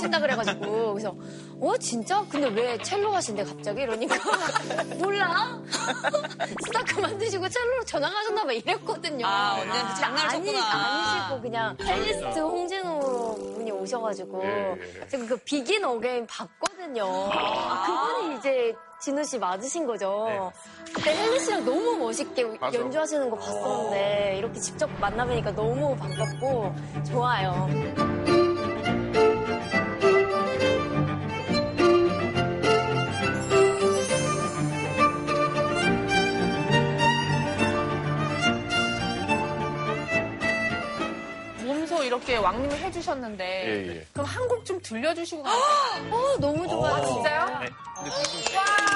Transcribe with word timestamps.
오신다 0.00 0.20
그래가지고 0.20 0.94
그래서 0.94 1.14
어 1.60 1.76
진짜? 1.78 2.24
근데 2.30 2.48
왜 2.48 2.78
첼로 2.78 3.12
하신대 3.12 3.44
갑자기 3.44 3.82
이러니까 3.82 4.16
몰라 4.98 5.60
수다 6.64 6.82
그만두시고 6.84 7.48
첼로로 7.48 7.84
전향하셨나 7.84 8.44
봐 8.44 8.52
이랬거든요. 8.52 9.26
아, 9.26 9.58
언니한테 9.60 10.00
장난을 10.00 10.30
아니, 10.30 10.46
쳤구나. 10.46 10.74
아니시고 10.74 11.42
그냥 11.42 11.76
첼리스트 11.76 12.38
홍진호 12.38 13.34
분이 13.54 13.70
오셔가지고 13.72 14.42
제가 15.08 15.26
그 15.26 15.36
비긴 15.38 15.84
어게인 15.84 16.26
봤거든요. 16.26 17.04
아, 17.32 17.84
그분이 18.16 18.36
이제 18.38 18.74
진호 19.02 19.22
씨 19.22 19.38
맞으신 19.38 19.86
거죠. 19.86 20.52
그때 20.94 21.12
헨리 21.12 21.40
씨랑 21.40 21.64
너무 21.64 21.96
멋있게 21.96 22.42
연주하시는 22.60 23.30
거 23.30 23.36
봤었는데 23.36 24.36
이렇게 24.38 24.60
직접 24.60 24.90
만나뵈니까 25.00 25.52
너무 25.54 25.96
반갑고 25.96 26.74
좋아요. 27.06 27.68
왕님이 42.40 42.74
해주셨는데. 42.74 43.44
예, 43.44 43.96
예. 43.96 44.06
그럼 44.12 44.26
한 44.26 44.48
곡 44.48 44.64
좀 44.64 44.80
들려주시고 44.82 45.42
가세요. 45.44 46.14
어, 46.14 46.36
너무 46.38 46.66
좋아요. 46.68 47.04
진짜요? 47.06 47.58
네. 47.60 47.68
태어나 48.50 48.89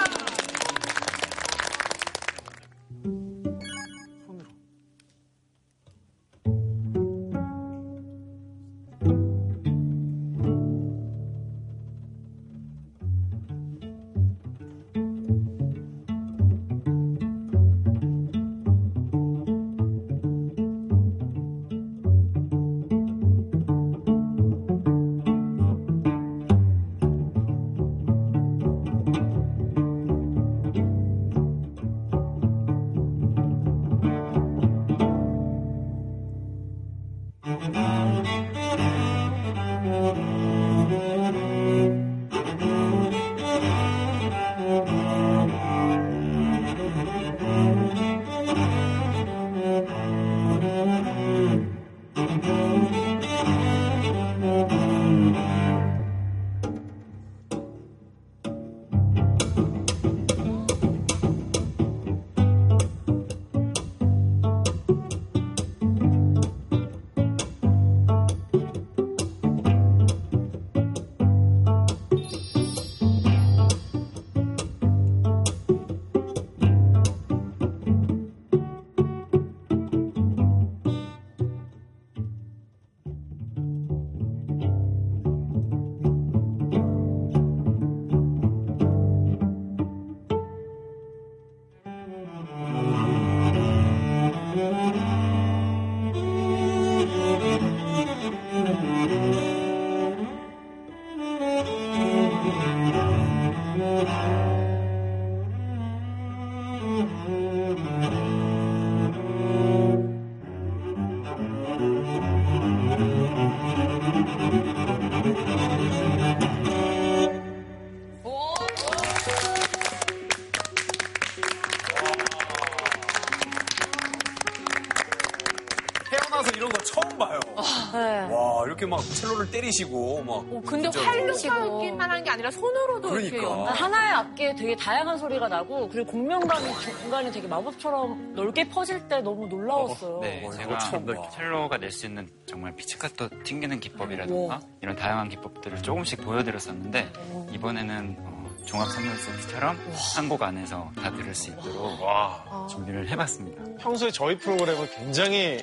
막 128.97 129.15
첼로를 129.15 129.51
때리시고, 129.51 130.23
막. 130.25 130.33
어, 130.37 130.63
근데 130.67 130.91
진짜 130.91 131.09
활력하기만 131.11 132.11
하는 132.11 132.25
게 132.25 132.31
아니라 132.31 132.51
손으로도 132.51 133.19
이렇게 133.21 133.37
그러니까. 133.39 133.61
연주. 133.69 133.83
하나의 133.85 134.13
악기에 134.13 134.55
되게 134.55 134.77
다양한 134.77 135.19
소리가 135.19 135.49
나고 135.49 135.89
그리고 135.89 136.11
공명감이 136.11 136.67
중간에 136.81 137.31
되게 137.31 137.47
마법처럼 137.49 138.35
넓게 138.35 138.69
퍼질 138.69 139.07
때 139.09 139.21
너무 139.21 139.47
놀라웠어요. 139.47 140.21
네, 140.21 140.45
어, 140.47 140.51
제가 140.53 140.79
처음 140.79 141.07
봐. 141.07 141.29
첼로가 141.31 141.77
낼 141.79 141.91
수 141.91 142.07
있는 142.07 142.29
정말 142.47 142.75
피치카토 142.77 143.29
튕기는 143.45 143.79
기법이라든가 143.81 144.61
이런 144.83 144.97
다양한 144.97 145.29
기법들을 145.29 145.83
조금씩 145.83 146.23
보여드렸었는데 146.25 147.13
이번에는 147.53 148.17
어, 148.19 148.45
종합 148.67 148.89
선물 148.89 149.15
세트처럼 149.17 149.79
한 150.17 150.29
곡 150.29 150.43
안에서 150.43 150.91
다 150.97 151.13
들을 151.13 151.35
수 151.35 151.51
있도록 151.51 152.01
와. 152.03 152.67
준비를 152.71 153.09
해봤습니다. 153.11 153.63
평소에 153.79 154.11
저희 154.11 154.37
프로그램을 154.39 154.89
굉장히 154.91 155.59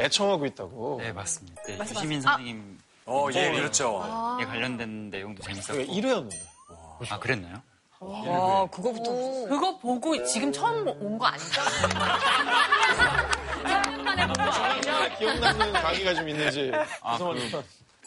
애청하고 0.00 0.46
있다고. 0.46 1.00
네, 1.02 1.12
맞습니다. 1.12 1.62
네, 1.66 1.78
유시민 1.78 2.20
선생님에 2.22 2.62
어, 3.06 3.28
예, 3.34 3.50
그렇죠. 3.52 3.98
관련된 4.46 5.10
내용도 5.10 5.42
재밌었고. 5.42 5.72
저희가 5.74 5.92
1회였는데. 5.92 6.34
아, 7.10 7.18
그랬나요? 7.18 7.62
와, 8.00 8.66
그거부터. 8.70 9.10
그거 9.48 9.76
보고 9.78 10.22
지금 10.24 10.52
처음 10.52 10.86
온 10.88 11.18
거 11.18 11.26
아니죠? 11.26 11.60
3년 13.64 14.02
만에 14.02 14.26
본 14.26 14.34
거 14.36 14.42
아니죠? 14.50 14.92
기억나는 15.18 15.72
강의가 15.72 16.14
좀 16.14 16.28
있는지. 16.28 16.70
아, 17.02 17.12
죄송합니다. 17.14 17.62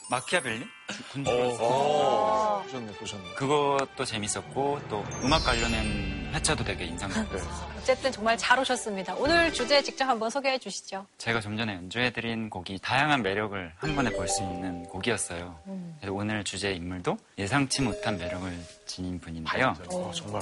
마키아벨리? 0.10 0.66
군 1.12 1.26
어, 1.28 2.62
보셨네, 2.66 2.92
보셨네. 2.94 3.34
그것도 3.36 4.06
재밌었고 4.06 4.80
또 4.90 5.04
음악 5.24 5.44
관련된 5.46 6.21
회차도 6.34 6.64
되게 6.64 6.86
인상 6.86 7.10
깊어요. 7.10 7.42
어쨌든 7.78 8.12
정말 8.12 8.38
잘 8.38 8.58
오셨습니다. 8.60 9.16
오늘 9.16 9.52
주제 9.52 9.82
직접 9.84 10.06
한번 10.06 10.30
소개해 10.30 10.58
주시죠. 10.60 11.06
제가 11.18 11.42
좀 11.42 11.58
전에 11.58 11.74
연주해드린 11.74 12.50
곡이 12.50 12.80
다양한 12.80 13.22
매력을 13.22 13.74
한 13.76 13.96
번에 13.96 14.10
볼 14.12 14.28
수 14.28 14.42
있는 14.44 14.84
곡이었어요. 14.84 15.60
그래서 16.00 16.14
오늘 16.14 16.44
주제 16.44 16.72
인물도 16.74 17.18
예상치 17.38 17.82
못한 17.82 18.18
매력을 18.18 18.50
지닌 18.86 19.20
분인데요. 19.20 19.70
아, 19.70 20.12
정말. 20.14 20.42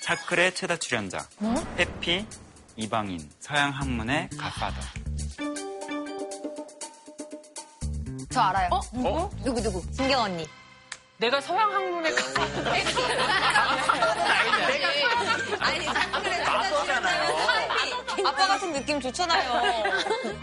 차클의 0.00 0.54
최다 0.54 0.76
출연자, 0.78 1.18
해피, 1.78 2.26
이방인, 2.76 3.30
서양 3.38 3.70
학문의 3.70 4.28
갓파더. 4.30 4.80
저 8.30 8.40
알아요. 8.40 8.70
누구 9.44 9.60
누구? 9.60 9.92
진경 9.92 10.22
언니. 10.22 10.46
내가 11.18 11.40
서양 11.40 11.70
학문에 11.72 12.10
가. 12.10 12.22
아니, 15.60 15.86
아빠 18.26 18.46
같은 18.48 18.72
느낌 18.72 19.00
좋잖아요. 19.00 19.62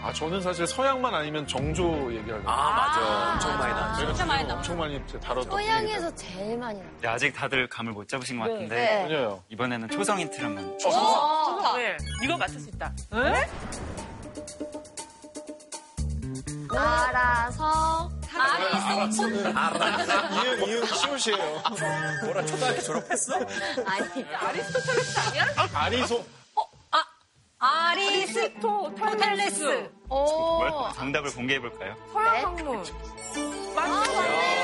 아, 0.02 0.12
저는 0.12 0.40
사실 0.40 0.66
서양만 0.66 1.14
아니면 1.14 1.46
정조 1.46 2.12
얘기하려고. 2.14 2.48
아, 2.48 2.70
맞아. 2.72 3.32
엄청 3.32 3.58
많이 3.58 3.72
나왔죠. 3.74 3.94
저희가 3.96 4.12
진짜 4.12 4.26
많이 4.26 4.42
주제로 4.42 4.56
엄청 4.56 4.78
많이 4.78 5.06
다뤘던 5.06 5.50
서양에서 5.50 6.14
제일 6.14 6.56
많이 6.58 6.78
나. 6.80 6.86
네, 7.02 7.08
아직 7.08 7.32
다들 7.34 7.68
감을 7.68 7.92
못 7.92 8.08
잡으신 8.08 8.38
것 8.38 8.48
같은데 8.48 8.74
네. 8.74 9.02
아니에요. 9.04 9.42
이번에는 9.50 9.88
초성 9.90 10.18
힌트를 10.18 10.46
한번 10.46 10.78
좋다. 10.78 11.76
네, 11.76 11.96
이거 12.22 12.36
맞출 12.38 12.60
수 12.60 12.68
있다. 12.70 12.92
알아서 16.72 17.79
이응, 19.04 20.68
이응 20.68 20.86
시옷이에요. 20.86 21.62
뭐라 22.24 22.44
초등학교 22.44 22.80
졸업했어? 22.82 23.34
아니 23.86 24.24
아리스토텔레스 24.34 25.18
아니야? 25.20 25.44
아리소. 25.74 26.24
아리스토텔레스. 28.50 29.90
오. 30.08 30.60
정답을 30.94 31.32
공개해 31.34 31.60
볼까요? 31.60 31.94
서양 32.12 32.32
네. 32.34 32.40
학문. 32.42 32.84
이아 33.36 34.59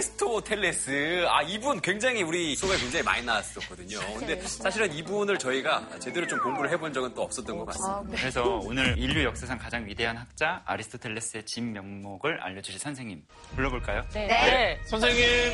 리스토텔레스. 0.00 1.26
아, 1.28 1.42
이분 1.42 1.80
굉장히 1.80 2.22
우리 2.22 2.56
수업에 2.56 2.78
굉장히 2.78 3.04
많이 3.04 3.24
나왔었거든요. 3.24 3.98
근데 4.18 4.40
사실은 4.40 4.92
이분을 4.92 5.38
저희가 5.38 5.86
제대로 5.98 6.26
좀 6.26 6.40
공부를 6.40 6.70
해본 6.70 6.92
적은 6.92 7.14
또 7.14 7.22
없었던 7.22 7.58
것 7.58 7.66
같습니다. 7.66 8.16
그래서 8.16 8.60
오늘 8.64 8.96
인류 8.96 9.24
역사상 9.24 9.58
가장 9.58 9.86
위대한 9.86 10.16
학자 10.16 10.62
아리스토텔레스의 10.64 11.44
진면목을 11.44 12.40
알려주실 12.40 12.80
선생님 12.80 13.22
불러볼까요? 13.54 14.02
네. 14.14 14.80
선생님. 14.86 15.52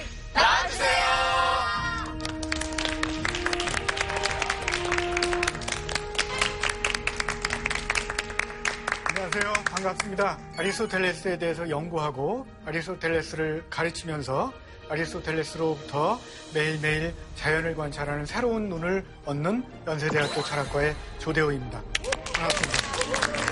안녕하세요. 9.36 9.64
반갑습니다. 9.64 10.38
아리스토텔레스에 10.56 11.36
대해서 11.38 11.68
연구하고 11.68 12.46
아리스토텔레스를 12.64 13.64
가르치면서 13.68 14.50
아리스토텔레스로부터 14.88 16.18
매일매일 16.54 17.12
자연을 17.34 17.74
관찰하는 17.74 18.24
새로운 18.24 18.70
눈을 18.70 19.04
얻는 19.26 19.62
연세대학교 19.86 20.42
철학과의 20.42 20.96
조대호입니다. 21.18 21.82
반갑습니다. 22.34 23.45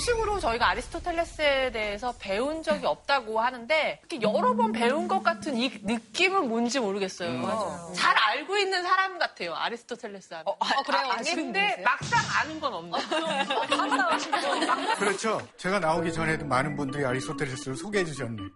정식으로 0.00 0.40
저희가 0.40 0.70
아리스토텔레스에 0.70 1.72
대해서 1.72 2.14
배운 2.18 2.62
적이 2.62 2.86
없다고 2.86 3.38
하는데 3.40 4.00
이렇게 4.10 4.22
여러 4.26 4.54
번 4.54 4.72
배운 4.72 5.06
것 5.06 5.22
같은 5.22 5.56
이 5.58 5.70
느낌은 5.82 6.48
뭔지 6.48 6.80
모르겠어요. 6.80 7.92
잘 7.94 8.16
알고 8.16 8.56
있는 8.56 8.82
사람 8.82 9.18
같아요. 9.18 9.54
아리스토텔레스 9.54 10.32
하면. 10.34 10.54
아, 10.58 10.82
그래요? 10.82 11.02
아시는 11.12 11.44
근데 11.44 11.60
분이세요? 11.60 11.84
막상 11.84 12.20
아는 12.40 12.60
건 12.60 12.72
없네. 12.74 12.98
그렇죠. 14.98 15.40
제가 15.58 15.78
나오기 15.80 16.12
전에도 16.14 16.46
많은 16.46 16.76
분들이 16.76 17.04
아리스토텔레스를 17.04 17.76
소개해 17.76 18.04
주셨네요. 18.06 18.48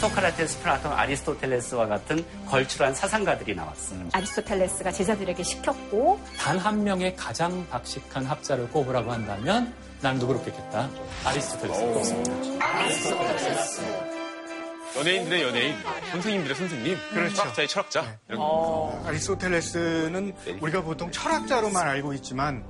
소크라테스, 0.00 0.60
플라톤, 0.62 0.92
아리스토텔레스와 0.92 1.86
같은 1.86 2.26
걸출한 2.48 2.94
사상가들이 2.94 3.54
나왔어요. 3.54 4.08
아리스토텔레스가 4.12 4.90
제자들에게 4.92 5.42
시켰고 5.42 6.20
단 6.36 6.58
한 6.58 6.82
명의 6.84 7.14
가장 7.16 7.66
박식한 7.70 8.26
학자를 8.26 8.68
꼽으라고 8.70 9.12
한다면 9.12 9.72
난 10.00 10.16
누구를 10.18 10.40
꼽겠다? 10.42 10.88
아리스토텔레스를 11.24 11.92
꼽습니다. 11.94 12.36
연예인들의 14.96 15.42
연예인, 15.42 15.74
선생님들의 16.10 16.56
선생님, 16.56 16.96
그렇죠. 17.12 17.34
철학자의 17.36 17.68
철학자. 17.68 18.18
이런 18.28 18.40
거. 18.40 19.02
아리스토텔레스는 19.06 20.34
우리가 20.60 20.82
보통 20.82 21.10
철학자로만 21.10 21.86
알고 21.88 22.14
있지만 22.14 22.64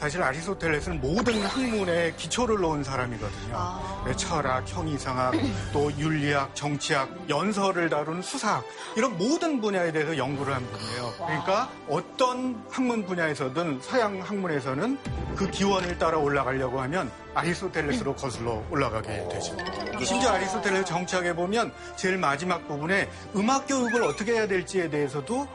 사실 0.00 0.22
아리스토텔레스는 0.22 0.98
모든 1.02 1.42
학문에 1.42 2.14
기초를 2.16 2.56
놓은 2.56 2.82
사람이거든요. 2.82 4.02
네, 4.06 4.16
철학, 4.16 4.66
형이상학, 4.66 5.34
또 5.74 5.92
윤리학, 5.92 6.56
정치학, 6.56 7.28
연설을 7.28 7.90
다루는 7.90 8.22
수사학 8.22 8.64
이런 8.96 9.18
모든 9.18 9.60
분야에 9.60 9.92
대해서 9.92 10.16
연구를 10.16 10.54
한 10.54 10.66
분이에요. 10.66 11.12
그러니까 11.18 11.70
어떤 11.86 12.64
학문 12.70 13.04
분야에서든 13.04 13.80
서양 13.82 14.22
학문에서는 14.22 14.96
그 15.36 15.50
기원을 15.50 15.98
따라 15.98 16.16
올라가려고 16.16 16.80
하면 16.80 17.10
아리스토텔레스로 17.34 18.14
거슬러 18.14 18.62
올라가게 18.70 19.28
되죠. 19.28 19.56
심지어 20.04 20.30
아리스토텔레스 20.30 20.84
정치학에 20.84 21.34
보면 21.34 21.72
제일 21.96 22.18
마지막 22.18 22.66
부분에 22.66 23.08
음악 23.36 23.66
교육을 23.66 24.02
어떻게 24.02 24.32
해야 24.32 24.46
될지에 24.46 24.90
대해서도 24.90 25.46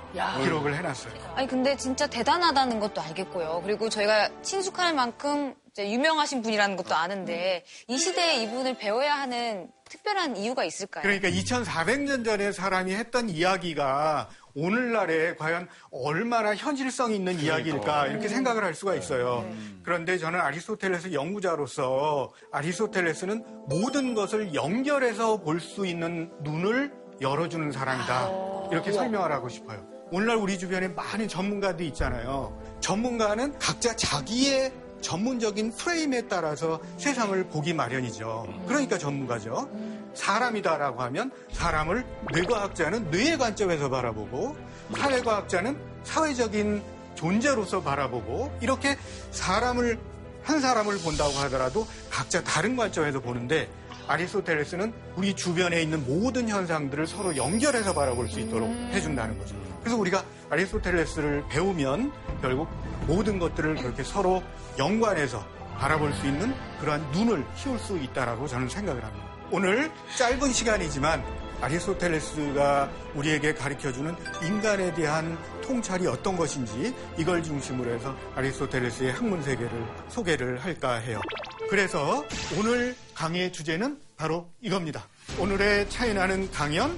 기록을 0.44 0.76
해놨어요. 0.76 1.14
아니, 1.36 1.48
근데 1.48 1.76
진짜 1.76 2.08
대단하다는 2.08 2.80
것도 2.80 3.02
알겠고요. 3.02 3.62
그리고 3.66 3.90
저희가 3.90 4.30
친숙할 4.42 4.94
만큼 4.94 5.54
이제 5.72 5.92
유명하신 5.92 6.42
분이라는 6.42 6.78
것도 6.78 6.96
아는데 6.96 7.66
이 7.88 7.98
시대에 7.98 8.44
이분을 8.44 8.78
배워야 8.78 9.16
하는 9.16 9.70
특별한 9.90 10.38
이유가 10.38 10.64
있을까요? 10.64 11.04
그러니까 11.04 11.30
2400년 11.30 12.24
전에 12.24 12.54
사람이 12.54 12.94
했던 12.96 13.30
이야기가 13.30 14.30
오늘날에 14.56 15.36
과연 15.36 15.68
얼마나 15.92 16.56
현실성 16.56 17.12
있는 17.14 17.40
이야기일까 17.40 18.08
이렇게 18.08 18.28
생각을 18.30 18.64
할 18.64 18.74
수가 18.74 18.96
있어요. 18.96 19.46
그런데 19.84 20.18
저는 20.18 20.40
아리스토텔레스 20.40 21.14
연구자로서 21.14 22.32
아리스토텔레스는 22.52 23.44
모든 23.68 24.14
것을 24.16 24.54
연결해서 24.54 25.42
볼 25.42 25.60
수 25.60 25.86
있는 25.86 26.32
눈을 26.42 26.94
열어주는 27.22 27.72
사람이다. 27.72 28.70
이렇게 28.72 28.92
설명을 28.92 29.32
하고 29.32 29.50
싶어요. 29.50 29.86
오늘날 30.12 30.38
우리 30.38 30.58
주변에 30.60 30.88
많은 30.90 31.28
전문가들이 31.28 31.88
있잖아요. 31.90 32.62
전문가는 32.80 33.58
각자 33.58 33.96
자기의 33.96 34.72
전문적인 35.06 35.72
프레임에 35.76 36.24
따라서 36.28 36.80
세상을 36.98 37.44
보기 37.50 37.74
마련이죠. 37.74 38.48
그러니까 38.68 38.98
전문가죠. 38.98 39.70
사람이다라고 40.16 41.04
하면 41.04 41.32
사람을 41.52 42.04
뇌과학자는 42.34 43.12
뇌의 43.12 43.38
관점에서 43.38 43.88
바라보고 43.88 44.58
사회과학자는 44.98 45.78
사회적인 46.04 46.82
존재로서 47.14 47.84
바라보고 47.84 48.52
이렇게 48.62 48.98
사람을 49.30 50.00
한 50.42 50.60
사람을 50.60 50.98
본다고 50.98 51.34
하더라도 51.34 51.86
각자 52.10 52.44
다른 52.44 52.76
관점에서 52.76 53.20
보는데 53.20 53.70
아리스토텔레스는 54.08 54.92
우리 55.18 55.36
주변에 55.36 55.84
있는 55.84 56.04
모든 56.06 56.50
현상들을 56.50 57.06
서로 57.06 57.36
연결해서 57.36 57.94
바라볼 57.94 58.28
수 58.28 58.40
있도록 58.40 58.70
해준다는 58.92 59.38
거죠. 59.38 59.56
그래서 59.82 59.98
우리가 59.98 60.24
아리스토텔레스를 60.50 61.46
배우면 61.50 62.12
결국 62.42 62.68
모든 63.08 63.40
것들을 63.40 63.76
그렇게 63.76 64.04
서로 64.04 64.44
연관해서 64.78 65.46
바라볼 65.78 66.14
수 66.14 66.26
있는 66.28 66.54
그러한 66.80 67.02
눈을 67.12 67.46
키울 67.58 67.78
수 67.80 67.98
있다라고 67.98 68.48
저는 68.48 68.70
생각을 68.70 69.04
합니다. 69.04 69.26
오늘 69.52 69.92
짧은 70.18 70.52
시간이지만 70.52 71.24
아리스토텔레스가 71.62 72.90
우리에게 73.16 73.54
가르쳐주는 73.54 74.16
인간에 74.44 74.94
대한 74.94 75.38
통찰이 75.64 76.08
어떤 76.08 76.36
것인지 76.36 76.94
이걸 77.18 77.42
중심으로 77.44 77.92
해서 77.92 78.16
아리스토텔레스의 78.36 79.14
학문 79.14 79.42
세계를 79.42 79.86
소개를 80.10 80.64
할까 80.64 80.96
해요. 80.96 81.22
그래서 81.70 82.24
오늘 82.58 82.96
강의의 83.14 83.52
주제는 83.52 84.00
바로 84.18 84.50
이겁니다. 84.62 85.08
오늘의 85.40 85.90
차이나는 85.90 86.52
강연 86.52 86.98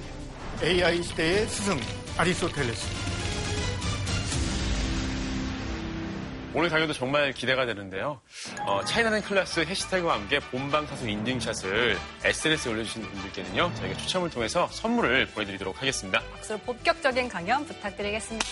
AI 0.62 1.02
시대의 1.02 1.46
스승 1.48 1.78
아리스토텔레스. 2.16 3.17
오늘 6.54 6.70
강연도 6.70 6.92
정말 6.94 7.32
기대가 7.32 7.66
되는데요. 7.66 8.20
어, 8.66 8.82
차이나는 8.84 9.20
클래스 9.22 9.60
해시태그와 9.60 10.14
함께 10.14 10.40
본방사수 10.40 11.08
인증샷을 11.08 11.98
SNS에 12.24 12.72
올려주신 12.72 13.02
분들께는요, 13.02 13.72
저희가 13.74 13.96
추첨을 13.98 14.30
통해서 14.30 14.66
선물을 14.70 15.26
보내드리도록 15.28 15.80
하겠습니다. 15.80 16.22
박수로 16.32 16.58
본격적인 16.60 17.28
강연 17.28 17.66
부탁드리겠습니다. 17.66 18.46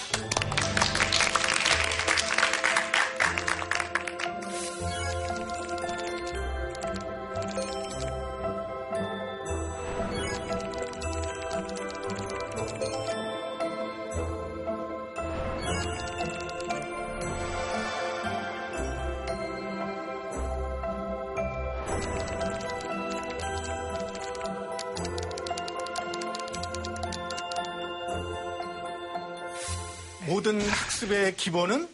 모든 30.37 30.61
학습의 30.61 31.35
기본은 31.37 31.88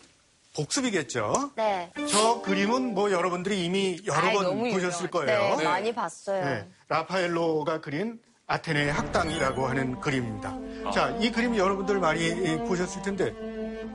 복습이겠죠. 0.56 1.52
네. 1.54 1.92
저 2.10 2.42
그림은 2.42 2.92
뭐 2.92 3.12
여러분들이 3.12 3.64
이미 3.64 4.00
여러 4.04 4.26
아이, 4.26 4.34
번 4.34 4.58
보셨을 4.72 5.08
유명하죠. 5.08 5.10
거예요. 5.10 5.56
네, 5.58 5.64
많이 5.64 5.94
봤어요. 5.94 6.44
네, 6.44 6.68
라파엘로가 6.88 7.80
그린 7.80 8.18
아테네 8.48 8.90
학당이라고 8.90 9.68
하는 9.68 10.00
그림입니다. 10.00 10.58
자, 10.92 11.16
이 11.20 11.30
그림 11.30 11.56
여러분들 11.56 12.00
많이 12.00 12.58
보셨을 12.66 13.02
텐데 13.02 13.32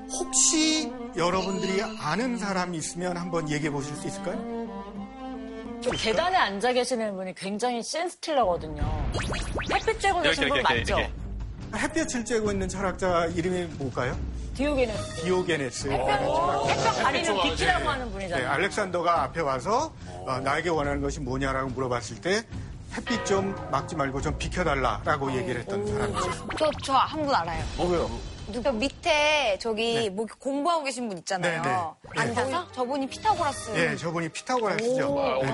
혹시 0.09 0.93
여러분들이 1.17 1.81
아는 1.99 2.37
사람이 2.37 2.77
있으면 2.77 3.17
한번 3.17 3.49
얘기해 3.51 3.69
보실 3.69 3.93
수 3.97 4.07
있을까요? 4.07 5.81
저 5.83 5.91
계단에 5.91 6.37
앉아 6.37 6.71
계시는 6.71 7.17
분이 7.17 7.35
굉장히 7.35 7.83
센스틸러거든요. 7.83 9.11
햇빛 9.73 9.99
쬐고 9.99 10.23
계신 10.23 10.47
분 10.47 10.61
맞죠? 10.61 10.97
햇볕을 11.75 12.23
쬐고 12.23 12.53
있는 12.53 12.69
철학자 12.69 13.25
이름이 13.25 13.65
뭘까요? 13.77 14.17
디오게네스. 14.57 15.15
디오게네스. 15.23 15.87
햇볕 15.89 17.03
가리는 17.03 17.41
빛이라고 17.43 17.89
하는 17.89 18.05
네, 18.07 18.11
분이잖아요. 18.11 18.49
알렉산더가 18.49 19.23
앞에 19.23 19.41
와서 19.41 19.93
어, 20.25 20.39
나에게 20.39 20.69
원하는 20.69 21.01
것이 21.01 21.19
뭐냐라고 21.19 21.69
물어봤을 21.69 22.21
때 22.21 22.41
햇빛 22.95 23.23
좀 23.25 23.55
막지 23.71 23.95
말고 23.95 24.21
좀 24.21 24.37
비켜달라라고 24.37 25.31
얘기를 25.37 25.61
했던 25.61 25.85
사람이죠. 25.85 26.47
저, 26.57 26.71
저 26.83 26.93
한 26.93 27.23
분 27.25 27.35
알아요. 27.35 27.63
어, 27.77 27.85
왜요? 27.85 28.09
저 28.63 28.71
밑에 28.71 29.57
저기 29.59 29.93
네. 30.05 30.09
뭐 30.09 30.25
공부하고 30.39 30.85
계신 30.85 31.07
분 31.09 31.17
있잖아요. 31.17 31.61
네, 31.61 31.69
네. 31.69 31.75
네. 32.15 32.21
앉아서? 32.21 32.71
저분이 32.71 33.05
피타고라스. 33.07 33.71
네, 33.71 33.95
저분이 33.97 34.29
피타고라스죠. 34.29 35.13
오. 35.13 35.43
네. 35.43 35.51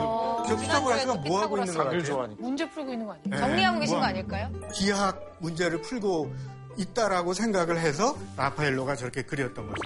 저 0.48 0.57
피타고라스가 0.62 1.15
뭐 1.15 1.41
하고 1.41 1.57
있는 1.57 1.74
것 1.74 1.83
같아요? 1.83 2.36
문제 2.38 2.69
풀고 2.69 2.93
있는 2.93 3.07
거 3.07 3.13
아니에요? 3.13 3.29
네, 3.31 3.38
정리하고 3.38 3.79
계신 3.79 3.95
뭐 3.95 4.01
거 4.01 4.07
아닐까요? 4.07 4.50
기하학 4.72 5.19
문제를 5.39 5.81
풀고 5.81 6.31
있다라고 6.77 7.33
생각을 7.33 7.79
해서 7.79 8.17
라파엘로가 8.37 8.95
저렇게 8.95 9.23
그렸던 9.23 9.67
거죠. 9.67 9.81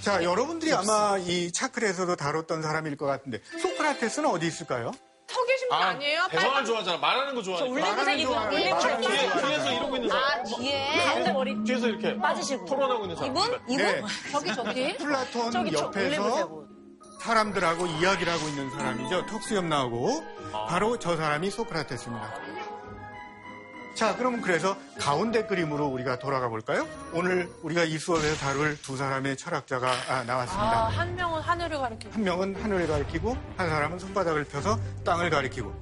자, 0.00 0.22
여러분들이 0.22 0.72
아마 0.72 1.18
이 1.18 1.52
차클에서도 1.52 2.16
다뤘던 2.16 2.62
사람일 2.62 2.96
것 2.96 3.06
같은데 3.06 3.40
소크라테스는 3.60 4.28
어디 4.28 4.46
있을까요? 4.46 4.92
서 5.28 5.44
계신 5.46 5.68
분 5.68 5.78
아, 5.78 5.92
니에요 5.94 6.26
대화를 6.30 6.64
좋아하잖아. 6.66 6.98
말하는 6.98 7.34
거 7.34 7.42
좋아하니까. 7.42 7.72
올리브색 7.72 8.20
입고 8.20 8.50
뒤에, 8.50 8.70
입고 8.70 9.40
뒤에서 9.46 9.72
이러고 9.72 9.96
있는 9.96 10.08
사람. 10.10 10.24
아, 10.24 10.42
뒤에. 10.42 11.04
가운데 11.06 11.32
머리 11.32 11.64
뒤에서 11.64 11.88
이렇게 11.88 12.18
빠지시고. 12.18 12.64
토론하고 12.66 13.04
있는 13.04 13.16
사람. 13.16 13.30
이분? 13.30 13.60
이분? 13.68 13.76
네. 13.76 14.02
저기, 14.30 14.54
저기. 14.54 14.96
플라톤 14.98 15.50
저기 15.50 15.72
저 15.72 15.84
옆에서. 15.84 16.62
사람들하고 17.22 17.86
이야기를 17.86 18.32
하고 18.32 18.48
있는 18.48 18.68
사람이죠. 18.70 19.26
턱수염 19.26 19.68
나오고 19.68 20.24
바로 20.68 20.98
저 20.98 21.16
사람이 21.16 21.50
소크라테스입니다. 21.50 22.34
자, 23.94 24.16
그러면 24.16 24.40
그래서 24.40 24.76
가운데 24.98 25.44
그림으로 25.46 25.86
우리가 25.86 26.18
돌아가 26.18 26.48
볼까요? 26.48 26.86
오늘 27.12 27.48
우리가 27.62 27.84
이 27.84 27.98
수업에서 27.98 28.34
다룰 28.36 28.76
두 28.80 28.96
사람의 28.96 29.36
철학자가 29.36 29.90
아, 30.08 30.24
나왔습니다. 30.24 30.86
아, 30.86 30.88
한 30.88 31.14
명은 31.14 31.40
하늘을 31.40 31.78
가리키고. 31.78 32.12
한 32.14 32.22
명은 32.24 32.56
하늘을 32.62 32.86
가리키고 32.86 33.36
한 33.56 33.68
사람은 33.68 33.98
손바닥을 33.98 34.44
펴서 34.44 34.78
땅을 35.04 35.30
가리키고 35.30 35.72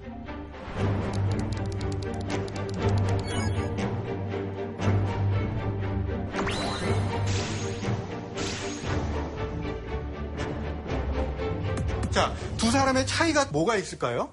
자, 12.10 12.34
두 12.56 12.70
사람의 12.70 13.06
차이가 13.06 13.46
뭐가 13.46 13.76
있을까요? 13.76 14.30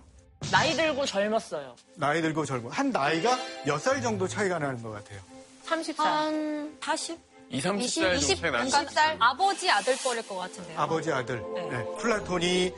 나이 0.52 0.76
들고 0.76 1.06
젊었어요. 1.06 1.76
나이 1.96 2.22
들고 2.22 2.46
젊은 2.46 2.72
한 2.72 2.90
나이가 2.92 3.38
몇 3.66 3.80
살 3.80 4.02
정도 4.02 4.28
차이가 4.28 4.60
나는 4.60 4.82
것 4.82 4.92
같아요. 4.92 5.20
30살. 5.66 5.98
한 6.04 6.78
40? 6.82 7.18
2, 7.50 7.60
30살 7.60 7.64
정도 7.64 7.88
차이 8.36 8.52
나는 8.52 8.70
것 8.70 8.86
같아요. 8.86 9.18
20살? 9.18 9.22
아버지 9.22 9.70
아들 9.72 9.96
뻘일 10.04 10.28
것 10.28 10.36
같은데요. 10.38 10.80
아버지 10.80 11.12
아들. 11.12 11.44
네. 11.54 11.86
플라톤이 12.00 12.74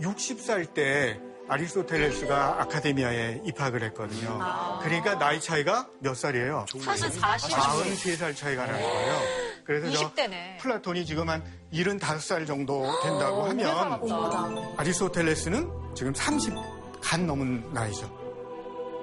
60살 0.00 0.74
때 0.74 1.18
아리스토텔레스가 1.48 2.60
아카데미아에 2.60 3.40
입학을 3.46 3.82
했거든요. 3.84 4.38
그러니까 4.82 5.18
나이 5.18 5.40
차이가 5.40 5.88
몇 6.00 6.14
살이에요? 6.14 6.66
사실 6.80 7.10
40. 7.10 7.50
43살 7.56 8.36
차이가 8.36 8.66
나는 8.66 8.82
거예요. 8.82 9.20
그래서 9.64 9.90
저 9.90 10.12
20대네. 10.12 10.58
플라톤이 10.58 11.06
지금 11.06 11.28
한 11.30 11.42
75살 11.72 12.46
정도 12.46 12.84
된다고 13.02 13.44
하면 13.44 14.74
아리스토텔레스는 14.76 15.94
지금 15.94 16.14
30 16.14 16.52
갓 17.02 17.26
넘은 17.26 17.72
나이죠. 17.72 18.16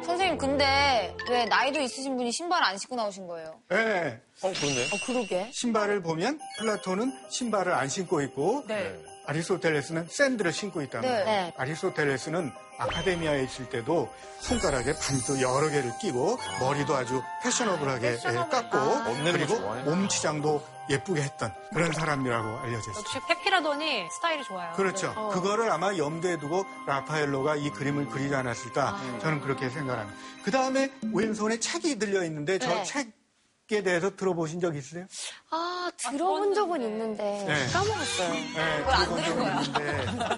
선생님, 0.05 0.37
근데 0.37 1.15
왜 1.29 1.45
나이도 1.45 1.79
있으신 1.81 2.15
분이 2.15 2.31
신발 2.31 2.63
안 2.63 2.77
신고 2.77 2.95
나오신 2.95 3.25
거예요? 3.25 3.59
네. 3.69 4.21
어, 4.43 4.51
그렇네. 4.53 4.85
어, 4.85 4.97
그러게. 5.05 5.49
신발을 5.51 6.03
보면 6.03 6.39
플라톤은 6.59 7.11
신발을 7.29 7.73
안 7.73 7.89
신고 7.89 8.21
있고 8.21 8.63
네. 8.67 8.99
아리스토텔레스는 9.25 10.07
샌들을 10.09 10.53
신고 10.53 10.83
있단 10.83 11.01
네. 11.01 11.07
말이에요. 11.09 11.25
네. 11.25 11.53
아리스토텔레스는 11.57 12.51
아카데미아에 12.77 13.43
있을 13.45 13.69
때도 13.69 14.09
손가락에 14.41 14.93
반지도 14.93 15.41
여러 15.41 15.69
개를 15.69 15.91
끼고 15.99 16.37
머리도 16.59 16.93
아주 16.93 17.23
패셔너블하게 17.41 18.07
예, 18.11 18.17
깎고 18.17 18.77
없는 18.77 19.25
거 19.25 19.31
그리고. 19.31 19.59
몸치장도 19.85 20.61
예쁘게 20.89 21.21
했던 21.21 21.53
그런 21.73 21.91
사람이라고 21.91 22.59
알려져 22.59 22.91
있어요. 22.91 23.03
역시 23.03 23.19
페피라돈이 23.27 24.09
스타일이 24.11 24.43
좋아요. 24.43 24.73
그렇죠. 24.73 25.07
네. 25.07 25.33
그거를 25.33 25.71
아마 25.71 25.95
염두에 25.95 26.37
두고 26.37 26.65
라파엘로가 26.85 27.55
이 27.55 27.69
그림을 27.71 28.07
그리지 28.07 28.35
않았을까 28.35 28.89
아. 28.89 29.19
저는 29.19 29.41
그렇게 29.41 29.69
생각합니다. 29.69 30.19
그 30.43 30.51
다음에 30.51 30.91
왼손에 31.13 31.59
책이 31.59 31.97
들려 31.99 32.23
있는데 32.25 32.59
저 32.59 32.69
네. 32.69 32.83
책 32.83 33.24
에 33.71 33.81
대해서 33.81 34.15
들어보신 34.15 34.59
적 34.59 34.75
있으세요? 34.75 35.07
아, 35.49 35.89
들어본 35.97 36.53
적은 36.53 36.83
있는데 36.83 37.23
네. 37.47 37.65
까먹었어요. 37.73 38.29
네, 38.33 38.77
그걸 38.77 38.93
안 38.93 39.15
들어본 39.15 39.23
들은 39.23 40.17
거야. 40.17 40.29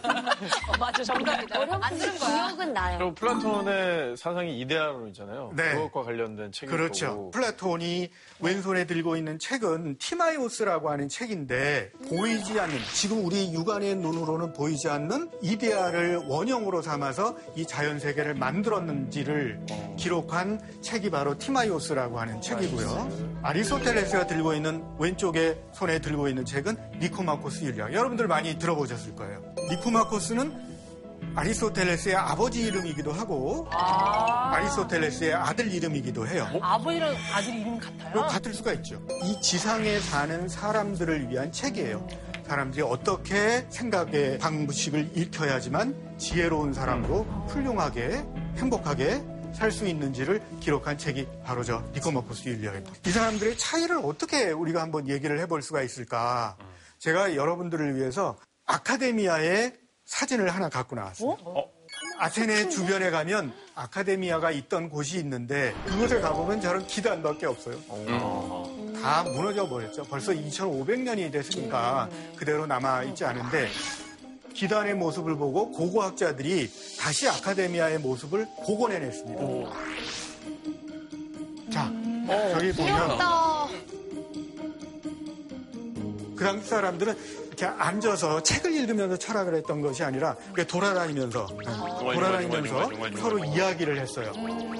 어, 0.69 0.77
맞아, 0.79 1.03
정답이다. 1.03 1.59
안 1.81 1.97
들은 1.97 2.17
거야. 2.19 2.47
기억은 2.47 2.73
나요. 2.73 2.97
그리고 2.99 3.15
플라톤의 3.15 4.15
사상이 4.15 4.57
이데아론이잖아요. 4.61 5.51
네. 5.57 5.73
그것과 5.73 6.03
관련된 6.03 6.53
책일 6.53 6.73
그렇죠. 6.73 7.07
거고. 7.07 7.31
플라톤이 7.31 8.09
왼손에 8.39 8.85
들고 8.85 9.17
있는 9.17 9.39
책은 9.39 9.97
티마이오스라고 9.97 10.89
하는 10.89 11.09
책인데 11.09 11.91
보이지 12.07 12.57
않는 12.57 12.77
지금 12.93 13.25
우리 13.25 13.51
육안의 13.51 13.95
눈으로는 13.95 14.53
보이지 14.53 14.87
않는 14.87 15.31
이데아를 15.41 16.27
원형으로 16.29 16.81
삼아서 16.81 17.35
이 17.57 17.67
자연 17.67 17.99
세계를 17.99 18.35
만들었는지를 18.35 19.59
기록한 19.97 20.61
책이 20.81 21.09
바로 21.09 21.37
티마이오스라고 21.37 22.21
하는 22.21 22.39
책이고요. 22.39 23.16
아리스토텔레스가 23.41 24.27
들고 24.27 24.53
있는 24.53 24.83
왼쪽에 24.99 25.61
손에 25.73 25.99
들고 25.99 26.27
있는 26.27 26.45
책은 26.45 26.99
니코마코스 26.99 27.63
윤리학. 27.63 27.91
여러분들 27.91 28.27
많이 28.27 28.57
들어보셨을 28.57 29.15
거예요. 29.15 29.41
니코마코스는 29.69 30.67
아리스토텔레스의 31.35 32.15
아버지 32.15 32.61
이름이기도 32.63 33.11
하고 33.11 33.67
아. 33.71 34.59
리스토텔레스의 34.59 35.33
아들 35.33 35.71
이름이기도 35.71 36.27
해요. 36.27 36.47
아버지랑 36.61 37.15
아들 37.33 37.55
이름 37.55 37.79
같아요? 37.79 38.13
뭐 38.13 38.27
같을 38.27 38.53
수가 38.53 38.73
있죠. 38.73 39.01
이 39.23 39.39
지상에 39.41 39.99
사는 39.99 40.47
사람들을 40.47 41.29
위한 41.29 41.51
책이에요. 41.51 42.07
사람들이 42.47 42.81
어떻게 42.81 43.65
생각의 43.69 44.39
방식을 44.39 45.11
읽혀야지만 45.15 45.93
지혜로운 46.17 46.73
사람으로 46.73 47.23
훌륭하게 47.49 48.23
행복하게 48.57 49.21
살 49.57 49.71
수 49.71 49.87
있는지를 49.87 50.39
기록한 50.59 50.99
책이 50.99 51.27
바로 51.43 51.63
저 51.63 51.83
니코마코스 51.93 52.47
율리아입니다. 52.47 52.93
이 53.07 53.09
사람들의 53.09 53.57
차이를 53.57 53.97
어떻게 54.03 54.51
우리가 54.51 54.83
한번 54.83 55.09
얘기를 55.09 55.39
해볼 55.39 55.63
수가 55.63 55.81
있을까? 55.81 56.55
제가 56.99 57.35
여러분들을 57.35 57.95
위해서 57.95 58.37
아카데미아의 58.67 59.73
사진을 60.05 60.49
하나 60.53 60.69
갖고 60.69 60.95
나왔어요. 60.95 61.35
아테네 62.19 62.69
주변에 62.69 63.09
가면 63.09 63.51
아카데미아가 63.73 64.51
있던 64.51 64.89
곳이 64.89 65.17
있는데 65.19 65.73
그곳에 65.87 66.19
가보면 66.19 66.61
저런 66.61 66.85
기단밖에 66.85 67.47
없어요. 67.47 67.77
다 69.01 69.23
무너져 69.23 69.67
버렸죠. 69.67 70.03
벌써 70.03 70.33
2,500년이 70.33 71.31
됐으니까 71.31 72.09
그대로 72.35 72.67
남아 72.67 73.03
있지 73.05 73.25
않은데 73.25 73.69
기단의 74.57 74.95
모습을 74.95 75.35
보고 75.35 75.71
고고학자들이 75.71 76.71
다시 76.99 77.29
아카데미아의 77.29 77.99
모습을 77.99 78.47
복원해냈습니다. 78.65 79.41
자, 81.71 81.93
저기 82.53 82.73
보면 82.73 83.07
귀엽다. 83.07 83.67
그 86.35 86.43
당시 86.43 86.69
사람들은 86.69 87.17
이렇게 87.47 87.65
앉아서 87.65 88.41
책을 88.41 88.73
읽으면서 88.73 89.17
철학을 89.17 89.55
했던 89.55 89.81
것이 89.81 90.03
아니라 90.03 90.35
돌아다니면서 90.67 91.47
돌아다니면서 91.47 92.89
중얼중얼, 92.89 93.13
서로 93.17 93.43
이야기를 93.45 93.99
했어요. 93.99 94.31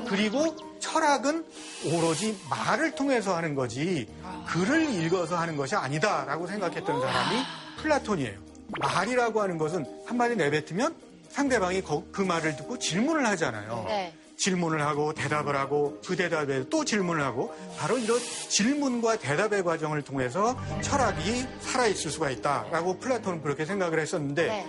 그리고 0.08 0.56
철학은 0.80 1.46
오로지 1.86 2.38
말을 2.50 2.96
통해서 2.96 3.36
하는 3.36 3.54
거지 3.54 4.08
글을 4.48 4.92
읽어서 5.04 5.38
하는 5.38 5.56
것이 5.56 5.76
아니다라고 5.76 6.48
생각했던 6.48 7.02
사람이 7.02 7.36
플라톤이에요. 7.82 8.47
말이라고 8.80 9.42
하는 9.42 9.58
것은 9.58 9.86
한마디 10.06 10.36
내뱉으면 10.36 10.96
상대방이 11.30 11.82
거- 11.82 12.04
그 12.12 12.22
말을 12.22 12.56
듣고 12.56 12.80
질문을 12.80 13.26
하잖아요. 13.28 13.86
네. 13.88 14.14
질문을 14.38 14.82
하고 14.86 15.14
대답을 15.14 15.56
하고 15.56 16.00
그 16.06 16.16
대답에 16.16 16.70
또 16.70 16.86
질문을 16.86 17.24
하고 17.24 17.56
바로 17.78 17.98
이런 17.98 18.20
질문과 18.20 19.18
대답의 19.18 19.64
과정을 19.64 20.04
통해서 20.04 20.56
철학이 20.82 21.46
살아있을 21.62 22.12
수가 22.12 22.30
있다라고 22.30 23.00
플라톤은 23.00 23.42
그렇게 23.42 23.66
생각을 23.66 24.00
했었는데 24.00 24.48
네. 24.48 24.68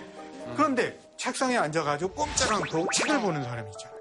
그런데 0.55 0.99
책상에 1.17 1.57
앉아가지고 1.57 2.13
꼼짝 2.13 2.51
않고 2.53 2.87
책을 2.95 3.21
보는 3.21 3.43
사람이 3.43 3.69
있잖아요. 3.71 3.99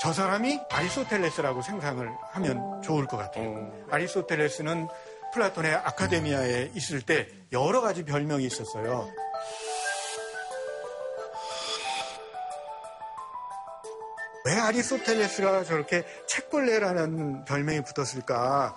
저 0.00 0.12
사람이 0.12 0.60
아리스토텔레스라고 0.70 1.62
생각을 1.62 2.10
하면 2.32 2.82
좋을 2.82 3.06
것 3.06 3.16
같아요. 3.16 3.70
아리스토텔레스는 3.90 4.88
플라톤의 5.34 5.74
아카데미아에 5.74 6.70
있을 6.74 7.02
때 7.02 7.28
여러 7.52 7.80
가지 7.80 8.04
별명이 8.04 8.44
있었어요. 8.44 9.08
왜 14.44 14.52
아리스토텔레스가 14.52 15.64
저렇게 15.64 16.04
책벌레라는 16.28 17.44
별명이 17.46 17.82
붙었을까? 17.82 18.76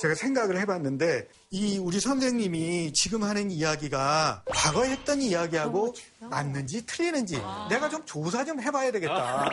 제가 0.00 0.14
생각을 0.14 0.58
해봤는데 0.60 1.28
이 1.50 1.76
우리 1.78 2.00
선생님이 2.00 2.92
지금 2.94 3.22
하는 3.22 3.50
이야기가 3.50 4.44
과거에 4.46 4.90
했던 4.92 5.20
이야기하고 5.20 5.94
맞는지 6.20 6.86
틀리는지 6.86 7.36
내가 7.68 7.88
좀 7.90 8.02
조사 8.06 8.42
좀 8.44 8.60
해봐야 8.62 8.90
되겠다. 8.92 9.50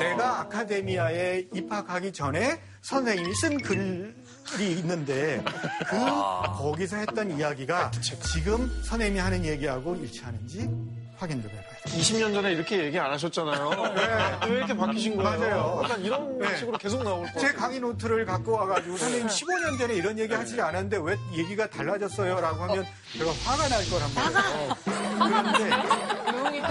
내가 0.00 0.40
아카데미아에 0.40 1.46
입학하기 1.54 2.12
전에 2.12 2.60
선생님이 2.82 3.34
쓴 3.36 3.58
글이 3.58 4.72
있는데 4.78 5.44
그 5.88 5.96
거기서 6.58 6.96
했던 6.96 7.38
이야기가 7.38 7.92
지금 8.32 8.68
선생님이 8.82 9.20
하는 9.20 9.44
얘기하고 9.44 9.94
일치하는지 9.94 10.68
확인 11.16 11.40
좀 11.42 11.50
해봐요. 11.50 11.69
20년 11.86 12.32
전에 12.34 12.52
이렇게 12.52 12.84
얘기 12.84 12.98
안 12.98 13.10
하셨잖아요. 13.12 13.70
왜 14.46 14.56
이렇게 14.56 14.76
바뀌신 14.76 15.16
거예요? 15.16 15.38
맞아요. 15.40 15.80
약간 15.84 16.04
이런 16.04 16.38
네. 16.38 16.56
식으로 16.56 16.78
계속 16.78 17.02
나올 17.02 17.26
것 17.32 17.40
제. 17.40 17.52
강의 17.52 17.80
노트를 17.80 18.24
갖고 18.26 18.52
와가지고 18.52 18.96
선생님 18.96 19.26
15년 19.26 19.78
전에 19.78 19.94
이런 19.94 20.18
얘기 20.18 20.32
하시지 20.34 20.60
않았는데 20.60 20.98
왜 21.02 21.16
얘기가 21.32 21.68
달라졌어요? 21.68 22.40
라고 22.40 22.62
하면 22.64 22.86
제가 23.18 23.30
화가 23.44 23.68
날 23.68 23.84
거란 23.88 24.14
말이에요. 24.14 24.76
화가 25.18 25.42
났어요? 25.42 26.19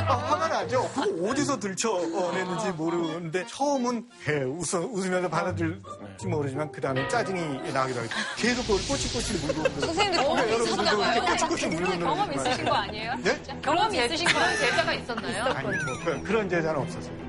아, 0.09 0.13
화가 0.15 0.47
나죠. 0.47 0.89
그거 0.93 1.29
어디서 1.29 1.59
들춰냈는지 1.59 2.71
모르는데 2.71 3.45
처음은 3.45 4.07
예, 4.27 4.33
웃어, 4.41 4.79
웃으면서 4.87 5.29
받아들일지 5.29 6.25
모르지만 6.27 6.71
그 6.71 6.81
다음에 6.81 7.07
짜증이 7.07 7.71
나기도 7.71 7.99
하고 7.99 8.09
계속 8.35 8.61
그걸 8.63 8.77
꼬치꼬치 8.87 9.45
물고 9.45 9.63
선생님들 9.79 10.23
경험 10.23 10.37
여러분들도 10.39 10.63
있으시잖아요. 10.83 11.11
이렇게 11.13 11.31
꼬치꼬치 11.31 11.67
물고 11.67 11.93
있는 11.93 12.07
경험 12.07 12.33
있으신 12.33 12.65
거 12.65 12.73
아니에요? 12.73 13.15
네? 13.23 13.41
경험 13.61 13.93
있으신 13.95 14.27
거 14.27 14.33
그런 14.33 14.57
제자가 14.57 14.93
있었나요? 14.93 15.43
아니 15.53 15.67
뭐 15.67 15.75
그- 16.03 16.23
그런 16.23 16.49
제자는 16.49 16.81
없었어요. 16.81 17.19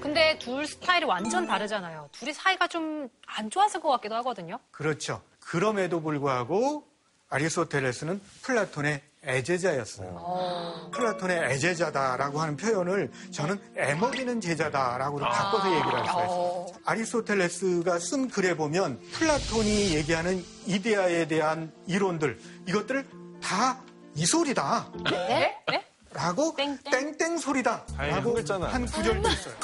근데 0.00 0.38
둘 0.38 0.66
스타일이 0.66 1.04
완전 1.04 1.46
다르잖아요. 1.46 2.08
둘이 2.12 2.32
사이가 2.32 2.66
좀 2.68 3.08
안 3.26 3.48
좋았을 3.48 3.80
것 3.80 3.88
같기도 3.90 4.16
하거든요. 4.16 4.58
그렇죠. 4.72 5.22
그럼에도 5.38 6.02
불구하고 6.02 6.84
아리스토텔레스는 7.28 8.20
플라톤의 8.42 9.00
애제자였어요. 9.26 10.90
플라톤의 10.92 11.50
애제자다라고 11.52 12.40
하는 12.40 12.56
표현을 12.56 13.10
저는 13.30 13.60
애먹이는 13.76 14.40
제자다라고 14.40 15.18
바꿔서 15.18 15.70
얘기를 15.74 15.92
할 15.94 16.06
수가 16.06 16.24
있어요. 16.24 16.66
아리스토텔레스가 16.86 17.98
쓴 17.98 18.28
글에 18.28 18.54
보면 18.56 18.98
플라톤이 19.12 19.94
얘기하는 19.96 20.44
이데아에 20.66 21.28
대한 21.28 21.72
이론들 21.86 22.38
이것들을 22.66 23.06
다 23.42 23.80
이 24.16 24.26
소리다. 24.26 24.90
네? 25.08 25.56
네? 25.70 25.86
라고 26.12 26.54
땡땡 26.90 27.38
소리다. 27.38 27.84
다행히 27.96 28.16
라고 28.16 28.34
한 28.64 28.84
구절도 28.86 29.28
있어요. 29.28 29.54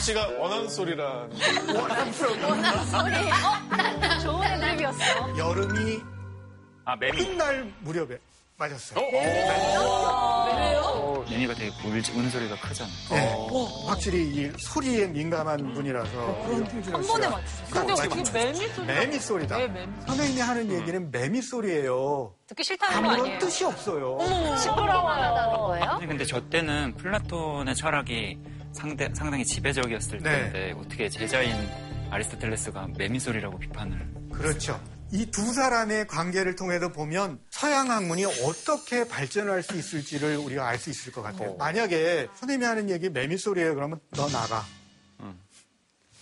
씨가 0.00 0.26
원하는 0.38 0.68
소리라. 0.68 1.28
좋은 4.22 4.42
애들이었어. 4.64 5.38
여름이 5.38 6.00
아, 6.90 6.96
매미. 6.96 7.24
끝날 7.24 7.72
무렵에 7.80 8.18
맞았어요. 8.56 9.00
매미가 11.30 11.54
되게 11.54 11.70
울, 11.86 12.02
우는 12.16 12.30
소리가 12.30 12.56
크잖아요. 12.56 12.92
네. 13.10 13.36
확실히 13.86 14.24
이 14.34 14.52
소리에 14.58 15.06
민감한 15.06 15.72
분이라서 15.72 16.42
한 16.42 17.02
번에 17.06 17.28
근데 17.70 17.92
어떻게 17.92 18.32
매미 18.32 18.68
소리? 18.68 18.86
매미 18.86 19.18
소리다. 19.20 19.56
네, 19.56 19.68
매미. 19.68 19.92
선생님이 20.04 20.40
하는 20.40 20.72
얘기는 20.72 21.10
매미 21.12 21.40
소리예요. 21.42 22.34
듣기 22.48 22.64
싫다는 22.64 22.92
거 22.92 22.98
아무런 22.98 23.20
아니에요? 23.20 23.38
뜻이 23.38 23.64
없어요. 23.64 24.18
시끄러워하다는 24.58 25.58
거예요? 25.58 25.84
아니, 25.84 26.06
근데 26.08 26.24
저 26.24 26.40
때는 26.48 26.96
플라톤의 26.96 27.76
철학이 27.76 28.38
상대, 28.72 29.08
상당히 29.14 29.44
지배적이었을 29.44 30.18
네. 30.22 30.50
때인데 30.52 30.74
어떻게 30.76 31.08
제자인 31.08 31.54
아리스토텔레스가 32.10 32.88
매미 32.98 33.20
소리라고 33.20 33.58
비판을 33.58 34.12
그렇죠. 34.32 34.80
이 35.12 35.26
두 35.30 35.52
사람의 35.52 36.06
관계를 36.06 36.54
통해서 36.54 36.88
보면 36.90 37.40
서양 37.50 37.90
학문이 37.90 38.24
어떻게 38.24 39.06
발전할 39.08 39.62
수 39.62 39.76
있을지를 39.76 40.36
우리가 40.36 40.66
알 40.68 40.78
수 40.78 40.90
있을 40.90 41.12
것 41.12 41.22
같아요. 41.22 41.56
만약에 41.56 42.28
선생님이 42.36 42.64
하는 42.64 42.90
얘기 42.90 43.08
매미 43.10 43.36
소리예요. 43.36 43.74
그러면 43.74 44.00
너 44.12 44.28
나가. 44.28 44.64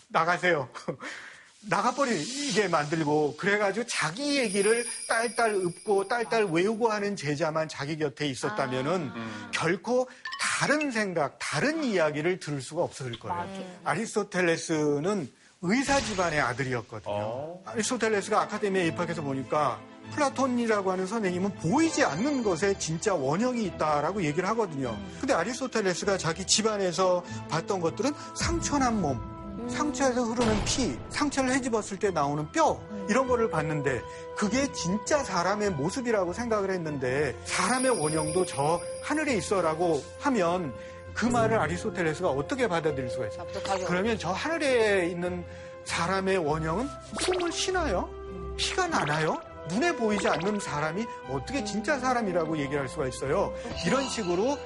나가세요. 0.08 0.70
나가버리게 1.68 2.68
만들고 2.68 3.36
그래가지고 3.36 3.86
자기 3.86 4.38
얘기를 4.38 4.86
딸딸 5.06 5.54
읊고 5.54 6.08
딸딸 6.08 6.46
외우고 6.46 6.88
하는 6.88 7.14
제자만 7.14 7.68
자기 7.68 7.98
곁에 7.98 8.26
있었다면은 8.26 9.10
결코 9.52 10.08
다른 10.40 10.90
생각, 10.90 11.38
다른 11.38 11.84
이야기를 11.84 12.40
들을 12.40 12.62
수가 12.62 12.82
없었을 12.82 13.18
거예요. 13.18 13.80
아리스토텔레스는 13.84 15.30
의사 15.60 15.98
집안의 15.98 16.40
아들이었거든요. 16.40 17.58
아리스토텔레스가 17.64 18.42
아카데미에 18.42 18.86
입학해서 18.88 19.22
보니까 19.22 19.80
플라톤이라고 20.14 20.92
하는 20.92 21.06
선생님은 21.06 21.56
보이지 21.56 22.04
않는 22.04 22.44
것에 22.44 22.78
진짜 22.78 23.14
원형이 23.14 23.64
있다라고 23.64 24.22
얘기를 24.22 24.48
하거든요. 24.50 24.96
근데 25.20 25.34
아리스토텔레스가 25.34 26.16
자기 26.16 26.46
집안에서 26.46 27.24
봤던 27.48 27.80
것들은 27.80 28.12
상처난 28.36 29.00
몸, 29.00 29.20
상처에서 29.68 30.22
흐르는 30.22 30.64
피, 30.64 30.96
상처를 31.10 31.50
헤집었을 31.50 31.98
때 31.98 32.10
나오는 32.10 32.50
뼈 32.52 32.80
이런 33.08 33.26
거를 33.26 33.50
봤는데 33.50 34.00
그게 34.36 34.70
진짜 34.72 35.24
사람의 35.24 35.70
모습이라고 35.72 36.32
생각을 36.32 36.70
했는데 36.70 37.36
사람의 37.44 38.00
원형도 38.00 38.46
저 38.46 38.80
하늘에 39.02 39.34
있어라고 39.34 40.02
하면 40.20 40.72
그 41.14 41.26
말을 41.26 41.58
아리스토텔레스가 41.58 42.30
어떻게 42.30 42.68
받아들일 42.68 43.10
수가 43.10 43.26
있어요? 43.28 43.46
그러면 43.86 44.18
저 44.18 44.30
하늘에 44.30 45.08
있는 45.08 45.44
사람의 45.84 46.38
원형은 46.38 46.88
숨을 47.20 47.50
쉬나요? 47.52 48.08
피가 48.56 48.86
나나요? 48.88 49.40
눈에 49.68 49.94
보이지 49.94 50.28
않는 50.28 50.60
사람이 50.60 51.04
어떻게 51.28 51.64
진짜 51.64 51.98
사람이라고 51.98 52.58
얘기할 52.58 52.88
수가 52.88 53.08
있어요? 53.08 53.54
이런 53.86 54.08
식으로 54.08 54.56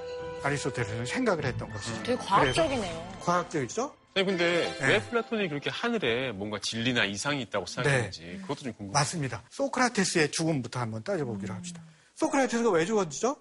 아리스토텔레스는 0.43 1.07
생각을 1.07 1.45
했던 1.45 1.71
것이죠. 1.71 2.03
되게 2.03 2.17
과학적이네요. 2.17 3.17
과학적이죠? 3.21 3.95
네, 4.15 4.25
근데 4.25 4.77
네. 4.79 4.87
왜 4.87 5.01
플라톤이 5.01 5.49
그렇게 5.49 5.71
하늘에 5.71 6.33
뭔가 6.33 6.59
진리나 6.61 7.05
이상이 7.07 7.41
있다고 7.43 7.65
생각했는지 7.67 8.39
그것도 8.43 8.61
좀 8.61 8.73
궁금해요. 8.75 8.93
맞습니다. 8.93 9.43
소크라테스의 9.51 10.31
죽음부터 10.31 10.81
한번 10.81 11.03
따져보기로 11.03 11.55
합시다. 11.55 11.83
소크라테스가 12.17 12.71
왜 12.71 12.85
죽었죠? 12.85 13.37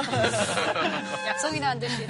약속이나 1.26 1.70
한 1.70 1.78
듯이. 1.78 2.06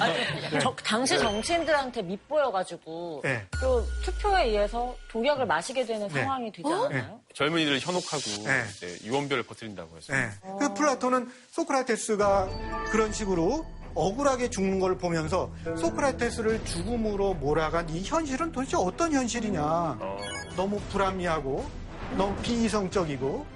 아니, 0.00 0.60
저- 0.60 0.74
당시 0.84 1.18
정치인들한테 1.18 2.02
밉보여가지고 2.02 3.20
네. 3.24 3.46
또 3.60 3.84
투표에 4.04 4.44
의해서 4.48 4.94
독약을 5.10 5.46
마시게 5.46 5.84
되는 5.86 6.08
네. 6.08 6.20
상황이 6.22 6.50
되지 6.52 6.68
않았나요? 6.68 7.20
젊은이들을 7.34 7.80
현혹하고 7.80 8.22
네. 8.44 8.64
이제 8.76 8.98
유언별을 9.04 9.42
퍼뜨린다고 9.44 9.96
해서. 9.96 10.12
네. 10.12 10.28
그 10.58 10.74
플라톤은 10.74 11.30
소크라테스가 11.50 12.48
그런 12.90 13.12
식으로 13.12 13.64
억울하게 13.94 14.48
죽는 14.48 14.80
걸 14.80 14.96
보면서 14.96 15.50
소크라테스를 15.64 16.64
죽음으로 16.64 17.34
몰아간 17.34 17.88
이 17.90 18.02
현실은 18.02 18.50
도대체 18.50 18.76
어떤 18.78 19.12
현실이냐. 19.12 19.98
너무 20.56 20.80
불합리하고 20.90 21.64
너무 22.16 22.34
비이성적이고 22.42 23.46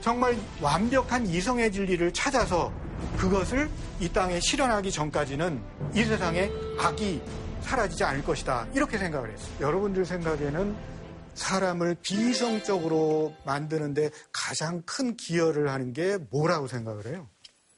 정말 0.00 0.36
완벽한 0.60 1.26
이성의 1.26 1.72
진리를 1.72 2.12
찾아서 2.12 2.72
그것을 3.18 3.68
이 4.00 4.08
땅에 4.08 4.40
실현하기 4.40 4.90
전까지는 4.90 5.60
이 5.94 6.04
세상에 6.04 6.50
악이 6.78 7.22
사라지지 7.62 8.04
않을 8.04 8.24
것이다. 8.24 8.66
이렇게 8.74 8.96
생각을 8.98 9.30
했어요. 9.32 9.50
여러분들 9.60 10.04
생각에는 10.04 10.74
사람을 11.34 11.96
비이성적으로 12.02 13.34
만드는데 13.44 14.10
가장 14.32 14.82
큰 14.84 15.16
기여를 15.16 15.70
하는 15.70 15.92
게 15.92 16.18
뭐라고 16.30 16.66
생각을 16.66 17.06
해요? 17.06 17.28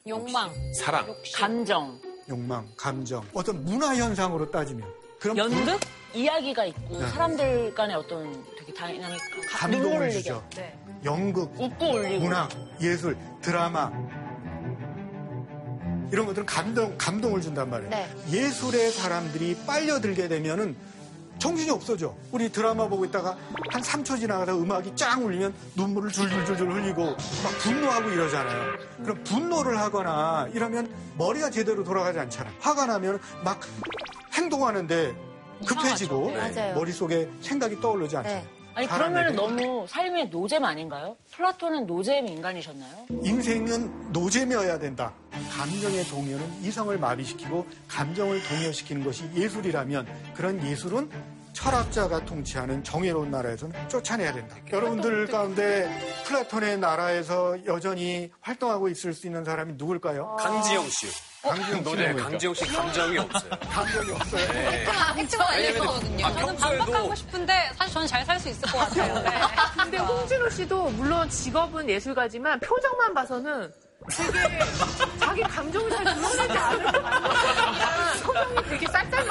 욕망. 0.07 0.51
사랑. 0.73 1.07
감정. 1.35 1.99
욕망, 2.29 2.65
감정, 2.77 3.21
어떤 3.33 3.65
문화 3.65 3.93
현상으로 3.95 4.49
따지면 4.49 4.87
그럼 5.19 5.37
연극? 5.37 5.77
이야기가 6.13 6.65
있고 6.65 6.99
네. 6.99 7.07
사람들 7.09 7.73
간의 7.73 7.95
어떤 7.95 8.45
되게 8.57 8.73
다이나믹 8.73 9.19
감동을 9.49 9.83
눈물을 9.83 10.11
주죠. 10.11 10.47
네. 10.55 10.77
연극. 11.05 11.53
문학, 12.19 12.49
예술, 12.81 13.17
드라마 13.41 13.91
이런 16.11 16.25
것들은 16.27 16.45
감동 16.45 16.95
감동을 16.97 17.41
준단 17.41 17.69
말이에요. 17.69 17.89
네. 17.89 18.07
예술에 18.31 18.91
사람들이 18.91 19.57
빨려들게 19.65 20.27
되면은 20.27 20.75
정신이 21.39 21.71
없어져. 21.71 22.15
우리 22.31 22.51
드라마 22.51 22.87
보고 22.87 23.03
있다가 23.03 23.35
한 23.71 23.81
3초 23.81 24.19
지나가다 24.19 24.55
음악이 24.55 24.95
쫙 24.95 25.19
울리면 25.19 25.53
눈물을 25.75 26.11
줄줄줄줄 26.11 26.71
흘리고 26.71 27.05
막 27.05 27.57
분노하고 27.59 28.09
이러잖아요. 28.11 28.77
그럼 29.03 29.23
분노를 29.23 29.79
하거나 29.79 30.47
이러면 30.53 30.89
머리가 31.17 31.49
제대로 31.49 31.83
돌아가지 31.83 32.19
않잖아. 32.19 32.51
화가 32.59 32.85
나면 32.85 33.19
막 33.43 33.59
행동하는데 34.33 35.15
급해지고. 35.67 36.31
네. 36.31 36.73
머릿속에 36.73 37.29
생각이 37.41 37.81
떠오르지 37.81 38.15
않잖아. 38.17 38.35
네. 38.35 38.47
아니. 38.75 38.87
그러면 38.87 39.35
너무 39.35 39.85
삶의 39.87 40.29
노잼 40.29 40.63
아닌가요? 40.63 41.15
플라톤은 41.31 41.85
노잼 41.85 42.27
인간이셨나요? 42.27 43.05
인생은 43.23 44.11
노잼이어야 44.11 44.79
된다. 44.79 45.13
감정의 45.51 46.03
동요는 46.05 46.63
이성을 46.63 46.97
마비시키고 46.97 47.65
감정을 47.87 48.41
동요시키는 48.43 49.03
것이 49.03 49.29
예술이라면 49.35 50.07
그런 50.33 50.65
예술은 50.65 51.09
철학자가 51.53 52.25
통치하는 52.25 52.83
정의로운 52.83 53.31
나라에서는 53.31 53.87
쫓아내야 53.89 54.33
된다. 54.33 54.55
여러분들 54.71 55.27
가운데 55.27 55.89
플라톤의 56.25 56.79
나라에서 56.79 57.55
여전히 57.65 58.31
활동하고 58.41 58.89
있을 58.89 59.13
수 59.13 59.27
있는 59.27 59.43
사람이 59.45 59.73
누굴까요? 59.77 60.35
강지영 60.39 60.89
씨. 60.89 61.07
강지영 61.43 61.83
노래 61.83 62.07
씨는 62.07 62.23
강지영 62.23 62.53
씨 62.53 62.65
감정이 62.73 63.17
없어요. 63.17 63.49
감정이 63.69 64.11
없어요. 64.11 64.47
네. 64.53 64.85
팩트가 65.15 65.49
아닐 65.51 65.77
거거든요. 65.79 66.25
아, 66.25 66.31
저는 66.33 66.55
반박하고 66.57 67.15
싶은데 67.15 67.69
사실 67.77 67.93
저는 67.93 68.07
잘 68.07 68.25
살 68.25 68.39
수 68.39 68.49
있을 68.49 68.61
것 68.71 68.77
같아요. 68.79 69.19
네. 69.21 69.29
근데 69.77 69.97
홍진호 69.97 70.49
씨도 70.49 70.89
물론 70.91 71.29
직업은 71.29 71.89
예술가지만 71.89 72.59
표정만 72.61 73.13
봐서는 73.13 73.71
되게 74.09 74.59
자기 75.19 75.41
감정을 75.43 75.89
잘 75.91 76.03
드러내지 76.03 76.57
않을 76.57 76.83
것 76.83 77.03
같아요. 77.03 78.23
표정이 78.23 78.69
되게 78.69 78.87
쌀쌀 78.87 79.27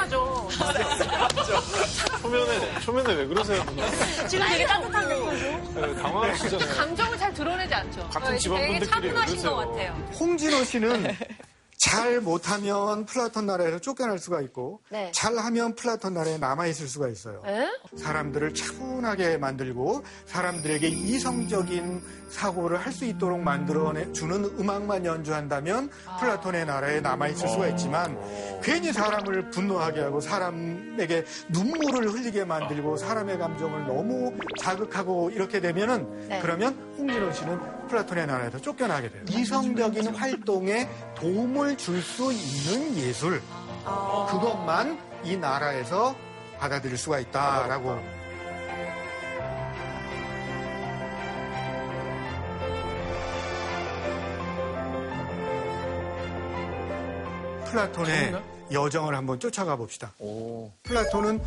맞아. 1.42 2.18
초면에, 2.20 2.80
초면에 2.80 3.14
왜 3.14 3.26
그러세요, 3.26 3.64
누나? 3.64 3.90
지금 4.28 4.46
되게 4.48 4.66
따뜻한 4.66 5.08
거죠. 5.08 5.80
네, 5.80 5.94
당황하시잖아요. 6.02 6.74
감정을 6.76 7.18
잘 7.18 7.34
드러내지 7.34 7.74
않죠. 7.74 8.08
같은 8.08 8.38
집안분들끼리 8.38 8.80
왜 8.80 8.86
차분하신 8.86 9.36
그러세요? 9.40 9.50
것 9.50 9.56
같아요. 9.68 10.08
홍진호 10.20 10.64
씨는 10.64 11.16
잘 11.78 12.20
못하면 12.20 13.04
플라톤 13.06 13.44
나라에서 13.46 13.80
쫓겨날 13.80 14.18
수가 14.20 14.40
있고 14.42 14.80
네. 14.88 15.10
잘하면 15.12 15.74
플라톤 15.74 16.14
나라에 16.14 16.38
남아있을 16.38 16.86
수가 16.86 17.08
있어요. 17.08 17.42
에? 17.44 17.66
사람들을 17.96 18.54
차분하게 18.54 19.38
만들고 19.38 20.04
사람들에게 20.26 20.86
이성적인 20.86 22.21
사고를 22.32 22.78
할 22.78 22.92
수 22.92 23.06
있도록 23.06 23.40
만들어 23.40 23.92
주는 24.12 24.44
음악만 24.58 25.06
연주한다면 25.06 25.90
플라톤의 26.20 26.66
나라에 26.66 27.00
남아 27.00 27.28
있을 27.28 27.48
수가 27.48 27.68
있지만 27.68 28.18
괜히 28.62 28.92
사람을 28.92 29.48
분노하게 29.50 30.02
하고 30.02 30.20
사람에게 30.20 31.24
눈물을 31.48 32.08
흘리게 32.12 32.44
만들고 32.44 32.98
사람의 32.98 33.38
감정을 33.38 33.86
너무 33.86 34.34
자극하고 34.60 35.30
이렇게 35.30 35.60
되면은 35.60 36.28
네. 36.28 36.38
그러면 36.42 36.74
홍진호 36.98 37.32
씨는 37.32 37.86
플라톤의 37.88 38.26
나라에서 38.26 38.58
쫓겨나게 38.60 39.10
돼요. 39.10 39.22
이성적인 39.30 40.14
활동에 40.14 40.88
도움을 41.14 41.76
줄 41.78 42.02
수 42.02 42.30
있는 42.32 42.96
예술. 42.96 43.40
그것만 44.30 44.98
이 45.24 45.36
나라에서 45.36 46.14
받아들일 46.58 46.96
수가 46.98 47.20
있다라고 47.20 47.98
플라톤의 57.72 58.42
여정을 58.70 59.14
한번 59.14 59.40
쫓아가 59.40 59.76
봅시다. 59.76 60.12
플라톤은 60.82 61.42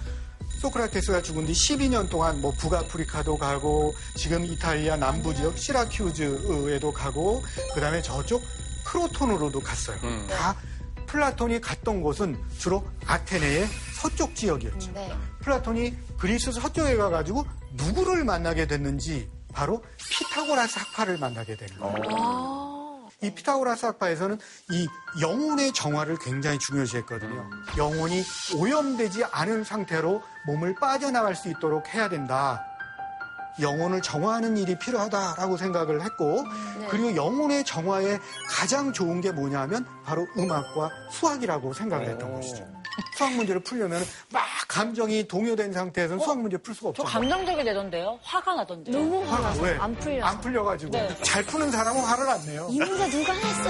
소크라테스가 0.62 1.22
죽은 1.22 1.46
뒤 1.46 1.54
12년 1.54 2.10
동안 2.10 2.42
뭐 2.42 2.52
북아프리카도 2.60 3.38
가고 3.38 3.94
지금 4.16 4.44
이탈리아 4.46 4.96
남부 4.96 5.34
지역 5.36 5.58
시라큐즈에도 5.58 6.92
가고 6.92 7.44
그다음에 7.74 8.02
저쪽 8.02 8.42
크로톤으로도 8.86 9.60
갔어요. 9.60 9.98
다 10.30 10.56
플라톤이 11.08 11.62
갔던 11.62 12.02
곳은 12.02 12.38
주로 12.58 12.84
아테네의 13.06 13.68
서쪽 14.02 14.36
지역이었죠. 14.36 14.92
네. 14.94 15.14
플라톤이 15.42 15.96
그리스 16.18 16.52
서쪽에 16.52 16.96
가가지고 16.96 17.46
누구를 17.74 18.24
만나게 18.24 18.66
됐는지 18.66 19.30
바로 19.54 19.84
피타고라스 19.98 20.80
학파를 20.80 21.18
만나게 21.18 21.56
되는 21.56 21.80
거예요. 21.80 22.65
이 23.22 23.32
피타고라스 23.32 23.86
학파에서는 23.86 24.40
이 24.72 24.88
영혼의 25.22 25.74
정화를 25.74 26.18
굉장히 26.20 26.60
중요시했거든요. 26.60 27.50
영혼이 27.78 28.24
오염되지 28.56 29.26
않은 29.26 29.64
상태로 29.64 30.22
몸을 30.48 30.76
빠져나갈 30.76 31.36
수 31.36 31.50
있도록 31.50 31.94
해야 31.94 32.10
된다. 32.10 32.66
영혼을 33.62 34.02
정화하는 34.02 34.58
일이 34.58 34.78
필요하다라고 34.78 35.56
생각을 35.56 36.04
했고 36.04 36.44
네. 36.78 36.88
그리고 36.90 37.16
영혼의 37.16 37.64
정화에 37.64 38.20
가장 38.50 38.92
좋은 38.92 39.22
게 39.22 39.32
뭐냐면 39.32 39.86
바로 40.04 40.28
음악과 40.38 40.90
수학이라고 41.10 41.74
생각을 41.74 42.10
했던 42.10 42.34
것이죠. 42.34 42.68
수학 43.18 43.34
문제를 43.34 43.62
풀려면 43.62 44.04
막 44.32 44.44
감정이 44.68 45.28
동요된 45.28 45.74
상태에서는 45.74 46.24
수학 46.24 46.40
문제 46.42 46.58
풀 46.58 46.74
수가 46.74 46.94
저 46.96 47.04
없잖아요. 47.04 47.30
감정적이 47.30 47.64
되던데요? 47.64 48.20
화가 48.24 48.56
나던데 48.56 48.92
요? 48.94 48.98
너무 48.98 49.24
화가 49.24 49.36
화나서 49.36 49.62
왜? 49.64 49.78
안 49.78 49.96
풀려. 49.96 50.26
안 50.26 50.42
풀려가지고 50.42 50.92
네. 50.92 51.16
잘 51.24 51.44
푸는 51.44 51.72
사람은 51.72 52.02
화를 52.02 52.30
안 52.30 52.46
내요. 52.46 52.68
이 52.70 52.80
문제 52.80 53.10
누가 53.10 53.34
했어? 53.34 53.70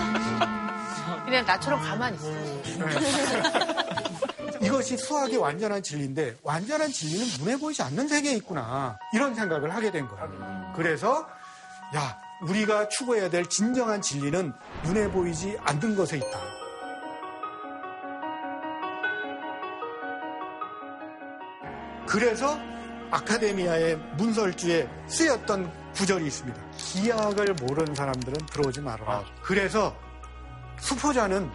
그냥 1.25 1.45
나처럼 1.45 1.81
가만히 1.81 2.17
있어. 2.17 2.31
이것이 4.61 4.97
수학의 4.97 5.37
완전한 5.37 5.81
진리인데 5.83 6.37
완전한 6.43 6.91
진리는 6.91 7.25
눈에 7.39 7.57
보이지 7.57 7.81
않는 7.83 8.07
세계에 8.07 8.33
있구나 8.33 8.97
이런 9.13 9.35
생각을 9.35 9.73
하게 9.73 9.91
된 9.91 10.07
거예요. 10.07 10.73
그래서 10.75 11.27
야 11.95 12.17
우리가 12.41 12.89
추구해야 12.89 13.29
될 13.29 13.45
진정한 13.47 14.01
진리는 14.01 14.53
눈에 14.83 15.09
보이지 15.09 15.57
않는 15.63 15.95
것에 15.95 16.17
있다. 16.17 16.39
그래서 22.07 22.57
아카데미아의 23.11 23.97
문설주에 24.17 24.89
쓰였던 25.07 25.71
구절이 25.93 26.25
있습니다. 26.27 26.61
기하학을 26.77 27.53
모르는 27.61 27.95
사람들은 27.95 28.45
들어오지 28.47 28.81
말아라. 28.81 29.23
그래서 29.41 29.95
수포자는 30.79 31.49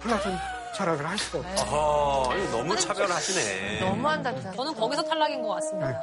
플라톤 0.00 0.36
철학을 0.74 1.08
할 1.08 1.16
수가 1.16 1.38
없어요. 1.38 1.70
아하, 1.78 2.36
이거 2.36 2.50
너무 2.58 2.76
차별하시네. 2.76 3.80
너무한다. 3.80 4.52
저는 4.52 4.74
거기서 4.74 5.02
탈락인 5.04 5.40
것 5.42 5.48
같습니다. 5.54 5.90
네. 5.90 5.96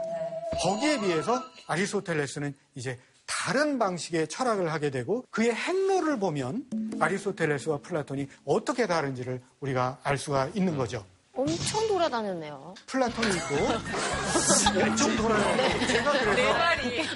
거기에 0.62 1.00
비해서 1.00 1.44
아리스토텔레스는 1.68 2.56
이제 2.76 3.00
다른 3.26 3.78
방식의 3.80 4.28
철학을 4.28 4.72
하게 4.72 4.90
되고 4.90 5.26
그의 5.30 5.54
행로를 5.54 6.20
보면 6.20 6.66
아리스토텔레스와 7.00 7.80
플라톤이 7.80 8.28
어떻게 8.46 8.88
다른지를 8.88 9.42
우리가 9.60 10.00
알 10.04 10.18
수가 10.18 10.50
있는 10.54 10.78
거죠. 10.78 11.06
엄청 11.44 11.88
돌아다녔네요. 11.88 12.76
플라톤이 12.86 13.28
있고 13.38 13.56
엄청 14.86 15.16
돌아다니고 15.16 15.88
제가 15.88 16.12
그래서 16.12 16.34
내 16.36 16.54
말이. 16.54 17.08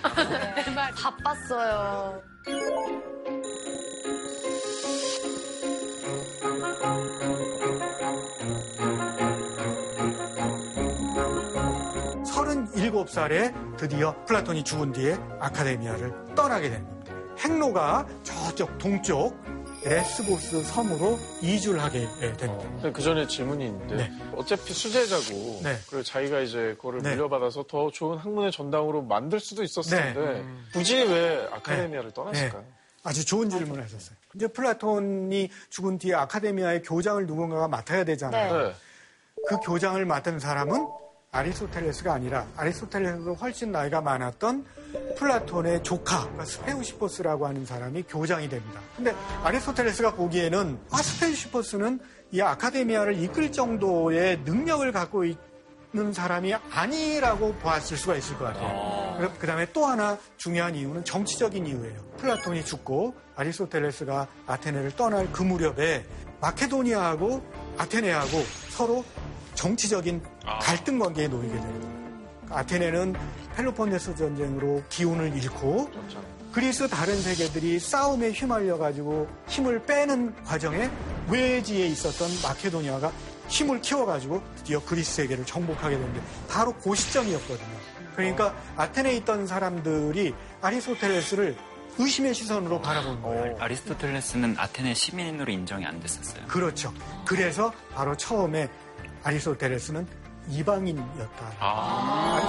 내 0.66 0.72
말. 0.72 0.92
바빴어요. 0.94 2.22
서른일곱 12.26 13.10
살에 13.10 13.54
드디어 13.78 14.16
플라톤이 14.26 14.64
죽은 14.64 14.92
뒤에 14.94 15.18
아카데미아를 15.40 16.36
떠나게 16.36 16.70
되는 16.70 16.86
겁니다. 16.86 17.14
행로가 17.40 18.06
저쪽 18.24 18.78
동쪽 18.78 19.38
레스보스 19.90 20.64
섬으로 20.64 21.20
이주를 21.42 21.82
하게 21.82 22.08
됩니다. 22.38 22.92
그 22.94 23.02
전에 23.02 23.28
질문이 23.28 23.66
있는데 23.66 23.96
네. 23.96 24.12
어차피 24.36 24.74
수제자고 24.74 25.62
네. 25.64 25.78
그리고 25.90 26.04
자기가 26.04 26.40
이제 26.42 26.76
그거를 26.78 27.02
네. 27.02 27.12
물려받아서 27.12 27.64
더 27.64 27.90
좋은 27.92 28.18
학문의 28.18 28.52
전당으로 28.52 29.02
만들 29.02 29.40
수도 29.40 29.64
있었을 29.64 29.98
네. 29.98 30.14
텐데 30.14 30.46
굳이 30.74 30.98
왜 30.98 31.48
아카데미아를 31.52 32.10
네. 32.10 32.14
떠났을까요? 32.14 32.62
네. 32.62 32.68
아주 33.04 33.26
좋은 33.26 33.50
질문을 33.50 33.84
하셨어요. 33.84 34.18
이제 34.36 34.48
플라톤이 34.48 35.50
죽은 35.70 35.98
뒤에 35.98 36.14
아카데미아의 36.16 36.84
교장을 36.84 37.26
누군가가 37.26 37.68
맡아야 37.68 38.04
되잖아요. 38.04 38.68
네. 38.68 38.74
그 39.48 39.58
교장을 39.60 40.04
맡은 40.06 40.40
사람은 40.40 40.88
아리스토텔레스가 41.38 42.14
아니라 42.14 42.48
아리스토텔레스보다 42.56 43.40
훨씬 43.40 43.72
나이가 43.72 44.02
많았던 44.02 44.66
플라톤의 45.18 45.84
조카 45.84 46.22
그러니까 46.22 46.46
스페우시포스라고 46.46 47.48
하는 47.48 47.66
사람이 47.66 48.04
교장이 48.04 48.50
됩니다. 48.50 48.82
근데 48.96 49.14
아리스토텔레스가 49.44 50.14
보기에는 50.16 50.80
아 50.92 50.98
스페우시포스는 50.98 52.00
이 52.32 52.42
아카데미아를 52.42 53.22
이끌 53.22 53.52
정도의 53.52 54.40
능력을 54.46 54.90
갖고 54.92 55.26
있는 55.26 56.14
사람이 56.14 56.54
아니라고 56.72 57.54
보았을 57.56 57.98
수가 57.98 58.16
있을 58.16 58.38
것 58.38 58.46
같아요. 58.46 59.30
그 59.40 59.48
다음에 59.48 59.68
또 59.74 59.86
하나 59.86 60.18
중요한 60.38 60.76
이유는 60.76 61.04
정치적인 61.06 61.66
이유예요. 61.66 62.00
플라톤이 62.18 62.66
죽고 62.66 63.16
아리스토텔레스가 63.36 64.28
아테네를 64.48 64.96
떠날 64.96 65.32
그 65.32 65.44
무렵에 65.44 66.06
마케도니아하고 66.40 67.44
아테네하고 67.78 68.44
서로 68.70 69.04
정치적인 69.58 70.22
갈등 70.62 71.00
관계에 71.00 71.28
놓이게 71.28 71.54
됩니다. 71.54 71.90
아테네는 72.50 73.16
펠로폰네소 73.56 74.16
전쟁으로 74.16 74.84
기운을 74.88 75.36
잃고 75.36 75.90
그리스 76.54 76.88
다른 76.88 77.20
세계들이 77.20 77.80
싸움에 77.80 78.32
휘말려 78.32 78.78
가지고 78.78 79.28
힘을 79.48 79.84
빼는 79.86 80.44
과정에 80.46 80.90
외지에 81.30 81.88
있었던 81.88 82.30
마케도니아가 82.44 83.12
힘을 83.50 83.82
키워 83.82 84.06
가지고 84.06 84.42
드디어 84.58 84.80
그리스 84.80 85.16
세계를 85.16 85.46
정복하게 85.46 85.98
되는데 85.98 86.22
바로 86.48 86.74
그 86.74 86.96
시점이었거든요. 86.96 87.78
그러니까 88.16 88.56
아테네에 88.78 89.18
있던 89.18 89.48
사람들이 89.48 90.34
아리스토텔레스를 90.62 91.58
의심의 92.00 92.34
시선으로 92.34 92.82
바라보는 92.82 93.22
거예요. 93.24 93.58
아리스토텔레스는 93.60 94.56
아테네 94.58 94.94
시민으로 94.94 95.52
인정이 95.52 95.86
안 95.86 96.00
됐었어요. 96.00 96.46
그렇죠. 96.48 96.94
그래서 97.26 97.74
바로 97.94 98.16
처음에 98.16 98.70
아리스토텔레스는 99.28 100.08
이방인이었다. 100.50 101.52
아. 101.60 102.48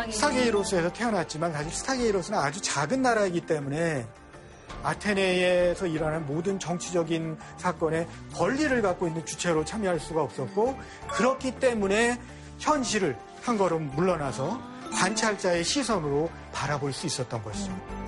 이방인. 0.00 0.10
스타게이로스에서 0.12 0.92
태어났지만 0.92 1.52
사실 1.52 1.70
스타게이로스는 1.72 2.38
아주 2.38 2.60
작은 2.62 3.02
나라이기 3.02 3.42
때문에 3.42 4.06
아테네에서 4.82 5.86
일어나는 5.86 6.26
모든 6.26 6.58
정치적인 6.58 7.38
사건에 7.58 8.06
권리를 8.34 8.80
갖고 8.82 9.06
있는 9.06 9.24
주체로 9.26 9.64
참여할 9.64 10.00
수가 10.00 10.22
없었고 10.22 10.78
그렇기 11.12 11.58
때문에 11.58 12.18
현실을 12.58 13.16
한 13.42 13.58
걸음 13.58 13.90
물러나서 13.94 14.60
관찰자의 14.92 15.64
시선으로 15.64 16.30
바라볼 16.52 16.92
수 16.92 17.06
있었던 17.06 17.42
것이죠. 17.42 18.03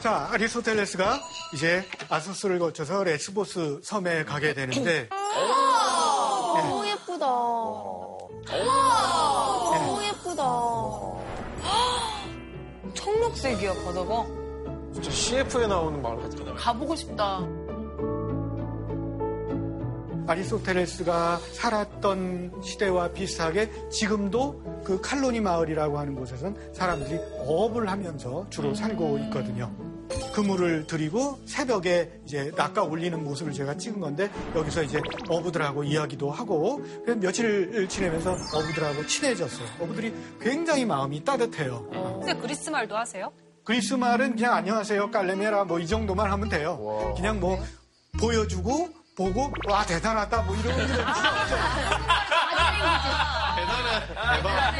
자, 0.00 0.28
아리스토텔레스가 0.30 1.20
이제 1.54 1.84
아소스를 2.08 2.60
거쳐서 2.60 3.02
레스보스 3.02 3.80
섬에 3.82 4.24
가게 4.24 4.54
되는데 4.54 5.08
너무 5.10 6.86
예쁘다. 6.86 7.26
너무 9.72 10.02
예쁘다. 10.04 10.44
청록색이야, 12.94 13.74
바다가. 13.84 14.24
진짜 14.92 15.10
CF에 15.10 15.66
나오는 15.66 16.00
마을 16.00 16.16
같아요. 16.22 16.54
가보고 16.54 16.94
싶다. 16.94 17.40
아리스토텔레스가 20.28 21.38
살았던 21.54 22.60
시대와 22.62 23.08
비슷하게 23.12 23.88
지금도 23.88 24.82
그 24.84 25.00
칼로니 25.00 25.40
마을이라고 25.40 25.98
하는 25.98 26.14
곳에선 26.14 26.54
사람들이 26.72 27.18
어업을 27.40 27.88
하면서 27.90 28.46
주로 28.50 28.74
살고 28.74 29.18
있거든요. 29.24 29.87
그물을 30.32 30.86
들이고 30.86 31.40
새벽에 31.46 32.20
이제 32.24 32.50
낚아 32.56 32.82
올리는 32.82 33.22
모습을 33.22 33.52
제가 33.52 33.76
찍은 33.76 34.00
건데 34.00 34.30
여기서 34.54 34.82
이제 34.82 35.00
어부들하고 35.28 35.84
이야기도 35.84 36.30
하고 36.30 36.82
그래서 37.04 37.18
며칠을 37.20 37.88
지내면서 37.88 38.32
어부들하고 38.54 39.06
친해졌어요. 39.06 39.66
어부들이 39.80 40.14
굉장히 40.40 40.84
마음이 40.84 41.24
따뜻해요. 41.24 41.88
근데 42.20 42.34
그리스 42.34 42.70
말도 42.70 42.96
하세요? 42.96 43.32
그리스 43.64 43.94
말은 43.94 44.36
그냥 44.36 44.54
안녕하세요 44.54 45.10
깔레메라 45.10 45.64
뭐 45.64 45.78
이 45.78 45.86
정도만 45.86 46.30
하면 46.32 46.48
돼요. 46.48 47.12
그냥 47.16 47.38
뭐 47.40 47.58
보여주고 48.18 48.88
보고 49.16 49.52
와 49.68 49.84
대단하다 49.84 50.42
뭐 50.42 50.54
이런 50.56 50.76
게 50.78 50.82
대박. 54.34 54.74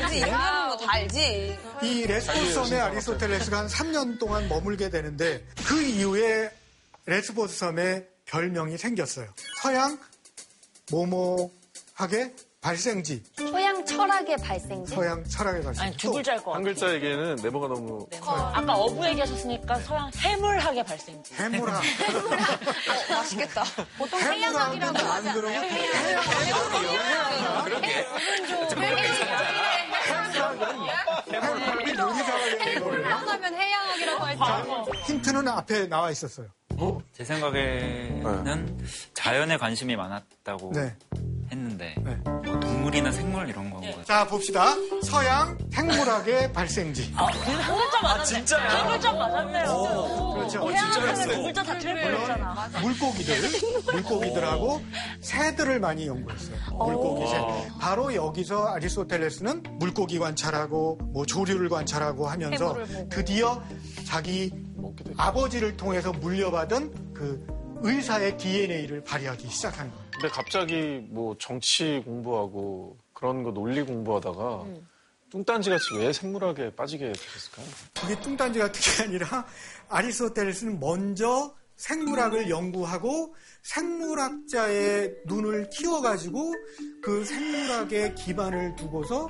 그치, 0.00 0.18
이름 0.18 0.34
하는 0.34 0.68
거다 0.70 0.92
알지. 0.92 1.58
이 1.82 2.06
레스보스 2.06 2.52
섬에 2.54 2.80
아리스토텔레스가 2.80 3.58
한 3.58 3.66
3년 3.66 4.18
동안 4.18 4.48
머물게 4.48 4.90
되는데 4.90 5.44
그 5.66 5.82
이후에 5.82 6.50
레스보스 7.06 7.58
섬에 7.58 8.06
별명이 8.26 8.76
생겼어요. 8.76 9.28
서양 9.62 9.98
모모학의 10.90 12.34
발생지, 12.60 13.22
서양 13.36 13.84
철학의 13.84 14.36
발생지. 14.38 14.92
서양 14.92 15.22
철학의 15.22 15.62
발생지. 15.62 15.80
아니, 15.80 15.96
두 15.96 16.12
글자일 16.12 16.42
것한 16.42 16.62
같아요. 16.64 16.74
글자 16.74 16.92
얘기에는 16.94 17.36
네모가 17.36 17.68
너무 17.68 18.06
아까 18.20 18.74
어부 18.74 19.06
얘기하셨으니까 19.06 19.76
서양 19.80 20.10
해물학의 20.16 20.82
발생지. 20.82 21.34
해물학. 21.34 21.76
어, 21.76 23.12
맛있겠다. 23.14 23.62
보통 23.96 24.18
해양학이라고 24.20 24.98
안 24.98 25.06
하잖아요. 25.06 25.34
그러고 25.34 25.54
그렇게. 27.64 28.06
해물학이 31.30 31.98
요리사가 31.98 32.44
되는 32.64 33.04
하면 33.06 33.54
해양학이라고 33.54 34.24
할지. 34.24 34.42
힌트는 35.06 35.46
앞에 35.46 35.86
나와 35.86 36.10
있었어요. 36.10 36.48
제 37.12 37.24
생각에는 37.24 38.78
자연에 39.14 39.56
관심이 39.56 39.96
많았다고 39.96 40.72
네. 40.74 40.94
했는데 41.50 41.94
네. 42.04 42.16
뭐 42.24 42.47
동물이나 42.88 43.12
생물 43.12 43.48
이런 43.48 43.70
건 43.70 43.80
거. 43.82 44.02
자 44.04 44.26
봅시다. 44.26 44.74
서양 45.02 45.56
생물학의 45.70 46.52
발생지. 46.54 47.12
아, 47.14 47.26
그한 47.26 47.76
글자 47.78 48.00
맞았네. 48.02 48.24
진짜요? 48.24 48.68
한 48.68 48.88
글자 48.88 49.12
맞았네요. 49.12 50.32
그렇죠. 50.34 50.70
해양하면 50.70 51.28
두 51.28 51.42
글자 51.42 51.62
다 51.62 51.78
틀릴 51.78 52.02
뻔했잖아. 52.02 52.68
물고기들, 52.80 53.36
물고기들하고 53.92 54.82
새들을 55.20 55.80
많이 55.80 56.06
연구했어요. 56.06 56.56
물고기 56.78 57.26
새. 57.26 57.36
바로 57.78 58.14
여기서 58.14 58.66
아리스토텔레스는 58.68 59.62
물고기 59.78 60.18
관찰하고 60.18 60.98
뭐 61.12 61.26
조류를 61.26 61.68
관찰하고 61.68 62.26
하면서 62.26 62.76
드디어 63.10 63.62
자기 64.06 64.50
아버지를 65.18 65.76
통해서 65.76 66.12
물려받은 66.12 67.12
그 67.14 67.46
의사의 67.82 68.36
DNA를 68.36 69.02
발휘하기 69.04 69.48
시작한 69.48 69.90
거예요. 69.90 70.04
근데 70.12 70.28
갑자기 70.28 71.06
뭐 71.10 71.36
정치 71.38 72.02
공부하고 72.04 72.96
그런 73.12 73.42
거 73.42 73.52
논리 73.52 73.82
공부하다가 73.82 74.64
뚱딴지 75.30 75.70
같이 75.70 75.84
왜 75.96 76.12
생물학에 76.12 76.74
빠지게 76.74 77.12
되셨을까요? 77.12 77.66
그게 78.00 78.20
뚱딴지 78.20 78.58
같은 78.58 78.80
게 78.80 79.02
아니라 79.04 79.46
아리스토텔레스는 79.88 80.80
먼저 80.80 81.54
생물학을 81.76 82.50
연구하고 82.50 83.34
생물학자의 83.62 85.14
눈을 85.26 85.70
키워가지고 85.70 86.54
그 87.02 87.24
생물학의 87.24 88.14
기반을 88.16 88.74
두고서 88.74 89.28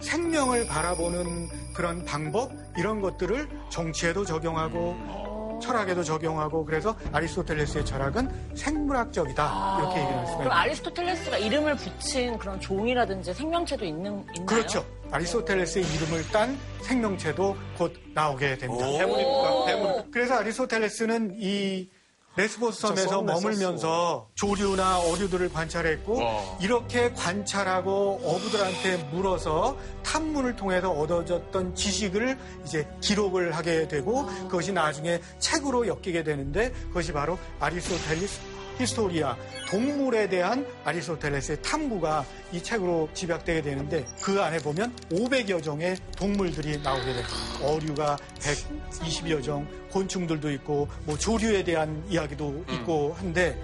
생명을 0.00 0.66
바라보는 0.66 1.74
그런 1.74 2.04
방법 2.06 2.50
이런 2.78 3.00
것들을 3.02 3.48
정치에도 3.70 4.24
적용하고 4.24 5.29
철학에도 5.60 6.02
적용하고 6.02 6.64
그래서 6.64 6.96
아리스토텔레스의 7.12 7.84
철학은 7.84 8.30
생물학적이다 8.54 9.78
이렇게 9.80 10.00
얘기를 10.00 10.16
할 10.18 10.26
수가 10.26 10.38
그럼 10.38 10.46
있습니다. 10.46 10.60
아리스토텔레스가 10.60 11.38
이름을 11.38 11.76
붙인 11.76 12.38
그런 12.38 12.60
종이라든지 12.60 13.34
생명체도 13.34 13.84
있는, 13.84 14.24
있나요? 14.34 14.46
그렇죠. 14.46 14.84
아리스토텔레스의 15.10 15.84
이름을 15.84 16.28
딴 16.32 16.56
생명체도 16.82 17.56
곧 17.76 17.92
나오게 18.14 18.58
됩니다. 18.58 18.84
해물입니까? 18.86 19.66
해물. 19.66 20.04
그래서 20.10 20.34
아리스토텔레스는 20.34 21.36
이 21.38 21.88
레스보스 22.36 22.80
섬에서 22.80 23.22
머물면서 23.22 24.28
조류나 24.34 25.00
어류들을 25.00 25.52
관찰했고 25.52 26.16
와. 26.18 26.58
이렇게 26.60 27.12
관찰하고 27.12 28.20
어부들한테 28.24 29.08
물어서 29.12 29.76
탐문을 30.04 30.54
통해서 30.56 30.90
얻어졌던 30.90 31.74
지식을 31.74 32.38
이제 32.64 32.88
기록을 33.00 33.52
하게 33.56 33.88
되고 33.88 34.26
그것이 34.26 34.72
나중에 34.72 35.20
책으로 35.40 35.88
엮이게 35.88 36.22
되는데 36.22 36.70
그것이 36.88 37.12
바로 37.12 37.36
아리스토텔레스 37.58 38.40
히스토리아 38.78 39.36
동물에 39.68 40.28
대한 40.28 40.66
아리스토텔레스의 40.84 41.62
탐구가 41.62 42.24
이 42.52 42.62
책으로 42.62 43.08
집약되게 43.14 43.62
되는데 43.62 44.06
그 44.22 44.42
안에 44.42 44.58
보면 44.58 44.94
500여 45.10 45.62
종의 45.62 45.96
동물들이 46.16 46.80
나오게 46.82 47.04
됩니다. 47.04 47.28
어류가 47.62 48.16
120여 48.38 49.42
종, 49.42 49.66
곤충들도 49.90 50.50
있고 50.52 50.88
뭐 51.04 51.16
조류에 51.16 51.62
대한 51.62 52.02
이야기도 52.08 52.64
있고 52.70 53.14
한데 53.18 53.56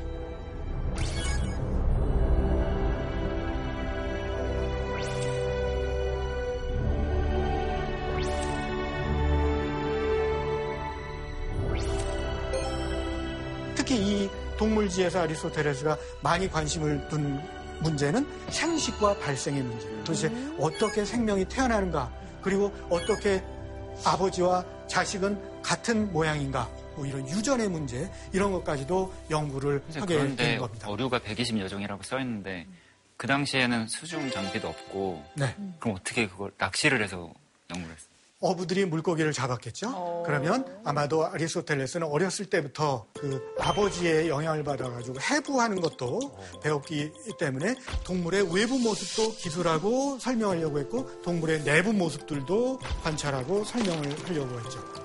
특히 13.74 13.96
이 13.96 14.30
동물지에서 14.56 15.20
아리스토텔레스가 15.20 15.96
많이 16.22 16.48
관심을 16.48 17.08
둔 17.08 17.40
문제는 17.80 18.26
생식과 18.50 19.18
발생의 19.18 19.62
문제예요. 19.62 20.04
도대체 20.04 20.32
어떻게 20.58 21.04
생명이 21.04 21.46
태어나는가, 21.46 22.12
그리고 22.42 22.72
어떻게 22.88 23.42
아버지와 24.04 24.64
자식은 24.88 25.62
같은 25.62 26.12
모양인가, 26.12 26.70
뭐 26.94 27.04
이런 27.06 27.28
유전의 27.28 27.68
문제 27.68 28.10
이런 28.32 28.52
것까지도 28.52 29.12
연구를 29.30 29.82
하게 29.94 30.34
되는 30.34 30.58
겁니다. 30.58 30.88
어류가 30.88 31.18
120여 31.18 31.68
종이라고 31.68 32.02
써 32.02 32.18
있는데 32.20 32.66
그 33.16 33.26
당시에는 33.26 33.88
수중 33.88 34.30
장비도 34.30 34.68
없고 34.68 35.24
네. 35.34 35.54
그럼 35.78 35.96
어떻게 35.98 36.26
그걸 36.26 36.52
낚시를 36.58 37.02
해서 37.02 37.32
연구를 37.70 37.94
했어요? 37.94 38.05
어부들이 38.40 38.84
물고기를 38.84 39.32
잡았겠죠. 39.32 40.22
그러면 40.26 40.66
아마도 40.84 41.26
아리스토텔레스는 41.26 42.06
어렸을 42.06 42.46
때부터 42.46 43.06
그 43.14 43.40
아버지의 43.58 44.28
영향을 44.28 44.62
받아가지고 44.62 45.16
해부하는 45.20 45.80
것도 45.80 46.36
배웠기 46.62 47.12
때문에 47.38 47.74
동물의 48.04 48.54
외부 48.54 48.78
모습도 48.78 49.32
기술하고 49.36 50.18
설명하려고 50.18 50.78
했고 50.78 51.22
동물의 51.22 51.64
내부 51.64 51.92
모습들도 51.92 52.78
관찰하고 53.02 53.64
설명을 53.64 54.28
하려고 54.28 54.60
했죠. 54.60 54.95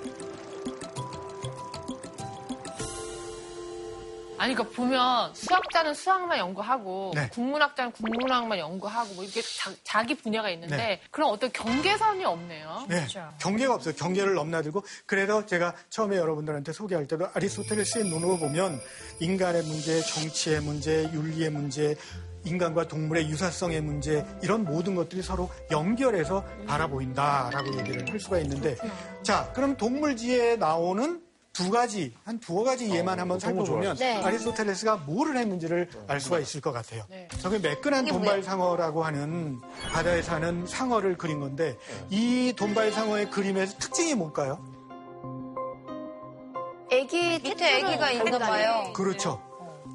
아니, 4.41 4.55
그러니까 4.55 4.75
보면 4.75 5.35
수학자는 5.35 5.93
수학만 5.93 6.39
연구하고 6.39 7.11
네. 7.13 7.29
국문학자는 7.29 7.91
국문학만 7.91 8.57
연구하고 8.57 9.13
뭐 9.13 9.23
이렇게 9.23 9.39
자, 9.83 10.01
기 10.01 10.15
분야가 10.15 10.49
있는데 10.49 10.75
네. 10.75 11.01
그런 11.11 11.29
어떤 11.29 11.51
경계선이 11.51 12.25
없네요. 12.25 12.87
네, 12.89 13.05
경계가 13.39 13.75
없어요. 13.75 13.93
경계를 13.93 14.33
넘나들고 14.33 14.83
그래서 15.05 15.45
제가 15.45 15.75
처음에 15.91 16.17
여러분들한테 16.17 16.73
소개할 16.73 17.05
때도 17.05 17.27
아리스토텔레스의 17.35 18.05
눈으로 18.05 18.37
보면 18.37 18.81
인간의 19.19 19.61
문제, 19.61 20.01
정치의 20.01 20.61
문제, 20.61 21.03
윤리의 21.13 21.51
문제, 21.51 21.95
인간과 22.43 22.87
동물의 22.87 23.29
유사성의 23.29 23.81
문제 23.81 24.25
이런 24.41 24.63
모든 24.63 24.95
것들이 24.95 25.21
서로 25.21 25.51
연결해서 25.69 26.43
바라보인다라고 26.65 27.77
얘기를 27.77 28.11
할 28.11 28.19
수가 28.19 28.39
있는데 28.39 28.75
자 29.21 29.51
그럼 29.53 29.77
동물지에 29.77 30.55
나오는 30.55 31.21
두 31.53 31.69
가지 31.69 32.13
한 32.23 32.39
두어 32.39 32.63
가지 32.63 32.89
예만 32.89 33.19
한번 33.19 33.39
살펴보면 33.39 33.97
네. 33.97 34.21
아리스토텔레스가 34.23 34.97
뭐를 34.97 35.37
했는지를 35.37 35.89
알 36.07 36.21
수가 36.21 36.39
있을 36.39 36.61
것 36.61 36.71
같아요. 36.71 37.03
저게 37.39 37.59
매끈한 37.59 38.05
돈발상어라고 38.05 39.03
하는 39.03 39.59
바다에 39.91 40.21
사는 40.21 40.65
상어를 40.65 41.17
그린 41.17 41.39
건데 41.39 41.77
이 42.09 42.53
돈발상어의 42.55 43.29
그림의 43.31 43.67
특징이 43.79 44.15
뭘까요? 44.15 44.63
애기 46.89 47.39
밑에 47.39 47.79
애기가 47.79 48.11
있나 48.11 48.39
봐요. 48.39 48.93
그렇죠. 48.93 49.41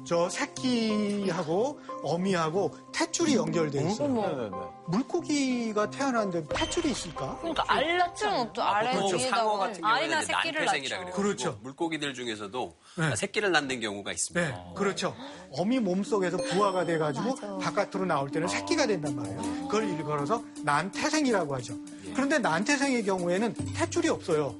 저 0.07 0.29
새끼하고 0.29 1.81
어미하고 2.01 2.71
탯줄이 2.93 3.35
연결돼 3.35 3.89
있어요. 3.89 4.07
네네네. 4.07 4.55
물고기가 4.87 5.89
태어났는데 5.89 6.45
탯줄이 6.45 6.85
있을까? 6.91 7.37
그러니까 7.39 7.65
알났죠. 7.67 8.53
또 8.53 8.63
아래 8.63 8.93
보통 8.93 9.19
위에다가 9.19 9.35
상어 9.35 9.57
같은 9.57 9.81
경우에는 9.81 9.85
알이나 10.13 10.21
새끼를 10.23 10.63
난태생이라 10.63 10.97
낳죠. 10.97 11.11
그래요. 11.11 11.15
그렇죠. 11.27 11.59
물고기들 11.61 12.13
중에서도 12.13 12.77
네. 12.99 13.15
새끼를 13.17 13.51
낳는 13.51 13.81
경우가 13.81 14.13
있습니다. 14.13 14.47
네, 14.47 14.73
그렇죠. 14.77 15.13
어미 15.51 15.79
몸속에서 15.79 16.37
부화가 16.37 16.85
돼가지고 16.85 17.35
맞아. 17.35 17.57
바깥으로 17.57 18.05
나올 18.05 18.31
때는 18.31 18.47
새끼가 18.47 18.87
된단 18.87 19.13
말이에요. 19.13 19.41
그걸 19.67 19.89
일컬어서 19.89 20.41
난태생이라고 20.63 21.53
하죠. 21.55 21.73
그런데 22.13 22.39
난태생의 22.39 23.03
경우에는 23.03 23.53
탯줄이 23.53 24.07
없어요. 24.07 24.55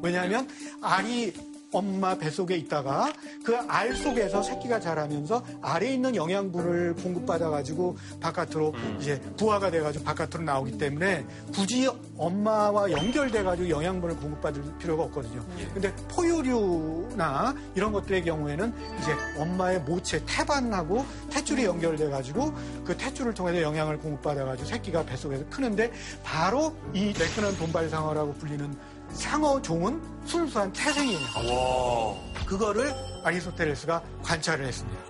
왜냐하면 0.00 0.48
알이 0.80 1.32
엄마 1.76 2.16
뱃속에 2.16 2.56
있다가 2.56 3.12
그 3.44 3.56
알 3.68 3.94
속에서 3.94 4.42
새끼가 4.42 4.80
자라면서 4.80 5.42
알에 5.60 5.92
있는 5.92 6.14
영양분을 6.14 6.94
공급받아가지고 6.94 7.96
바깥으로 8.20 8.74
이제 9.00 9.20
부화가 9.36 9.70
돼가지고 9.70 10.04
바깥으로 10.04 10.44
나오기 10.44 10.78
때문에 10.78 11.26
굳이 11.52 11.88
엄마와 12.16 12.90
연결돼가지고 12.90 13.68
영양분을 13.68 14.16
공급받을 14.16 14.62
필요가 14.78 15.04
없거든요. 15.04 15.44
근데 15.74 15.92
포유류나 16.08 17.54
이런 17.74 17.92
것들의 17.92 18.24
경우에는 18.24 18.72
이제 19.00 19.12
엄마의 19.38 19.80
모체 19.80 20.22
태반하고 20.26 21.04
탯줄이 21.30 21.64
연결돼가지고 21.64 22.54
그 22.84 22.96
탯줄을 22.96 23.34
통해서 23.34 23.60
영양을 23.62 23.98
공급받아가지고 23.98 24.68
새끼가 24.68 25.04
뱃속에서 25.04 25.44
크는데 25.50 25.90
바로 26.22 26.74
이 26.94 27.12
매끈한 27.18 27.56
돈발상어라고 27.58 28.34
불리는 28.34 28.95
상어 29.10 29.60
종은 29.62 30.00
순수한 30.24 30.72
태생이에요. 30.72 32.16
그거를 32.46 32.92
아리스토텔레스가 33.24 34.02
관찰을 34.22 34.66
했습니다. 34.66 35.00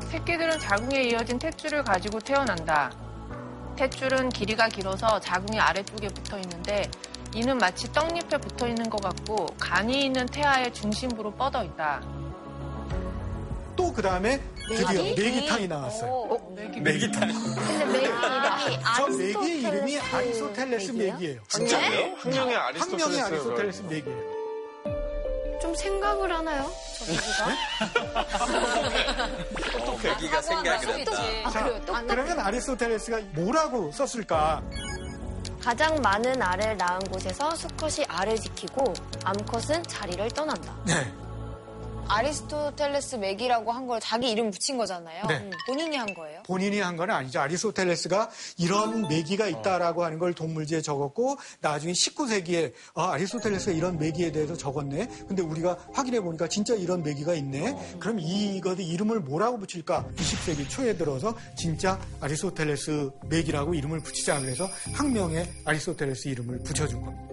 새끼들은 0.00 0.58
자궁에 0.58 1.02
이어진 1.04 1.38
탯줄을 1.38 1.84
가지고 1.84 2.18
태어난다. 2.20 2.90
탯줄은 3.76 4.32
길이가 4.32 4.68
길어서 4.68 5.18
자궁이 5.20 5.58
아래쪽에 5.58 6.08
붙어 6.08 6.38
있는데 6.38 6.90
이는 7.34 7.56
마치 7.56 7.90
떡잎에 7.92 8.38
붙어 8.38 8.68
있는 8.68 8.90
것 8.90 9.00
같고 9.00 9.46
간이 9.58 10.04
있는 10.04 10.26
태아의 10.26 10.72
중심부로 10.74 11.32
뻗어 11.32 11.64
있다. 11.64 12.02
또 13.76 13.92
그 13.92 14.00
다음에 14.02 14.40
드디어 14.68 15.02
메기? 15.02 15.20
메기탕이 15.22 15.68
나왔어요. 15.68 16.38
메기탕. 16.80 17.28
근데 17.28 17.84
메기 17.84 18.00
이름이 18.00 18.78
저 18.96 19.06
메기의 19.08 19.60
이름이 19.62 19.98
아리스토텔레스 19.98 20.90
메기예요? 20.92 21.40
진짜요? 21.48 22.14
학명이 22.16 22.54
아리스토텔레스. 22.56 23.20
아리스토텔레스 23.22 23.82
메기예요. 23.82 24.32
좀 25.60 25.74
생각을 25.74 26.32
하나요? 26.34 26.70
저 26.98 27.04
메기가? 27.12 27.46
어, 29.92 29.98
메기가 30.02 30.42
생각을 30.42 30.98
했다. 30.98 31.12
아, 31.44 31.50
자, 31.50 31.70
그러면 32.08 32.40
아리스토텔레스가 32.40 33.20
뭐라고 33.32 33.92
썼을까? 33.92 34.62
가장 35.62 35.94
많은 36.02 36.42
알을 36.42 36.76
낳은 36.76 36.98
곳에서 37.10 37.54
수컷이 37.54 38.04
알을 38.08 38.36
지키고 38.40 38.92
암컷은 39.24 39.82
자리를 39.84 40.28
떠난다. 40.30 40.74
네. 40.86 41.12
아리스토텔레스 42.08 43.16
맥이라고 43.16 43.70
한 43.72 43.82
걸 43.86 43.98
자기 44.00 44.30
이름 44.30 44.50
붙인 44.50 44.76
거잖아요. 44.78 45.26
네. 45.26 45.50
본인이 45.66 45.96
한 45.96 46.14
거예요. 46.14 46.42
본인이 46.46 46.78
한 46.80 46.96
건 46.96 47.10
아니죠. 47.10 47.40
아리스토텔레스가 47.40 48.30
이런 48.58 49.08
메기가 49.08 49.48
있다라고 49.48 50.04
하는 50.04 50.18
걸 50.18 50.34
동물지에 50.34 50.82
적었고 50.82 51.36
나중에 51.60 51.92
19세기에 51.92 52.72
아, 52.94 53.12
아리스토텔레스가 53.12 53.72
이런 53.72 53.98
메기에 53.98 54.30
대해서 54.30 54.56
적었네. 54.56 55.08
근데 55.26 55.42
우리가 55.42 55.76
확인해 55.92 56.20
보니까 56.20 56.48
진짜 56.48 56.74
이런 56.74 57.02
메기가 57.02 57.34
있네. 57.34 57.96
그럼 57.98 58.18
이것의 58.20 58.86
이름을 58.86 59.20
뭐라고 59.20 59.58
붙일까? 59.58 60.06
20세기 60.16 60.68
초에 60.68 60.96
들어서 60.96 61.34
진짜 61.56 61.98
아리스토텔레스 62.20 63.10
메기라고 63.28 63.74
이름을 63.74 64.00
붙이자 64.00 64.38
그래서 64.40 64.68
학명에 64.94 65.48
아리스토텔레스 65.64 66.28
이름을 66.28 66.60
붙여준 66.60 67.02
겁니다. 67.02 67.28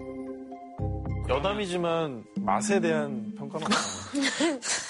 여담이지만 1.28 2.24
맛에 2.38 2.80
대한 2.80 3.29
없나요? 3.56 3.80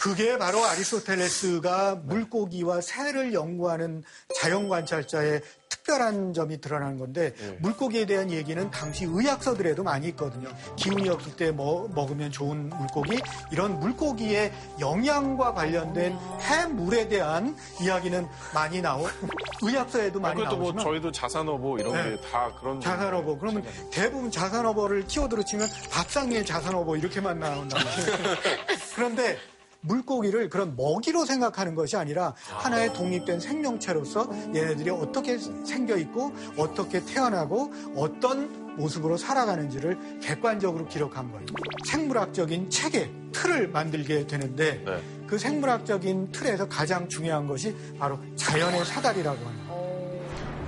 그게 0.01 0.39
바로 0.39 0.65
아리스토텔레스가 0.65 1.97
물고기와 2.05 2.81
새를 2.81 3.35
연구하는 3.35 4.03
자연 4.41 4.69
관찰자의 4.69 5.43
특별한 5.81 6.33
점이 6.33 6.61
드러나는 6.61 6.99
건데 6.99 7.35
물고기에 7.61 8.07
대한 8.07 8.31
얘기는 8.31 8.71
당시 8.71 9.05
의학서들에도 9.05 9.83
많이 9.83 10.09
있거든요. 10.09 10.49
기운이 10.77 11.09
없을 11.09 11.37
때 11.37 11.51
뭐, 11.51 11.89
먹으면 11.95 12.31
좋은 12.31 12.69
물고기 12.69 13.19
이런 13.51 13.81
물고기의 13.81 14.53
영양과 14.81 15.55
관련된 15.55 16.17
해물에 16.41 17.09
대한 17.09 17.57
이야기는 17.81 18.27
많이 18.55 18.81
나오 18.81 19.07
의학서에도 19.63 20.21
많이 20.21 20.37
그것도 20.37 20.57
뭐 20.57 20.65
나오지만 20.67 20.85
저희도 20.85 21.13
자산어보 21.13 21.79
이런 21.79 21.93
네. 21.93 22.11
게다 22.17 22.53
그런 22.61 22.81
자산어보 22.81 23.39
그러면 23.39 23.65
대부분 23.91 24.31
자산어보를 24.31 25.07
키워드로 25.07 25.43
치면 25.45 25.69
밥상일 25.91 26.45
자산어보 26.45 26.97
이렇게만 26.97 27.39
말이에요. 27.39 27.69
그런데 28.95 29.39
물고기를 29.83 30.49
그런 30.49 30.77
먹이로 30.77 31.25
생각하는 31.25 31.75
것이 31.75 31.97
아니라 31.97 32.35
하나의 32.47 32.93
독립된 32.93 33.41
생명체로서 33.41 34.29
얘네들이 34.55 34.91
어떻게 34.91 35.39
생겨 35.39 35.97
있고 35.97 36.33
어떻게 36.57 37.05
태어나고 37.05 37.73
어떤 37.97 38.77
모습으로 38.77 39.17
살아가는지를 39.17 40.21
객관적으로 40.21 40.87
기록한 40.87 41.31
거예요. 41.31 41.47
생물학적인 41.87 42.71
체계, 42.71 43.11
틀을 43.33 43.69
만들게 43.69 44.27
되는데 44.27 44.83
네. 44.85 45.03
그 45.27 45.39
생물학적인 45.39 46.33
틀에서 46.33 46.69
가장 46.69 47.09
중요한 47.09 47.47
것이 47.47 47.75
바로 47.99 48.19
자연의 48.37 48.85
사다리라고 48.85 49.39
거예요. 49.39 49.71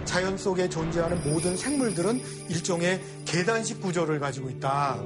자연 0.04 0.36
속에 0.36 0.68
존재하는 0.68 1.22
모든 1.22 1.56
생물들은 1.56 2.20
일종의 2.48 3.00
계단식 3.24 3.80
구조를 3.80 4.18
가지고 4.20 4.50
있다. 4.50 5.00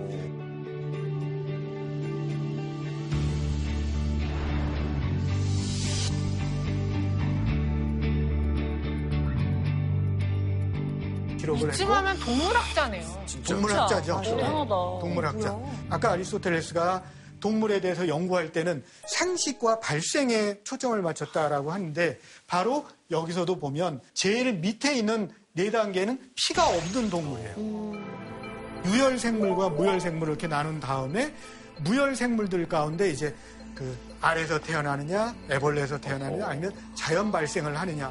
기록을 11.57 11.73
했고 11.73 11.85
이쯤 11.85 11.91
하면 11.93 12.19
동물학자네요. 12.21 13.27
동물학자죠. 13.47 14.21
대단하다. 14.23 14.69
동물학자. 15.01 15.59
아까 15.91 16.13
아리스토텔레스가 16.13 17.03
동물에 17.41 17.81
대해서 17.81 18.09
연구할 18.09 18.53
때는 18.53 18.83
생식과 19.07 19.81
발생에 19.81 20.61
초점을 20.65 21.01
맞췄다라고 21.03 21.71
하는데 21.71 22.19
바로 22.47 22.87
여기서도 23.11 23.59
보면 23.59 24.01
제일 24.15 24.55
밑에 24.55 24.97
있는 24.97 25.31
네 25.53 25.71
단계는 25.71 26.33
피가 26.35 26.67
없는 26.67 27.11
동물이에요. 27.11 28.17
유혈 28.87 29.19
생물과 29.19 29.71
무혈 29.71 30.01
생물을 30.01 30.33
이렇게 30.33 30.47
나눈 30.47 30.81
다음에 30.81 31.35
무혈 31.81 32.17
생물들 32.17 32.69
가운데 32.69 33.11
이제 33.11 33.35
그 33.75 33.97
알에서 34.23 34.59
태어나느냐, 34.59 35.35
애벌레에서 35.51 36.01
태어나느냐, 36.01 36.47
아니면 36.47 36.73
자연 36.95 37.31
발생을 37.31 37.79
하느냐. 37.79 38.11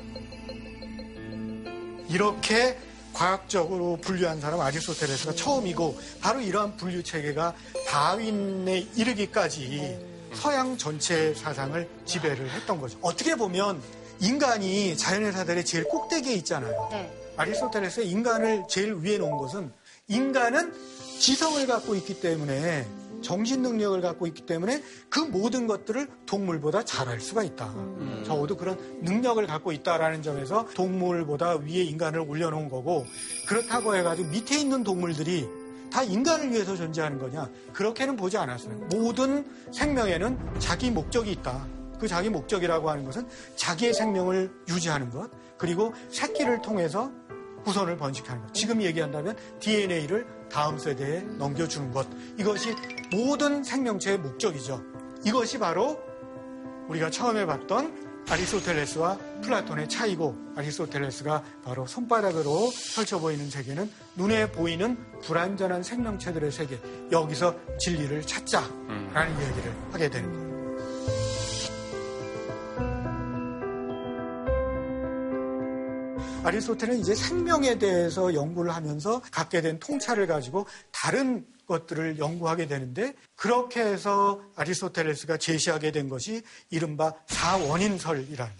이렇게 2.08 2.78
과학적으로 3.16 3.97
분류한 4.01 4.41
사람 4.41 4.59
아리스토텔레스가 4.59 5.34
처음이고 5.34 5.97
바로 6.22 6.41
이러한 6.41 6.78
분류 6.78 7.01
체계가 7.01 7.55
다윈에 7.88 8.88
이르기까지 8.95 9.97
서양 10.34 10.78
전체 10.78 11.34
사상을 11.34 11.88
지배를 12.05 12.49
했던 12.51 12.80
거죠. 12.80 12.97
어떻게 13.01 13.36
보면 13.36 13.82
인간이 14.20 14.95
자연의 14.97 15.32
사들의 15.32 15.66
제일 15.66 15.86
꼭대기에 15.86 16.34
있잖아요. 16.36 16.89
아리스토텔레스의 17.38 18.09
인간을 18.09 18.66
제일 18.70 18.95
위에 18.95 19.18
놓은 19.18 19.38
것은 19.38 19.72
인간은 20.07 20.74
지성을 21.20 21.66
갖고 21.68 21.95
있기 21.95 22.20
때문에 22.20 22.86
정신 23.26 23.63
능력을 23.63 23.99
갖고 24.01 24.28
있기 24.28 24.43
때문에 24.43 24.84
그 25.09 25.19
모든 25.19 25.65
것들을 25.65 26.07
동물보다 26.28 26.86
잘할 26.86 27.19
수가 27.19 27.43
있다. 27.43 27.73
적어도 28.23 28.55
그런 28.55 28.78
능력을 29.01 29.45
갖고 29.47 29.71
있다라는 29.71 30.21
점에서 30.21 30.67
동물보다 30.76 31.55
위에 31.55 31.82
인간을 31.82 32.19
올려놓은 32.19 32.69
거고 32.69 33.03
그렇다고 33.47 33.95
해가지고 33.95 34.30
밑에 34.30 34.59
있는 34.59 34.84
동물들이 34.84 35.49
다 35.91 36.03
인간을 36.03 36.51
위해서 36.51 36.76
존재하는 36.76 37.17
거냐? 37.17 37.49
그렇게는 37.73 38.15
보지 38.15 38.38
않았어요. 38.38 38.76
모든 38.91 39.43
생명에는 39.71 40.59
자기 40.59 40.91
목적이 40.91 41.32
있다. 41.32 41.65
그 41.99 42.07
자기 42.07 42.30
목적이라고 42.30 42.91
하는 42.91 43.05
것은 43.05 43.28
자기의 43.55 43.93
생명을 43.95 44.51
유지하는 44.69 45.09
것, 45.09 45.32
그리고 45.57 45.93
새끼를 46.09 46.61
통해서 46.61 47.11
후손을 47.63 47.97
번식하는 47.97 48.43
것. 48.43 48.53
지금 48.53 48.84
얘기한다면 48.84 49.36
DNA를 49.59 50.28
다음 50.50 50.78
세대에 50.78 51.22
넘겨주는 51.38 51.91
것. 51.91 52.08
이것이 52.38 52.74
모든 53.12 53.64
생명체의 53.64 54.20
목적이죠. 54.20 54.82
이것이 55.26 55.60
바로 55.60 56.00
우리가 56.88 57.10
처음에 57.10 57.46
봤던 57.46 58.06
아리스토텔레스와 58.28 59.18
플라톤의 59.43 59.88
차이고 59.88 60.36
아리스토텔레스가 60.56 61.43
바로 61.64 61.86
손바닥으로 61.86 62.72
펼쳐 62.96 63.20
보이는 63.20 63.50
세계는 63.50 63.89
눈에 64.16 64.52
보이는 64.52 64.98
불완전한 65.22 65.84
생명체들의 65.84 66.52
세계 66.52 66.80
여기서 67.12 67.56
진리를 67.80 68.22
찾자라는 68.24 69.41
이야기를 69.41 69.76
하게 69.91 70.10
되는 70.10 70.32
거예요. 70.32 70.45
아리스토텔은 76.46 77.00
이제 77.00 77.16
생명에 77.16 77.80
대해서 77.80 78.34
연구를 78.36 78.74
하면서 78.74 79.20
갖게 79.32 79.62
된 79.62 79.80
통찰을 79.80 80.28
가지고 80.28 80.68
다른 80.91 81.43
것들을 81.68 82.20
연구하게 82.20 82.68
되는데 82.68 83.14
그렇게 83.36 83.82
해서 83.82 84.39
아리스토텔레스가 84.56 85.38
제시하게 85.38 85.91
된 85.91 86.08
것이 86.08 86.43
이른바 86.70 87.14
사원인설이라는 87.26 88.36
거예요. 88.38 88.56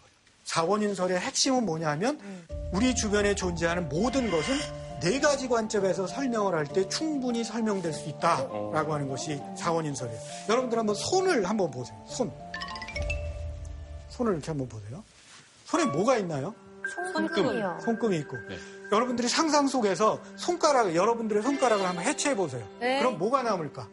사원인설의 0.46 1.20
핵심은 1.20 1.64
뭐냐면 1.66 2.20
우리 2.74 2.96
주변에 2.96 3.36
존재하는 3.36 3.88
모든 3.88 4.32
것은 4.32 4.56
네 5.02 5.20
가지 5.20 5.48
관점에서 5.48 6.08
설명을 6.08 6.56
할 6.56 6.66
때 6.66 6.88
충분히 6.90 7.44
설명될 7.44 7.94
수 7.94 8.10
있다라고 8.10 8.94
하는 8.96 9.08
것이 9.08 9.40
사원인설이에요. 9.58 10.20
여러분들 10.50 10.80
한번 10.80 10.96
손을 10.96 11.48
한번 11.48 11.70
보세요. 11.70 12.04
손. 12.08 12.32
손을 14.10 14.34
이렇게 14.34 14.48
한번 14.48 14.68
보세요. 14.68 15.04
손에 15.66 15.86
뭐가 15.86 16.18
있나요? 16.18 16.56
손금이요. 17.14 17.80
손금이 17.82 18.18
있고. 18.20 18.38
여러분들이 18.91 19.28
상상 19.28 19.68
속에서 19.68 20.20
손가락, 20.36 20.96
여러분들의 20.96 21.41
손가락을 21.43 21.86
한번 21.86 22.04
해체해 22.04 22.36
보세요. 22.36 22.66
네. 22.80 23.00
그럼 23.00 23.18
뭐가 23.18 23.43
남을까? 23.43 23.88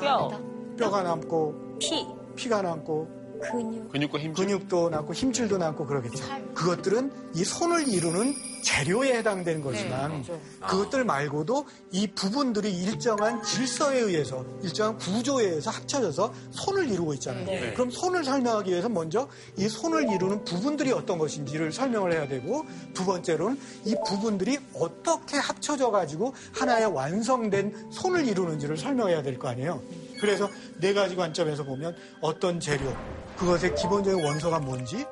뼈. 0.00 0.30
뼈가 0.78 1.02
남고, 1.02 1.78
피, 1.78 2.06
피가 2.36 2.62
남고, 2.62 3.19
근육. 3.40 3.90
근육과 3.92 4.18
힘줄. 4.18 4.46
근육도 4.46 4.90
남고, 4.90 5.14
힘줄도 5.14 5.58
남고 5.58 5.86
그러겠죠. 5.86 6.24
그것들은 6.54 7.12
이 7.34 7.44
손을 7.44 7.88
이루는 7.88 8.34
재료에 8.62 9.16
해당되는 9.16 9.62
거지만 9.62 10.22
그것들 10.68 11.04
말고도 11.04 11.66
이 11.92 12.06
부분들이 12.08 12.70
일정한 12.70 13.42
질서에 13.42 13.98
의해서 14.00 14.44
일정한 14.62 14.98
구조에 14.98 15.46
의해서 15.46 15.70
합쳐져서 15.70 16.34
손을 16.50 16.90
이루고 16.90 17.14
있잖아요. 17.14 17.46
네. 17.46 17.72
그럼 17.72 17.90
손을 17.90 18.22
설명하기 18.22 18.70
위해서 18.70 18.88
먼저 18.90 19.28
이 19.56 19.66
손을 19.68 20.12
이루는 20.12 20.44
부분들이 20.44 20.92
어떤 20.92 21.16
것인지를 21.18 21.72
설명을 21.72 22.12
해야 22.12 22.28
되고 22.28 22.66
두 22.92 23.06
번째로는 23.06 23.58
이 23.86 23.94
부분들이 24.06 24.58
어떻게 24.74 25.38
합쳐져 25.38 25.90
가지고 25.90 26.34
하나의 26.52 26.86
완성된 26.86 27.90
손을 27.92 28.28
이루는지를 28.28 28.76
설명해야 28.76 29.22
될 29.22 29.38
거 29.38 29.48
아니에요. 29.48 29.80
그래서 30.20 30.50
네 30.76 30.92
가지 30.92 31.16
관점에서 31.16 31.64
보면 31.64 31.96
어떤 32.20 32.60
재료, 32.60 32.94
그것의 33.36 33.74
기본적인 33.74 34.24
원소가 34.24 34.58
뭔지, 34.58 35.04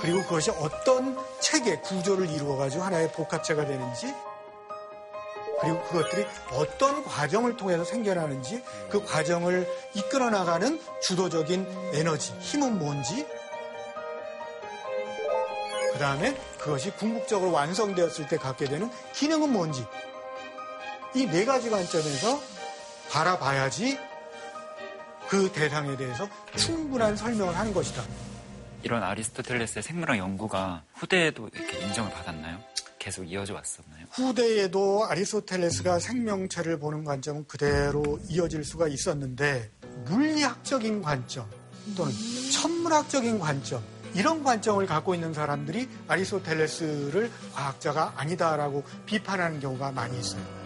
그리고 0.00 0.22
그것이 0.24 0.50
어떤 0.50 1.16
체계, 1.40 1.78
구조를 1.80 2.28
이루어가지고 2.28 2.82
하나의 2.84 3.12
복합체가 3.12 3.64
되는지, 3.64 4.14
그리고 5.62 5.82
그것들이 5.84 6.26
어떤 6.52 7.02
과정을 7.02 7.56
통해서 7.56 7.82
생겨나는지, 7.82 8.62
그 8.90 9.02
과정을 9.04 9.66
이끌어 9.94 10.28
나가는 10.28 10.78
주도적인 11.02 11.66
에너지, 11.94 12.32
힘은 12.40 12.78
뭔지, 12.78 13.26
그 15.94 15.98
다음에 15.98 16.36
그것이 16.58 16.90
궁극적으로 16.90 17.52
완성되었을 17.52 18.28
때 18.28 18.36
갖게 18.36 18.66
되는 18.66 18.90
기능은 19.14 19.50
뭔지, 19.50 19.86
이 21.14 21.26
네 21.26 21.46
가지 21.46 21.70
관점에서 21.70 22.38
바라봐야지 23.10 23.98
그 25.28 25.50
대상에 25.52 25.96
대해서 25.96 26.28
충분한 26.56 27.16
설명을 27.16 27.56
하는 27.56 27.74
것이다. 27.74 28.02
이런 28.82 29.02
아리스토텔레스의 29.02 29.82
생물학 29.82 30.18
연구가 30.18 30.84
후대에도 30.94 31.48
이렇게 31.52 31.78
인정을 31.80 32.12
받았나요? 32.12 32.58
계속 32.98 33.24
이어져 33.24 33.54
왔었나요? 33.54 34.06
후대에도 34.12 35.06
아리스토텔레스가 35.08 35.98
생명체를 35.98 36.78
보는 36.78 37.04
관점은 37.04 37.46
그대로 37.48 38.18
이어질 38.28 38.64
수가 38.64 38.88
있었는데 38.88 39.70
물리학적인 40.06 41.02
관점 41.02 41.48
또는 41.96 42.12
천문학적인 42.52 43.38
관점 43.38 43.82
이런 44.14 44.42
관점을 44.42 44.84
갖고 44.86 45.14
있는 45.14 45.32
사람들이 45.34 45.88
아리스토텔레스를 46.08 47.30
과학자가 47.54 48.14
아니다라고 48.16 48.84
비판하는 49.04 49.60
경우가 49.60 49.92
많이 49.92 50.18
있어요. 50.18 50.65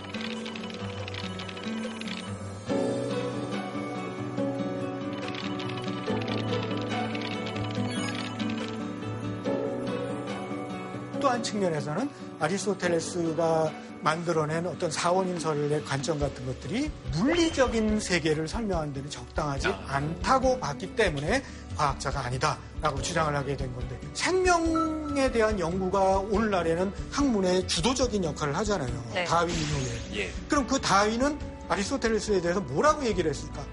또한 11.31 11.45
측면에서는 11.45 12.11
아리스토텔레스가 12.41 13.73
만들어낸 14.01 14.67
어떤 14.67 14.91
사원인설의 14.91 15.85
관점 15.85 16.19
같은 16.19 16.45
것들이 16.45 16.91
물리적인 17.13 18.01
세계를 18.01 18.49
설명하는 18.49 18.93
데는 18.93 19.09
적당하지 19.09 19.69
않다고 19.87 20.59
봤기 20.59 20.97
때문에 20.97 21.41
과학자가 21.77 22.25
아니다라고 22.25 23.01
주장을 23.01 23.33
하게 23.33 23.57
된 23.57 23.73
건데 23.73 23.97
생명에 24.13 25.31
대한 25.31 25.61
연구가 25.61 26.19
오늘날에는 26.19 26.93
학문의 27.13 27.69
주도적인 27.69 28.25
역할을 28.25 28.57
하잖아요. 28.57 29.05
네. 29.15 29.25
다윈 29.25 29.55
이후에. 29.55 30.23
예. 30.23 30.31
그럼 30.49 30.67
그 30.67 30.81
다윈은 30.81 31.39
아리스토텔레스에 31.69 32.41
대해서 32.41 32.61
뭐라고 32.61 33.07
얘기를 33.07 33.31
했을까? 33.31 33.65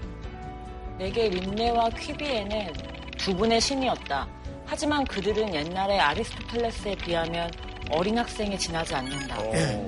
내게 0.96 1.28
린네와 1.28 1.90
퀴비에는 1.90 2.72
두 3.18 3.34
분의 3.34 3.60
신이었다. 3.60 4.37
하지만 4.70 5.02
그들은 5.06 5.54
옛날의 5.54 5.98
아리스토텔레스에 5.98 6.94
비하면 6.96 7.50
어린 7.90 8.18
학생에 8.18 8.56
지나지 8.58 8.94
않는다. 8.94 9.42
예. 9.54 9.82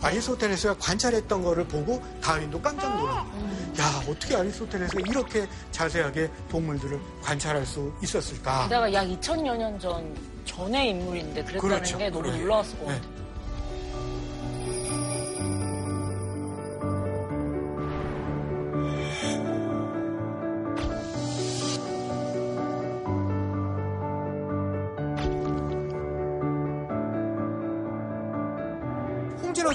아리스토텔레스가 0.00 0.76
관찰했던 0.78 1.42
거를 1.42 1.64
보고 1.66 2.02
다윈도 2.22 2.60
깜짝 2.60 2.96
놀란 2.98 3.30
거예요. 3.30 3.44
야, 3.80 4.02
어떻게 4.08 4.34
아리스토텔레스가 4.36 5.00
이렇게 5.06 5.46
자세하게 5.72 6.30
동물들을 6.48 6.98
관찰할 7.22 7.66
수 7.66 7.92
있었을까? 8.02 8.64
게다가 8.64 8.92
약 8.92 9.06
2000여 9.06 9.56
년 9.56 9.78
전 9.78 10.14
전의 10.46 10.90
인물인데 10.90 11.42
그랬다는 11.44 11.58
그렇죠. 11.60 11.98
게 11.98 12.10
너무 12.10 12.22
그래. 12.24 12.38
놀라웠을 12.38 12.78
것 12.78 12.86
네. 12.88 12.94
같아요. 12.94 13.10
홍 13.10 13.13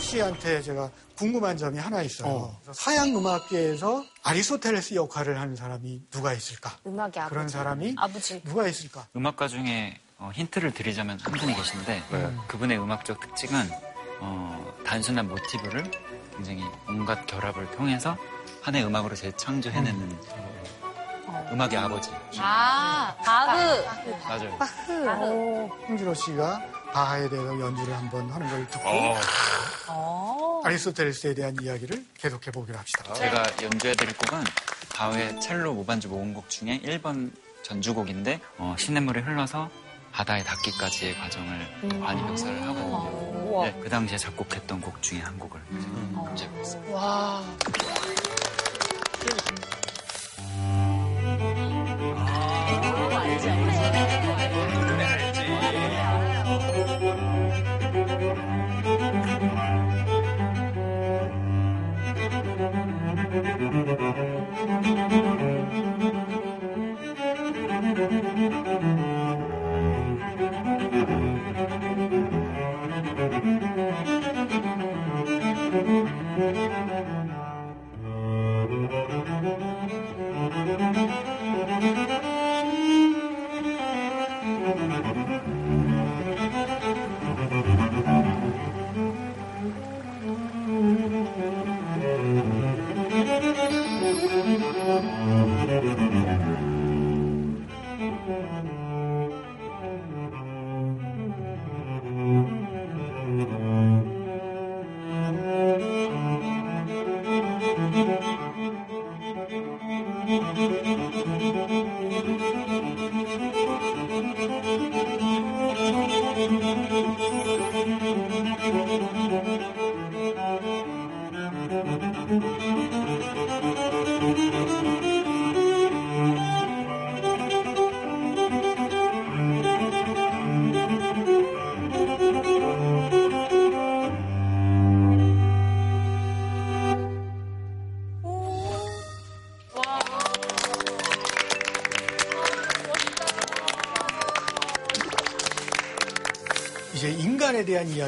씨한테 0.10 0.62
제가 0.62 0.89
궁금한 1.16 1.55
점이 1.57 1.78
하나 1.78 2.01
있어요. 2.01 2.55
그래서 2.64 2.74
서양 2.74 3.16
음악계에서 3.16 4.03
아리스토텔레스 4.24 4.95
역할을 4.95 5.39
하는 5.39 5.55
사람이 5.55 6.01
누가 6.10 6.34
있을까? 6.34 6.76
음악의 6.88 7.12
아버지. 7.18 7.30
그런 7.30 7.47
사람이 7.47 7.95
아버지. 7.97 8.41
누가 8.43 8.68
있을까? 8.68 9.05
음악가 9.16 9.47
중에 9.47 9.99
어, 10.18 10.32
힌트를 10.34 10.72
드리자면 10.74 11.20
한 11.22 11.34
분이 11.34 11.53
계신데 11.55 12.03
네. 12.12 12.38
그분의 12.47 12.80
음악적 12.80 13.20
특징은 13.20 13.70
어, 14.22 14.74
단순한 14.86 15.28
모티브를 15.30 15.84
굉장히 16.36 16.64
온갖 16.88 17.26
결합을 17.26 17.70
통해서 17.72 18.18
하나의 18.62 18.86
음악으로 18.86 19.16
재창조해내는 19.16 20.20
음악의 21.51 21.78
아버지. 21.78 22.10
아, 22.38 23.16
바흐. 23.24 23.84
맞아요. 24.28 24.57
어, 25.07 25.70
홍진호 25.88 26.14
씨가 26.14 26.62
바하에 26.94 27.30
대해서 27.30 27.60
연주를 27.60 27.96
한번 27.96 28.30
하는 28.30 28.50
걸 28.50 28.68
듣고 28.68 28.90
어. 29.88 30.62
아리스토텔레스에 30.64 31.34
대한 31.34 31.56
이야기를 31.62 32.06
계속해 32.18 32.52
보기로 32.52 32.78
합시다. 32.78 33.14
제가 33.14 33.46
연주해 33.64 33.94
드릴 33.94 34.16
곡은 34.18 34.44
바흐의 34.94 35.40
첼로 35.42 35.74
무반주 35.74 36.10
모음곡 36.10 36.50
중에 36.50 36.82
1번 36.82 37.32
전주곡인데 37.64 38.40
어, 38.58 38.76
시냇물이 38.78 39.22
흘러서 39.22 39.70
바다에 40.12 40.44
닿기까지의 40.44 41.16
과정을 41.16 42.00
많이 42.00 42.22
묘사를 42.22 42.62
하고 42.64 43.64
네, 43.64 43.80
그 43.82 43.90
당시에 43.90 44.18
작곡했던 44.18 44.82
곡 44.82 45.02
중에 45.02 45.20
한 45.20 45.38
곡을 45.38 45.60
연주해보겠습니다. 46.26 46.94
와. 46.96 47.44
대한 58.98 59.30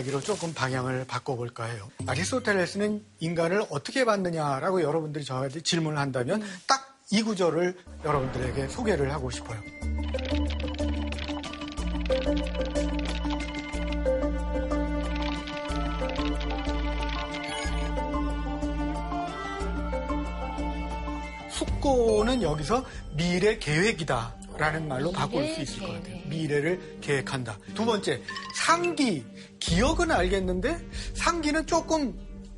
이야기로 0.01 0.21
조금 0.21 0.53
방향을 0.53 1.05
바꿔볼까 1.07 1.65
해요. 1.65 1.89
아리스토텔레스는 2.07 3.03
인간을 3.19 3.65
어떻게 3.69 4.05
봤느냐라고 4.05 4.81
여러분들이 4.81 5.23
저한테 5.25 5.61
질문을 5.61 5.97
한다면 5.97 6.43
딱 6.67 6.91
이 7.13 7.21
구절을 7.21 7.75
여러분들에게 8.05 8.69
소개를 8.69 9.11
하고 9.11 9.29
싶어요. 9.29 9.59
숙고는 21.49 22.41
여기서 22.41 22.85
미래 23.17 23.57
계획이다. 23.57 24.35
라는 24.57 24.87
말로 24.87 25.11
바꿀 25.11 25.47
수 25.47 25.61
있을 25.61 25.79
것 25.79 25.87
같아요. 25.87 26.17
미래를 26.27 26.99
계획한다. 27.01 27.57
두 27.73 27.83
번째, 27.83 28.21
상기. 28.55 29.25
기억은 29.61 30.11
알겠는데 30.11 30.77
상기는 31.13 31.65
조금 31.65 32.13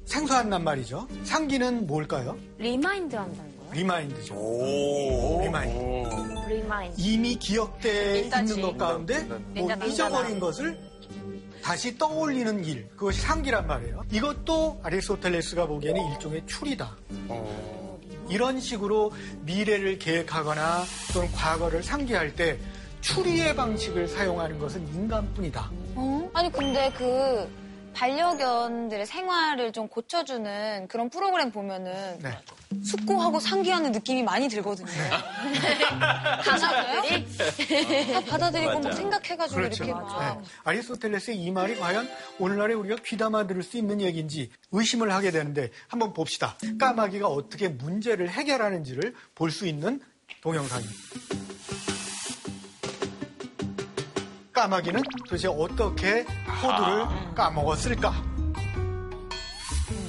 생소한 0.06 0.49
말이죠. 0.64 1.08
상기는 1.24 1.86
뭘까요? 1.86 2.36
remind 2.58 3.16
한다는 3.16 3.56
거예요? 3.58 3.74
remind죠. 3.74 4.34
remind. 5.44 6.50
remind. 6.50 6.96
이미 6.99 7.36
기억돼. 7.36 8.20
있는 8.22 8.62
것 8.62 8.78
가운데 8.78 9.24
뭐 9.24 9.39
낸다, 9.54 9.86
잊어버린 9.86 10.32
낸다. 10.32 10.45
것을 10.45 10.80
다시 11.62 11.97
떠올리는 11.97 12.64
일. 12.66 12.88
그것이 12.89 13.22
상기란 13.22 13.68
말이에요. 13.68 14.04
이것도 14.12 14.82
아리스토텔레스가 14.84 15.68
보기에는 15.68 16.12
일종의 16.12 16.43
추리다. 16.47 16.97
이런 18.30 18.60
식으로 18.60 19.12
미래를 19.41 19.99
계획하거나 19.99 20.84
또는 21.14 21.32
과거를 21.34 21.84
상기할 21.84 22.36
때 22.36 22.58
추리의 23.04 23.56
방식을 23.56 24.08
사용하는 24.08 24.58
것은 24.60 24.88
인간뿐이다. 24.93 25.70
어? 25.95 26.30
아니 26.34 26.49
근데 26.51 26.91
그 26.97 27.47
반려견들의 27.93 29.06
생활을 29.06 29.72
좀 29.74 29.88
고쳐주는 29.88 30.88
그런 30.88 31.10
프로그램 31.12 31.51
보면은 31.51 32.18
네. 32.24 32.32
숙고하고 32.84 33.39
상기하는 33.39 33.91
느낌이 33.91 34.24
많이 34.24 34.47
들거든요. 34.47 34.88
강아지들이 36.43 38.14
다 38.14 38.22
받아들이고 38.22 38.80
막. 38.80 38.93
생각해가지고 38.93 39.62
그렇죠. 39.62 39.84
이렇게 39.84 39.93
막. 40.01 40.41
네. 40.41 40.47
아리스토텔레스의 40.64 41.38
이 41.38 41.51
말이 41.51 41.76
과연 41.78 42.10
오늘날에 42.39 42.74
우리가 42.74 42.95
귀담아 43.06 43.45
들을 43.47 43.62
수 43.62 43.78
있는 43.78 44.01
얘기인지 44.01 44.49
의심을 44.72 45.12
하게 45.14 45.30
되는데 45.30 45.70
한번 45.88 46.14
봅시다. 46.14 46.58
까마귀가 46.80 47.28
어떻게 47.28 47.68
문제를 47.68 48.30
해결하는지를 48.30 49.14
볼 49.36 49.51
수 49.51 49.68
있는 49.68 50.01
동영상입니다. 50.41 51.93
까마귀는 54.54 55.01
도대체 55.28 55.47
어떻게 55.47 56.26
호두를 56.62 57.34
까먹었을까? 57.36 58.10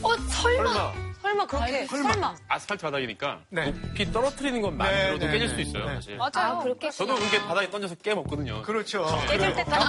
어 0.03 0.16
설마 0.28 0.92
설마 1.22 1.47
그렇게 1.47 1.86
설마, 1.86 2.34
아스팔트 2.49 2.82
바닥이니까 2.82 3.40
네. 3.49 3.70
높이 3.72 4.12
떨어뜨리는 4.12 4.61
것만으로도 4.61 5.18
네, 5.18 5.26
네, 5.26 5.32
깨질 5.32 5.49
네. 5.49 5.55
수 5.55 5.61
있어요, 5.62 5.86
네. 5.88 5.95
사실. 5.95 6.16
맞아요. 6.18 6.30
아, 6.34 6.59
그렇게 6.59 6.90
저도 6.90 7.14
그렇게 7.14 7.40
바닥에 7.40 7.70
던져서 7.70 7.95
깨 7.97 8.14
먹거든요. 8.14 8.61
그렇죠. 8.62 9.07
깨질 9.26 9.55
때까지 9.55 9.80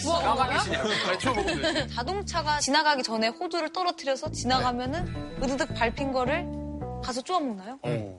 주워 0.00 0.20
빨리 0.36 1.18
치워 1.18 1.34
먹거든요. 1.34 1.86
자동차가 1.88 2.60
지나가기 2.60 3.02
전에 3.02 3.28
호두를 3.28 3.72
떨어뜨려서 3.72 4.30
지나가면은 4.30 5.36
으드득 5.42 5.74
밟힌 5.74 6.12
거를 6.12 6.63
가서 7.04 7.20
쪼아 7.22 7.38
먹나요? 7.40 7.78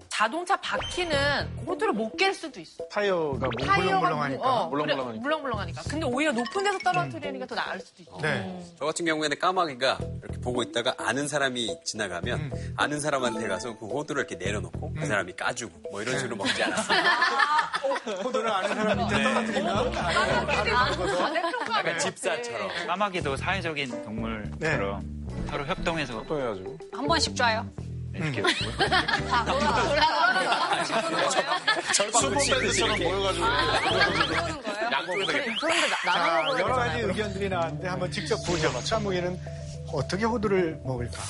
자동차 0.09 0.55
바퀴는 0.57 1.17
호두를 1.65 1.91
못 1.93 2.15
깰 2.15 2.33
수도 2.33 2.59
있어. 2.61 2.88
타이어가 2.88 3.39
뭐 3.39 3.49
타이어가 3.67 3.97
물렁물렁하니까. 3.99 4.43
어, 4.63 4.69
그래, 4.69 4.95
물렁물렁하니까. 5.19 5.81
근데 5.89 6.05
오히려 6.05 6.31
높은 6.31 6.63
데서 6.63 6.77
떨어뜨리는 6.79 7.39
게 7.39 7.45
더 7.45 7.55
나을 7.55 7.79
수도 7.79 8.01
있어. 8.03 8.17
네. 8.21 8.63
저 8.79 8.86
같은 8.86 9.05
경우에는 9.05 9.38
까마귀가 9.39 9.97
이렇게 10.23 10.39
보고 10.41 10.61
있다가 10.63 10.95
아는 10.97 11.27
사람이 11.27 11.79
지나가면 11.83 12.51
아는 12.77 12.99
사람한테 12.99 13.47
가서 13.47 13.77
그 13.77 13.86
호두를 13.88 14.21
이렇게 14.27 14.36
내려놓고 14.43 14.93
그 14.93 15.05
사람이 15.05 15.33
까주고 15.33 15.89
뭐 15.91 16.01
이런 16.01 16.17
식으로 16.17 16.36
먹지 16.38 16.63
않았어요. 16.63 16.99
호두를 18.23 18.49
아는 18.51 18.75
사람이 18.75 19.05
이제 19.05 19.23
떨어뜨리면 19.23 19.93
약간 21.75 21.99
집사처럼. 21.99 22.69
까마귀도 22.88 23.36
사회적인 23.36 24.03
동물처럼 24.05 25.25
서로 25.49 25.65
협동해서 25.65 26.13
협동해가지고 26.13 26.77
한 26.93 27.07
번씩 27.07 27.36
쪄요. 27.36 27.67
이렇게 28.16 28.41
모여가지고 33.03 33.45
여러 36.59 36.76
가지 36.76 36.99
의견들이 37.01 37.49
나왔는데 37.49 37.88
한번 37.88 38.11
직접 38.11 38.38
보죠. 38.45 38.72
까마귀는 38.89 39.39
어떻게 39.93 40.26
호두를 40.26 40.80
먹을까? 40.84 41.22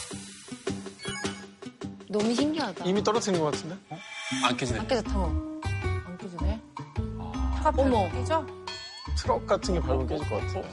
너무 2.10 2.34
신기하다. 2.34 2.86
이미 2.86 3.04
떨어뜨린 3.04 3.40
것 3.40 3.52
같은데? 3.52 3.76
안 4.44 4.56
깨지네. 4.56 4.80
안 4.80 4.88
깨졌다. 4.88 5.12
안 5.20 6.18
깨지네. 6.20 6.62
어머. 7.78 8.10
깨져? 8.12 8.46
트럭 9.18 9.48
같은 9.48 9.74
게 9.74 9.80
밟으면 9.82 10.08
깨질 10.08 10.30
것 10.30 10.40
같은데. 10.40 10.70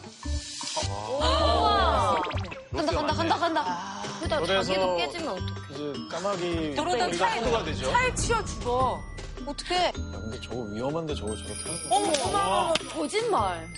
간다, 2.74 2.92
간다, 2.92 3.14
간다, 3.14 3.38
간다. 3.38 4.02
그러다 4.18 4.40
그래서 4.40 4.62
자기도 4.62 4.96
깨지면 4.96 5.28
어떡해. 5.28 5.74
이제 5.74 5.92
까마귀 6.10 6.74
그러다 6.76 7.10
차에, 7.12 7.30
한도가 7.40 7.64
되죠. 7.64 7.90
차에 7.90 8.14
치여 8.14 8.44
죽어. 8.44 9.02
어떻게? 9.44 9.74
야, 9.86 9.92
근데 9.92 10.40
저거 10.40 10.62
위험한데 10.62 11.14
저거 11.14 11.34
저렇게 11.36 11.62
하는 11.62 11.88
거. 11.88 11.96
어머, 11.96 12.12
어머, 12.24 12.38
어머, 12.38 12.72
거짓말. 12.94 13.68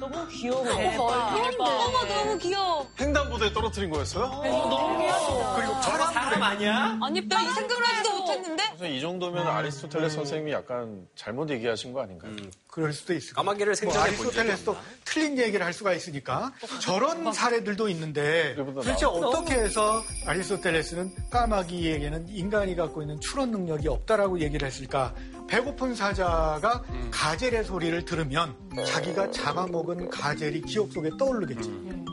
너무 0.00 0.26
귀여워. 0.28 0.60
어머, 0.60 1.64
어머, 1.64 2.04
너무 2.04 2.38
귀여워. 2.38 2.86
횡단보도에 3.00 3.52
떨어뜨린 3.52 3.90
거였어요? 3.90 4.26
너무 4.26 4.98
귀여워. 4.98 5.56
그리고 5.56 5.80
저런 5.80 6.12
사람 6.12 6.42
아니야? 6.42 6.98
아니, 7.02 7.26
나 7.28 7.42
이 7.42 7.48
생각하지도 7.48 8.18
못했는데? 8.18 8.62
선생님, 8.68 8.96
이 8.96 9.00
정도면 9.00 9.46
아리스토텔레스 9.46 10.16
선생님이 10.16 10.52
약간 10.52 11.06
잘못 11.16 11.50
얘기하신 11.50 11.92
거 11.92 12.02
아닌가요? 12.02 12.32
그럴 12.68 12.92
수도 12.92 13.12
있을 13.14 13.34
거예요. 13.34 13.44
까마귀를 13.44 13.74
뭐 13.84 13.98
아리스토텔레스도? 13.98 14.76
틀린 15.04 15.38
얘기를 15.38 15.64
할 15.64 15.72
수가 15.72 15.92
있으니까 15.94 16.52
저런 16.80 17.32
사례들도 17.32 17.88
있는데 17.88 18.54
도대체. 18.54 19.04
어떻게 19.06 19.54
해서 19.54 20.02
아리스토텔레스는 20.26 21.14
까마귀에게는 21.30 22.28
인간이 22.28 22.76
갖고 22.76 23.02
있는 23.02 23.20
추론 23.20 23.50
능력이 23.50 23.88
없다라고 23.88 24.40
얘기를 24.40 24.66
했을까? 24.66 25.14
배고픈 25.48 25.94
사자가 25.94 26.82
가젤의 27.10 27.64
소리를 27.64 28.04
들으면 28.04 28.54
자기가 28.86 29.30
잡아먹은 29.30 30.10
가젤이 30.10 30.60
기억 30.62 30.92
속에 30.92 31.10
떠오르겠지. 31.18 32.04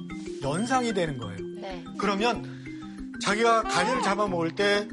연상이 0.42 0.94
되는 0.94 1.18
거예요. 1.18 1.38
네. 1.62 1.84
그러면 1.98 2.44
자기가 3.22 3.64
가젤을 3.64 4.02
잡아먹을 4.02 4.56
때 4.56 4.88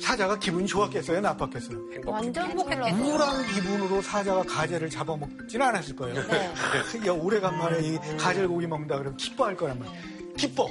사자가 0.00 0.38
기분이 0.38 0.66
좋았겠어요? 0.66 1.20
나빴겠어요? 1.20 1.78
완전 2.06 2.50
행복했겠 2.50 2.92
우울한 2.94 3.46
기분으로 3.46 4.02
사자가 4.02 4.42
가재를 4.42 4.90
잡아먹지는 4.90 5.64
않았을 5.66 5.94
거예요. 5.94 6.26
네. 6.26 6.50
야, 7.06 7.12
오래간만에 7.12 7.80
이 7.86 7.98
가젤 8.18 8.48
고기 8.48 8.66
먹는다 8.66 8.96
그러면 8.98 9.16
기뻐할 9.16 9.56
거란 9.56 9.78
말이에요. 9.78 9.98
기뻐. 10.36 10.66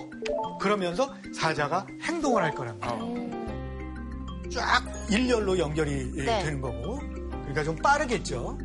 그러면서 0.60 1.14
사자가 1.34 1.86
행동을 2.02 2.44
할 2.44 2.54
거란 2.54 2.78
말이에요. 2.80 3.42
쫙 4.52 4.84
일렬로 5.10 5.58
연결이 5.58 6.12
네. 6.14 6.44
되는 6.44 6.60
거고. 6.60 7.00
그러니까 7.52 7.64
좀 7.64 7.76
빠르겠죠. 7.76 8.58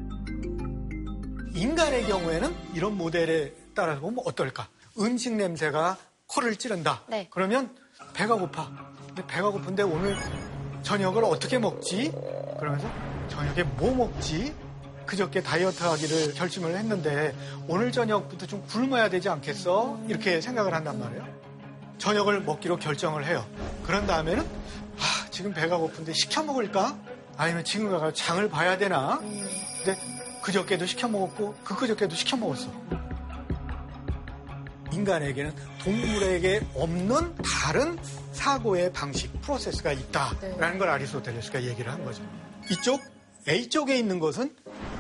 인간의 1.55 2.05
경우에는 2.07 2.55
이런 2.75 2.97
모델에 2.97 3.53
따라서 3.75 4.01
보면 4.01 4.21
어떨까? 4.25 4.69
음식 4.99 5.35
냄새가 5.35 5.97
코를 6.27 6.57
찌른다. 6.57 7.03
네. 7.09 7.29
그러면 7.31 7.75
배가 8.15 8.37
고파. 8.37 8.71
근데 9.09 9.27
배가 9.27 9.51
고픈데 9.51 9.83
오늘 9.83 10.17
저녁을 10.83 11.25
어떻게 11.25 11.59
먹지? 11.59 12.13
그러면서 12.59 12.89
저녁에 13.29 13.65
뭐 13.65 13.95
먹지? 13.95 14.55
그저께 15.05 15.43
다이어트 15.43 15.83
하기를 15.83 16.35
결심을 16.35 16.77
했는데 16.77 17.35
오늘 17.69 17.91
저녁부터 17.93 18.47
좀 18.47 18.65
굶어야 18.67 19.09
되지 19.09 19.29
않겠어? 19.29 20.01
이렇게 20.09 20.41
생각을 20.41 20.75
한단 20.75 20.99
말이에요. 20.99 21.27
저녁을 21.99 22.43
먹기로 22.43 22.77
결정을 22.77 23.25
해요. 23.27 23.45
그런 23.85 24.07
다음에는 24.07 24.43
아, 24.45 25.31
지금 25.31 25.53
배가 25.53 25.77
고픈데 25.77 26.13
시켜 26.13 26.43
먹을까? 26.43 26.97
아니면 27.37 27.65
지금 27.65 27.91
가서 27.91 28.13
장을 28.13 28.49
봐야 28.49 28.79
되나? 28.79 29.19
근데 29.19 29.99
그저께도 30.43 30.87
시켜 30.87 31.09
먹었고 31.09 31.55
그 31.65 31.77
그저께도 31.77 32.15
시켜 32.15 32.37
먹었어. 32.37 32.71
인간에게는 34.93 35.53
동물에게 35.83 36.67
없는 36.75 37.35
다른 37.37 37.99
사고의 38.33 38.93
방식, 38.93 39.41
프로세스가 39.43 39.93
있다라는 39.93 40.79
걸 40.79 40.89
아리스토텔레스가 40.89 41.63
얘기를 41.65 41.93
한 41.93 42.05
거죠. 42.05 42.23
이쪽 42.71 43.01
A쪽에 43.49 43.97
있는 43.97 44.19
것은 44.19 44.55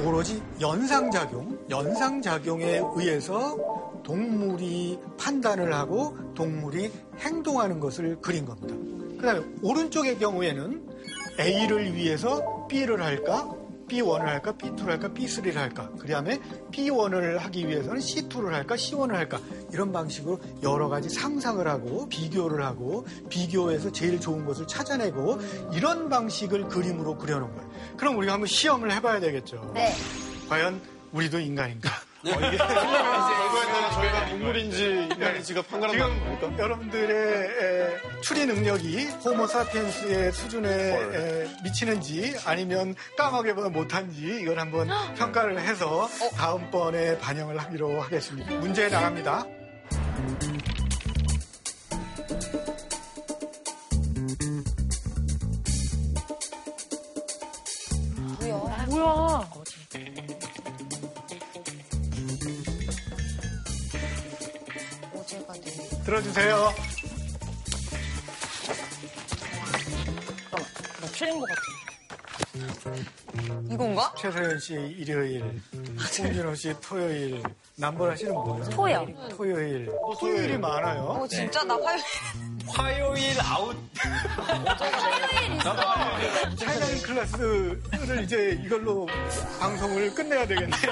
오로지 0.05 0.41
연상작용, 0.61 1.67
연상작용에 1.71 2.81
의해서 2.95 3.57
동물이 4.05 5.01
판단을 5.19 5.73
하고 5.73 6.17
동물이 6.35 6.93
행동하는 7.19 7.81
것을 7.81 8.21
그린 8.21 8.45
겁니다. 8.45 8.75
그 9.19 9.27
다음에 9.27 9.45
오른쪽의 9.63 10.19
경우에는 10.19 10.96
A를 11.39 11.95
위해서 11.95 12.67
B를 12.69 13.03
할까? 13.03 13.55
B1을 13.89 14.19
할까? 14.21 14.53
B2를 14.53 14.87
할까? 14.87 15.09
B3를 15.09 15.55
할까? 15.55 15.91
그 15.99 16.09
다음에 16.09 16.41
B1을 16.73 17.39
하기 17.39 17.69
위해서는 17.69 18.01
C2를 18.01 18.51
할까? 18.51 18.75
C1을 18.75 19.13
할까? 19.13 19.41
이런 19.73 19.93
방식으로 19.93 20.41
여러 20.63 20.89
가지 20.89 21.09
상상을 21.09 21.67
하고 21.67 22.09
비교를 22.09 22.65
하고 22.65 23.07
비교해서 23.29 23.93
제일 23.93 24.21
좋은 24.21 24.45
것을 24.45 24.67
찾아내고 24.67 25.39
이런 25.73 26.09
방식을 26.09 26.69
그림으로 26.69 27.17
그려놓은 27.17 27.55
거예요. 27.55 27.71
그럼 27.97 28.17
우리가 28.19 28.35
한번 28.35 28.49
시험을 28.49 28.93
해봐야 28.93 29.21
되겠죠. 29.21 29.71
네. 29.75 29.93
과연 30.49 30.81
우리도 31.13 31.39
인간인가? 31.39 31.91
어, 32.27 32.47
이게 32.49 32.57
결과에는 32.59 33.91
저희가 33.95 34.27
동물인지 34.27 34.85
인간인지가 35.13 35.63
판가름 35.63 35.97
나는 35.99 36.39
겁니까? 36.41 36.63
여러분들의 36.63 37.11
에, 37.11 38.21
추리 38.23 38.47
능력이 38.47 39.07
호모사피엔스의 39.25 40.33
수준에 40.33 40.69
에, 40.69 41.47
미치는지 41.63 42.37
아니면 42.45 42.95
까마귀보다 43.17 43.69
못한지 43.69 44.39
이걸 44.43 44.59
한번 44.59 44.89
평가를 45.17 45.59
해서 45.61 46.09
다음번에 46.37 47.19
반영을 47.19 47.59
하기로 47.59 48.01
하겠습니다. 48.03 48.51
문제 48.57 48.89
나갑니다. 48.89 49.45
주세요. 66.37 66.71
나 71.01 71.07
틀린 71.15 71.41
것 71.41 71.49
같아. 71.49 71.63
이건가? 73.71 74.13
최소연 74.19 74.59
씨 74.59 74.75
일요일, 74.75 75.63
홍진호 75.73 76.55
씨 76.55 76.75
토요일, 76.83 77.43
남보라 77.77 78.17
씨는 78.17 78.35
뭐예요? 78.35 78.65
토요. 78.69 79.07
토요일. 79.31 79.91
토요일이 80.21 80.59
많아요. 80.59 81.05
어, 81.05 81.27
진짜? 81.27 81.65
나 81.65 81.75
화요일. 81.75 82.03
화요일 82.69 83.41
아웃. 83.41 83.75
차이나는 86.59 87.03
클라스를 87.03 87.81
이제 88.25 88.61
이걸로 88.63 89.09
방송을 89.59 90.15
끝내야 90.15 90.47
되겠네. 90.47 90.77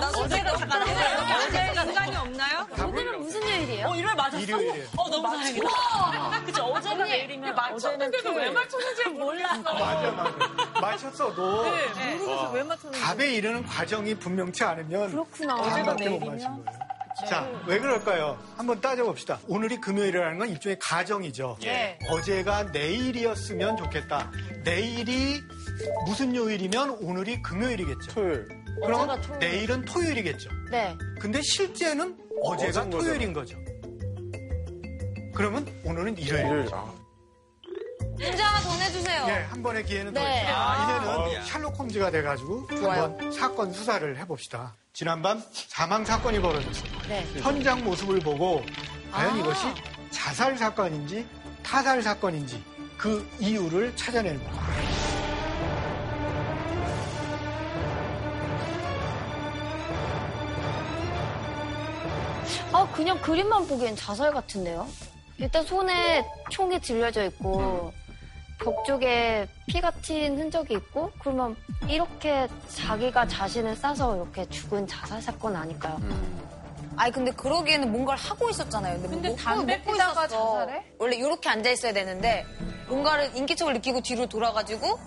나 0.00 0.08
어제가 0.16 0.56
잠깐 0.56 0.82
어제 0.82 0.90
인간이 0.98 1.10
없나요? 1.10 1.52
오늘은 1.52 1.81
무슨 3.82 3.88
요일이에요? 3.88 3.88
어, 3.88 3.96
일요일 3.96 4.14
맞았어? 4.16 4.38
일요일이에요. 4.38 4.88
어, 4.96 5.08
너무 5.10 5.22
다행이다. 5.36 5.66
그치, 6.46 6.60
어제가 6.60 7.04
내일이면 7.04 7.50
어제는 7.52 7.72
맞췄는데도 7.72 8.28
왜 8.30 8.34
토요일. 8.34 8.52
맞췄는지 8.52 9.08
몰랐어. 9.10 9.62
맞아, 9.62 10.10
맞아. 10.12 10.80
맞췄어도 10.80 11.64
모르겠어. 11.64 12.50
왜 12.52 12.62
맞췄는지. 12.62 13.00
답에 13.04 13.32
이르는 13.34 13.64
과정이 13.66 14.14
분명치 14.14 14.64
않으면 14.64 15.10
그렇구나. 15.10 15.56
답밖에 15.62 16.08
못 16.08 16.18
맞힌 16.24 16.48
거예요. 16.48 16.64
자, 17.28 17.46
왜 17.66 17.78
그럴까요? 17.78 18.38
한번 18.56 18.80
따져봅시다. 18.80 19.38
오늘이 19.46 19.76
금요일이라는 19.80 20.38
건 20.38 20.48
일종의 20.48 20.78
가정이죠. 20.80 21.58
예. 21.64 21.98
어제가 22.08 22.64
내일이었으면 22.72 23.76
좋겠다. 23.76 24.30
내일이 24.64 25.40
무슨 26.06 26.34
요일이면 26.34 26.90
오늘이 27.02 27.42
금요일이겠죠. 27.42 28.12
토요일. 28.14 28.48
그럼 28.82 29.20
토요일. 29.20 29.38
내일은 29.38 29.84
토요일이겠죠. 29.84 30.50
네. 30.70 30.96
근데 31.20 31.40
실제는 31.42 32.16
어제가 32.42 32.88
토요일인 32.88 33.32
거죠. 33.34 33.56
그러면 35.34 35.66
오늘은 35.84 36.18
일요일. 36.18 36.44
일요일. 36.46 36.68
아, 36.74 36.92
문제 38.00 38.42
하나 38.42 38.60
더 38.60 38.76
내주세요. 38.78 39.24
예, 39.28 39.32
한 39.50 39.62
번의 39.62 39.84
기회는 39.84 40.12
더 40.12 40.20
네. 40.20 40.34
있습니다. 40.34 40.54
아, 40.58 41.22
이제는 41.24 41.44
샬록 41.44 41.78
홈즈가 41.78 42.10
돼가지고 42.10 42.66
좋아요. 42.68 43.02
한번 43.04 43.32
사건 43.32 43.72
수사를 43.72 44.18
해봅시다. 44.18 44.76
지난밤 44.92 45.42
사망 45.52 46.04
사건이 46.04 46.40
벌어졌습니다. 46.40 47.08
네. 47.08 47.26
현장 47.40 47.82
모습을 47.82 48.20
보고 48.20 48.62
과연 49.10 49.34
아. 49.34 49.38
이것이 49.38 49.66
자살 50.10 50.56
사건인지 50.58 51.26
타살 51.62 52.02
사건인지 52.02 52.62
그 52.98 53.26
이유를 53.40 53.96
찾아내는 53.96 54.42
겁니다. 54.44 54.62
아, 62.72 62.90
그냥 62.92 63.20
그림만 63.20 63.66
보기엔 63.66 63.96
자살 63.96 64.32
같은데요? 64.32 64.86
일단 65.38 65.64
손에 65.64 66.24
총이 66.50 66.80
들려져 66.80 67.24
있고, 67.24 67.92
벽 68.58 68.84
쪽에 68.84 69.48
피 69.66 69.80
같은 69.80 70.38
흔적이 70.38 70.74
있고, 70.74 71.10
그러면 71.20 71.56
이렇게 71.88 72.46
자기가 72.68 73.26
자신을 73.26 73.74
싸서 73.74 74.16
이렇게 74.16 74.48
죽은 74.48 74.86
자살 74.86 75.20
사건 75.20 75.56
아닐까요? 75.56 75.98
아니 76.96 77.10
근데 77.10 77.30
그러기에는 77.32 77.90
뭔가를 77.90 78.22
하고 78.22 78.50
있었잖아요. 78.50 79.00
근데, 79.00 79.08
근데 79.08 79.28
뭐 79.28 79.36
담배 79.36 79.76
먹고 79.78 79.92
피다가 79.92 80.26
있었어. 80.26 80.58
자살해? 80.60 80.84
원래 80.98 81.16
이렇게 81.16 81.48
앉아 81.48 81.70
있어야 81.70 81.92
되는데 81.92 82.44
뭔가를 82.86 83.34
인기척을 83.34 83.72
느끼고 83.74 84.02
뒤로 84.02 84.26
돌아가지고 84.26 84.98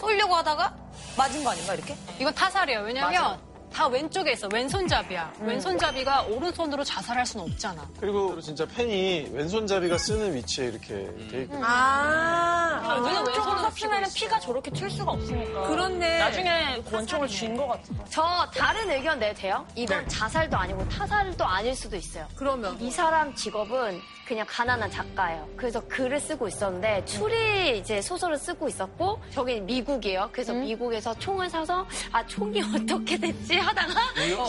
쏠려고 0.00 0.36
하다가 0.36 0.74
맞은 1.18 1.42
거 1.42 1.50
아닌가 1.50 1.74
이렇게? 1.74 1.96
이건 2.20 2.32
타살이에요. 2.34 2.80
왜냐면 2.82 3.40
다 3.72 3.86
왼쪽에 3.88 4.32
있어. 4.32 4.48
왼손잡이야. 4.52 5.32
왼손잡이가 5.40 6.22
오른손으로 6.22 6.82
자살할 6.82 7.26
수는 7.26 7.44
없잖아. 7.44 7.86
그리고 8.00 8.40
진짜 8.40 8.64
펜이 8.66 9.28
왼손잡이가 9.32 9.98
쓰는 9.98 10.34
위치에 10.34 10.66
이렇게 10.68 10.94
돼 11.30 11.42
있고. 11.42 11.58
아, 11.62 12.98
우리는 13.02 13.16
왼쪽으로 13.26 13.52
왼손으로 13.54 13.70
섰으면 13.70 14.04
피가 14.14 14.40
저렇게 14.40 14.70
튈 14.70 14.88
수가 14.90 15.12
없으니까. 15.12 15.68
그렇네. 15.68 16.18
나중에 16.18 16.82
권총을 16.90 17.28
쥔 17.28 17.56
것 17.56 17.66
같아. 17.66 17.82
저 18.08 18.50
다른 18.54 18.90
의견 18.90 19.18
내도 19.18 19.40
돼요? 19.40 19.66
이건 19.74 20.08
자살도 20.08 20.56
아니고 20.56 20.88
타살도 20.88 21.44
아닐 21.44 21.74
수도 21.74 21.96
있어요. 21.96 22.26
그러면 22.34 22.80
이 22.80 22.90
사람 22.90 23.34
직업은 23.34 24.00
그냥 24.26 24.44
가난한 24.48 24.90
작가예요. 24.90 25.48
그래서 25.56 25.80
글을 25.86 26.18
쓰고 26.18 26.48
있었는데 26.48 27.04
추리 27.04 27.78
이제 27.78 28.02
소설을 28.02 28.36
쓰고 28.36 28.68
있었고 28.68 29.22
저기 29.30 29.60
미국이에요. 29.60 30.28
그래서 30.32 30.52
미국에서 30.52 31.14
총을 31.18 31.48
사서 31.48 31.86
아 32.10 32.26
총이 32.26 32.60
어떻게 32.74 33.16
됐지 33.16 33.56
하다가 33.56 34.00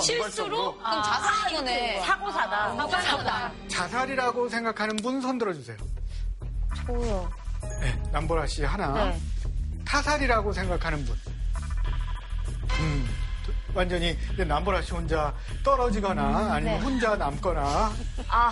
실수로 0.02 0.76
그럼 0.78 1.04
자살인 1.04 1.58
거네. 1.58 2.02
사고 2.02 2.32
사다. 2.32 2.76
사고 2.76 2.92
사다. 2.92 3.52
자살이라고 3.68 4.50
생각하는 4.50 4.96
분 4.98 5.22
손 5.22 5.38
들어주세요. 5.38 5.78
저요. 6.86 7.30
네, 7.82 8.02
남보라 8.12 8.46
씨 8.48 8.64
하나. 8.64 8.94
네. 9.06 9.20
타살이라고 9.86 10.54
생각하는 10.54 11.04
분. 11.06 11.16
음, 12.80 13.08
완전히 13.78 14.18
남보라 14.36 14.82
씨 14.82 14.92
혼자 14.92 15.32
떨어지거나 15.64 16.54
아니면 16.54 16.80
네. 16.80 16.80
혼자 16.80 17.16
남거나 17.16 17.92
아 18.28 18.52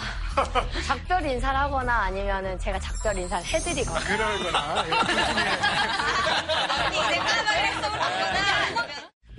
작별 0.86 1.26
인사를 1.26 1.60
하거나 1.60 2.04
아니면은 2.04 2.60
제가 2.60 2.78
작별 2.80 3.18
인사를 3.18 3.44
해드리거나. 3.44 4.00
그러거나 4.02 4.86
이제 6.94 7.20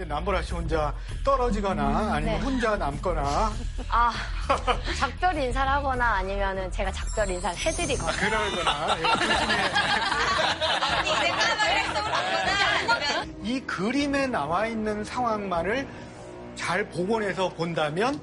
남보라 0.04 0.42
씨 0.42 0.52
혼자 0.52 0.94
떨어지거나 1.24 2.12
아니면 2.12 2.38
네. 2.38 2.44
혼자 2.44 2.76
남거나 2.76 3.50
아 3.88 4.12
작별 4.98 5.36
인사를 5.38 5.70
하거나 5.72 6.16
아니면은 6.16 6.70
제가 6.70 6.92
작별 6.92 7.30
인사를 7.30 7.56
해드리거나. 7.56 8.12
그러거나 8.12 8.96
이 13.42 13.60
그림에 13.60 14.26
나와 14.26 14.66
있는 14.66 15.02
상황만을 15.02 15.88
잘 16.54 16.86
복원해서 16.90 17.48
본다면 17.50 18.20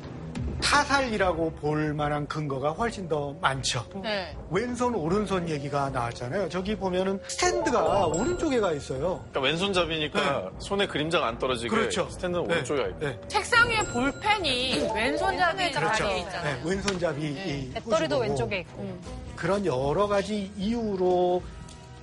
타살이라고 0.64 1.52
볼 1.56 1.94
만한 1.94 2.26
근거가 2.28 2.72
훨씬 2.72 3.08
더 3.08 3.36
많죠. 3.42 3.86
네. 4.02 4.36
왼손 4.50 4.96
오른손 4.96 5.50
얘기가 5.50 5.90
나왔잖아요. 5.90 6.50
저기 6.50 6.76
보면은 6.76 7.20
스탠드가 7.28 8.08
오른쪽에 8.08 8.60
가 8.60 8.72
있어요. 8.72 9.24
그러니까 9.32 9.42
왼손잡이니까 9.42 10.52
손에 10.60 10.88
그림자가 10.88 11.28
안 11.28 11.38
떨어지게 11.38 11.70
그렇죠. 11.70 12.10
스탠드는 12.10 12.48
네. 12.48 12.54
오른쪽에 12.56 12.82
있고. 12.82 13.00
네. 13.00 13.20
책상 13.28 13.70
위에 13.70 13.78
볼펜이 13.92 14.90
왼손잡이 14.96 15.72
그렇죠. 15.72 15.96
자리에 16.04 16.20
있잖아요. 16.20 16.56
네, 16.56 16.70
왼손잡이 16.70 17.22
이 17.22 17.72
배터리도 17.74 18.18
왼쪽에 18.20 18.60
있고. 18.60 19.00
그런 19.36 19.66
여러 19.66 20.08
가지 20.08 20.52
이유로 20.58 21.44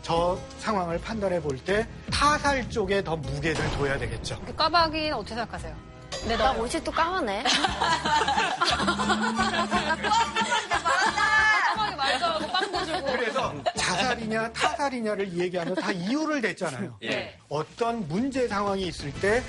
저 0.02 0.38
상황을 0.58 0.98
판단해 1.00 1.40
볼 1.40 1.58
때 1.64 1.86
타살 2.10 2.68
쪽에 2.70 3.02
더 3.02 3.16
무게를 3.16 3.70
둬야 3.72 3.98
되겠죠. 3.98 4.38
그 4.46 4.54
까마귀는 4.54 5.14
어떻게 5.14 5.34
생각하세요? 5.34 5.89
근데 6.18 6.36
나 6.36 6.52
옷이 6.52 6.82
또 6.84 6.90
까마네. 6.90 7.44
까마귀 11.66 11.96
말도 11.96 12.24
하고 12.26 12.46
빵도 12.48 12.84
주고. 12.84 13.06
그래서 13.06 13.54
자살이냐 13.76 14.52
타살이냐를 14.52 15.32
얘기하면 15.38 15.74
다 15.76 15.92
이유를 15.92 16.40
댔잖아요. 16.40 16.96
예. 17.04 17.36
어떤 17.48 18.06
문제 18.08 18.48
상황이 18.48 18.82
있을 18.86 19.12
때 19.14 19.42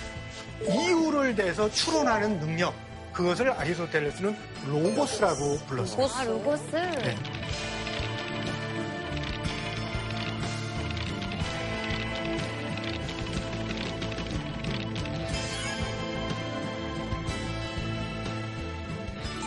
이유를 0.67 1.35
대서 1.35 1.69
추론하는 1.71 2.39
능력 2.39 2.73
그것을 3.13 3.51
아리스토텔레스는 3.51 4.37
로고스라고 4.67 5.57
불렀어요. 5.67 6.07
아 6.15 6.23
로고스. 6.23 6.75
네. 6.75 7.17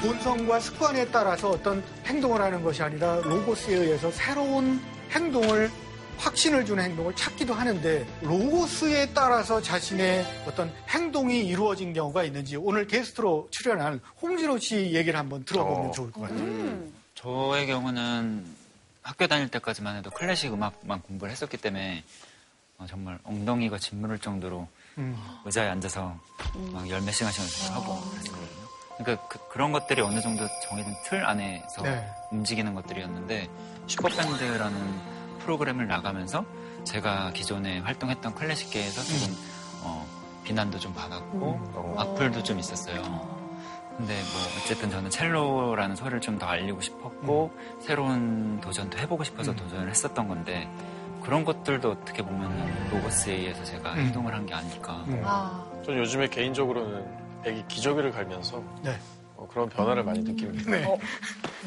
본성과 0.04 0.60
습관에 0.60 1.06
따라서 1.10 1.48
어떤 1.48 1.82
행동을 2.04 2.42
하는 2.42 2.62
것이 2.62 2.82
아니라 2.82 3.16
로고스에 3.22 3.74
의해서 3.74 4.10
새로운 4.10 4.78
행동을 5.10 5.70
확신을 6.18 6.66
주는 6.66 6.84
행동을 6.84 7.16
찾기도 7.16 7.54
하는데 7.54 8.06
로고스에 8.20 9.14
따라서 9.14 9.62
자신의 9.62 10.26
어떤 10.46 10.70
행동이 10.90 11.46
이루어진 11.46 11.94
경우가 11.94 12.22
있는지 12.24 12.56
오늘 12.56 12.86
게스트로 12.86 13.48
출연한 13.50 13.98
홍진호 14.20 14.58
씨 14.58 14.92
얘기를 14.92 15.18
한번 15.18 15.42
들어보면 15.46 15.88
어. 15.88 15.92
좋을 15.92 16.10
것 16.12 16.20
같아요. 16.20 16.82
저의 17.14 17.66
경우는 17.66 18.44
학교 19.02 19.26
다닐 19.26 19.48
때까지만 19.48 19.96
해도 19.96 20.10
클래식 20.10 20.52
음악만 20.52 21.00
공부를 21.00 21.32
했었기 21.32 21.56
때문에 21.56 22.04
어, 22.76 22.86
정말 22.86 23.18
엉덩이가 23.24 23.78
짓무를 23.78 24.18
정도로 24.18 24.68
음. 24.98 25.16
의자에 25.46 25.68
앉아서 25.70 26.14
막 26.72 26.88
열 26.90 27.00
몇 27.00 27.10
시간씩 27.12 27.40
연습을 27.40 27.74
하고 27.74 28.00
그랬었거든요. 28.10 28.63
그러니까 28.98 29.26
그, 29.28 29.58
런 29.58 29.72
것들이 29.72 30.00
어느 30.02 30.20
정도 30.20 30.46
정해진 30.62 30.94
틀 31.04 31.24
안에서 31.24 31.82
네. 31.82 32.08
움직이는 32.30 32.74
것들이었는데 32.74 33.48
슈퍼밴드라는 33.86 35.00
프로그램을 35.40 35.86
나가면서 35.86 36.44
제가 36.84 37.30
기존에 37.32 37.78
활동했던 37.80 38.34
클래식계에서 38.34 39.02
조금 39.02 39.36
어, 39.82 40.06
비난도 40.44 40.78
좀 40.78 40.92
받았고 40.94 41.94
악플도 41.98 42.42
좀 42.42 42.58
있었어요. 42.58 43.02
근데 43.96 44.14
뭐 44.14 44.40
어쨌든 44.64 44.90
저는 44.90 45.08
첼로라는 45.10 45.94
소리를 45.96 46.20
좀 46.20 46.38
더 46.38 46.46
알리고 46.46 46.80
싶었고 46.80 47.52
새로운 47.80 48.60
도전도 48.60 48.98
해보고 48.98 49.22
싶어서 49.24 49.52
음. 49.52 49.56
도전을 49.56 49.88
했었던 49.88 50.26
건데 50.26 50.68
그런 51.22 51.44
것들도 51.44 51.90
어떻게 51.92 52.22
보면 52.22 52.88
로고스에 52.90 53.34
의해서 53.34 53.64
제가 53.64 53.92
음. 53.94 53.98
행동을 53.98 54.34
한 54.34 54.44
게 54.46 54.52
아닐까. 54.54 55.04
음. 55.08 55.22
전 55.84 55.96
요즘에 55.96 56.28
개인적으로는 56.28 57.23
애기 57.46 57.64
기저귀를 57.68 58.10
갈면서 58.12 58.62
네. 58.82 58.98
어, 59.36 59.46
그런 59.50 59.68
변화를 59.68 60.04
많이 60.04 60.20
느끼는 60.20 60.56
게 60.56 60.70
네. 60.70 60.98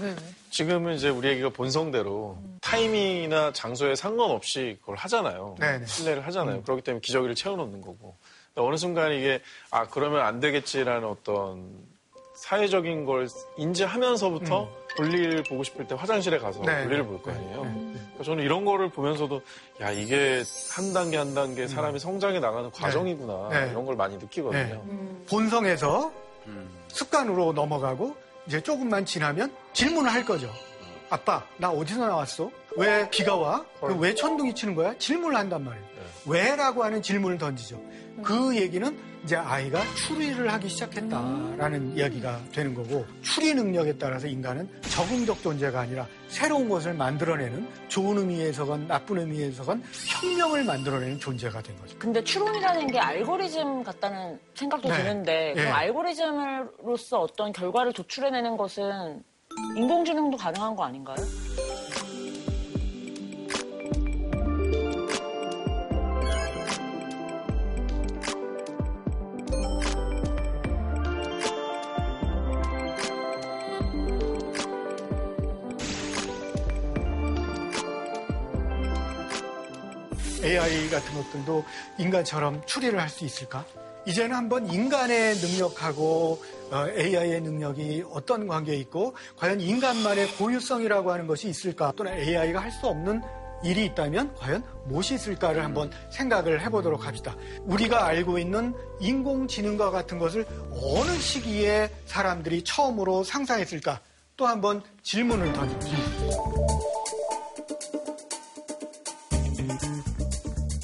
왜, 0.02 0.10
왜? 0.10 0.16
지금은 0.50 0.96
이제 0.96 1.10
우리 1.10 1.30
애기가 1.30 1.50
본성대로 1.50 2.38
타이밍이나 2.62 3.52
장소에 3.54 3.96
상관없이 3.96 4.78
그걸 4.82 4.96
하잖아요. 4.96 5.56
네네. 5.60 5.86
신뢰를 5.86 6.26
하잖아요. 6.28 6.58
음. 6.58 6.64
그렇기 6.64 6.82
때문에 6.84 7.02
기저귀를 7.02 7.36
채워놓는 7.36 7.82
거고. 7.82 8.16
어느 8.56 8.76
순간 8.76 9.12
이게 9.12 9.42
아 9.70 9.88
그러면 9.88 10.22
안 10.26 10.40
되겠지라는 10.40 11.08
어떤 11.08 11.70
사회적인 12.48 13.04
걸 13.04 13.28
인지하면서부터 13.58 14.70
볼일 14.96 15.44
보고 15.50 15.64
싶을 15.66 15.86
때 15.86 15.96
화장실에 15.96 16.38
가서 16.40 16.62
음. 16.62 16.66
네. 16.66 16.84
볼일을 16.86 17.06
볼 17.06 17.22
거 17.22 17.32
아니에요. 17.32 17.64
네. 17.66 17.72
그러니까 17.94 18.24
저는 18.24 18.44
이런 18.44 18.64
거를 18.64 18.90
보면서도 18.90 19.42
야 19.82 19.92
이게 19.92 20.44
한 20.72 20.94
단계 20.94 21.18
한 21.18 21.34
단계 21.36 21.68
사람이 21.68 22.00
성장해 22.00 22.40
나가는 22.40 22.72
과정이구나 22.72 23.34
음. 23.34 23.50
네. 23.50 23.70
이런 23.72 23.86
걸 23.86 23.98
많이 23.98 24.16
느끼거든요. 24.18 24.82
본성에서 25.30 26.12
음. 26.48 26.70
습관으로 26.88 27.52
넘어가고 27.52 28.16
이제 28.48 28.62
조금만 28.62 29.06
지나면 29.06 29.52
질문을 29.74 30.10
할 30.12 30.24
거죠. 30.24 30.50
아빠, 31.10 31.44
나 31.58 31.70
어디서 31.70 32.08
나왔어? 32.08 32.50
왜 32.78 33.10
비가 33.10 33.36
와? 33.36 33.66
그왜 33.82 34.14
천둥이 34.16 34.56
치는 34.56 34.74
거야? 34.76 34.98
질문을 34.98 35.36
한단 35.38 35.64
말이에요. 35.66 35.86
왜라고 36.26 36.84
하는 36.84 37.02
질문을 37.02 37.38
던지죠. 37.38 37.82
그 38.24 38.56
얘기는 38.56 38.98
이제 39.28 39.36
아이가 39.36 39.82
추리를 39.94 40.54
하기 40.54 40.70
시작했다라는 40.70 41.98
이야기가 41.98 42.40
되는 42.54 42.74
거고 42.74 43.06
추리 43.22 43.54
능력에 43.54 43.98
따라서 43.98 44.26
인간은 44.26 44.70
적응적 44.84 45.44
존재가 45.44 45.82
아니라 45.82 46.08
새로운 46.30 46.70
것을 46.70 46.94
만들어내는 46.94 47.68
좋은 47.90 48.20
의미에서건 48.20 48.88
나쁜 48.88 49.20
의미에서건 49.20 49.84
혁명을 50.22 50.64
만들어내는 50.64 51.20
존재가 51.20 51.62
된 51.62 51.78
거죠. 51.78 52.00
근데 52.00 52.24
추론이라는 52.24 52.88
게 52.88 53.00
알고리즘 53.00 53.84
같다는 53.84 54.40
생각도 54.56 54.88
네. 54.88 54.96
드는데 54.96 55.54
네. 55.58 55.62
그럼 55.62 55.74
알고리즘으로서 55.74 57.20
어떤 57.20 57.52
결과를 57.52 57.92
도출해내는 57.92 58.56
것은 58.56 59.26
인공지능도 59.76 60.38
가능한 60.38 60.74
거 60.78 60.86
아닌가요? 60.86 61.18
AI 80.48 80.90
같은 80.90 81.14
것들도 81.14 81.64
인간처럼 81.98 82.62
추리를 82.66 83.00
할 83.00 83.10
수 83.10 83.26
있을까? 83.26 83.66
이제는 84.06 84.36
한번 84.36 84.72
인간의 84.72 85.36
능력하고 85.36 86.42
어, 86.72 86.88
AI의 86.98 87.42
능력이 87.42 88.06
어떤 88.10 88.48
관계에 88.48 88.76
있고 88.78 89.14
과연 89.38 89.60
인간만의 89.60 90.28
고유성이라고 90.38 91.12
하는 91.12 91.28
것이 91.28 91.50
있을까? 91.50 91.92
또는 91.96 92.14
AI가 92.18 92.62
할 92.62 92.72
수 92.72 92.88
없는 92.88 93.22
일이 93.64 93.86
있다면 93.86 94.36
과연 94.36 94.64
무엇이 94.86 95.16
있을까를 95.16 95.64
한번 95.64 95.92
생각을 96.12 96.62
해보도록 96.62 97.08
합시다. 97.08 97.36
우리가 97.64 98.06
알고 98.06 98.38
있는 98.38 98.74
인공지능과 99.00 99.90
같은 99.90 100.20
것을 100.20 100.46
어느 100.72 101.18
시기에 101.20 101.90
사람들이 102.06 102.64
처음으로 102.64 103.24
상상했을까? 103.24 104.00
또 104.38 104.46
한번 104.46 104.84
질문을 105.02 105.52
던집니다. 105.54 106.77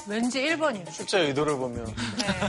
왠지 0.08 0.42
1번이요. 0.42 0.92
실제 0.92 1.20
의도를 1.20 1.56
보면 1.58 1.86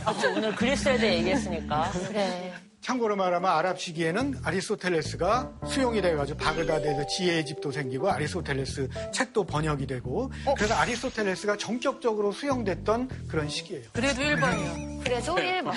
아, 0.05 0.13
오늘 0.37 0.55
그리스에 0.55 0.97
대해 0.99 1.19
얘기했으니까. 1.19 1.91
그래. 2.09 2.53
참고로 2.85 3.17
말하면 3.17 3.51
아랍 3.51 3.81
시기에는 3.81 4.41
아리스토텔레스가 4.45 5.53
수용이 5.67 6.03
돼가지고 6.03 6.39
바그다드에서 6.39 7.07
지혜의 7.07 7.47
집도 7.47 7.73
생기고 7.73 8.11
아리스토텔레스 8.11 8.91
책도 9.11 9.45
번역이 9.45 9.87
되고 9.87 10.31
그래서 10.55 10.75
아리스토텔레스가 10.75 11.57
전격적으로 11.57 12.31
수용됐던 12.31 13.29
그런 13.29 13.49
시기예요. 13.49 13.85
그래도 13.95 14.21
1번이요. 14.21 15.03
그래도 15.03 15.35
1번. 15.35 15.73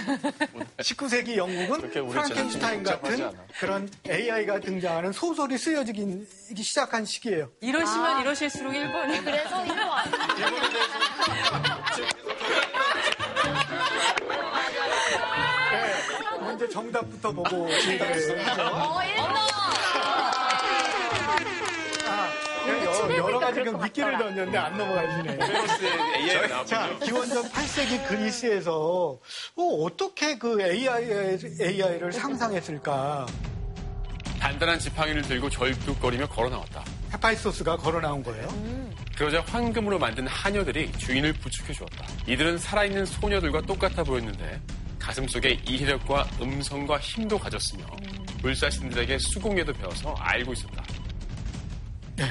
19세기 0.79 1.37
영국은 1.39 1.89
프랑켄슈타인 1.91 2.83
같은. 2.83 3.31
그런 3.57 3.89
AI가 4.09 4.59
등장하는 4.59 5.13
소설이 5.13 5.57
쓰여지기 5.57 6.27
시작한 6.57 7.05
시기예요. 7.05 7.49
이러시면 7.61 8.21
이러실수록 8.21 8.73
1번이요. 8.73 9.23
그래서 9.23 9.63
1번. 9.63 9.87
먼저 16.67 16.69
정답부터 16.69 17.31
보고 17.31 17.69
진단을 17.79 18.39
해요. 18.39 18.67
어, 18.71 18.99
1번. 18.99 19.37
아, 22.07 22.31
여러, 22.67 23.17
여러 23.17 23.39
가지 23.39 23.63
그 23.63 23.69
미끼를 23.69 24.17
던졌는데 24.17 24.57
안 24.57 24.77
넘어가시네. 24.77 25.37
AI가 26.17 26.47
나왔군요. 26.47 26.65
자, 26.65 26.99
기원전 27.03 27.49
8세기 27.49 28.07
그리스에서 28.07 29.19
어, 29.55 29.87
떻게그 29.97 30.61
AI, 30.61 31.37
AI를 31.61 32.11
상상했을까? 32.11 33.25
단단한 34.39 34.79
지팡이를 34.79 35.23
들고 35.23 35.49
절뚝거리며 35.49 36.27
걸어 36.27 36.49
나왔다. 36.49 36.83
헤파이소스가 37.13 37.77
걸어 37.77 37.99
나온 37.99 38.21
거예요. 38.23 38.47
그러자 39.17 39.41
황금으로 39.47 39.97
만든 39.97 40.27
하녀들이 40.27 40.91
주인을 40.91 41.33
부축해 41.33 41.73
주었다. 41.73 42.05
이들은 42.27 42.59
살아있는 42.59 43.05
소녀들과 43.07 43.61
똑같아 43.61 44.03
보였는데 44.03 44.61
가슴 45.07 45.25
속에 45.25 45.57
이해력과 45.65 46.27
음성과 46.41 46.99
힘도 46.99 47.39
가졌으며 47.39 47.85
불사신들에게 48.41 49.17
수공예도 49.19 49.71
배워서 49.71 50.13
알고 50.19 50.51
있었다. 50.51 50.83
네. 52.17 52.25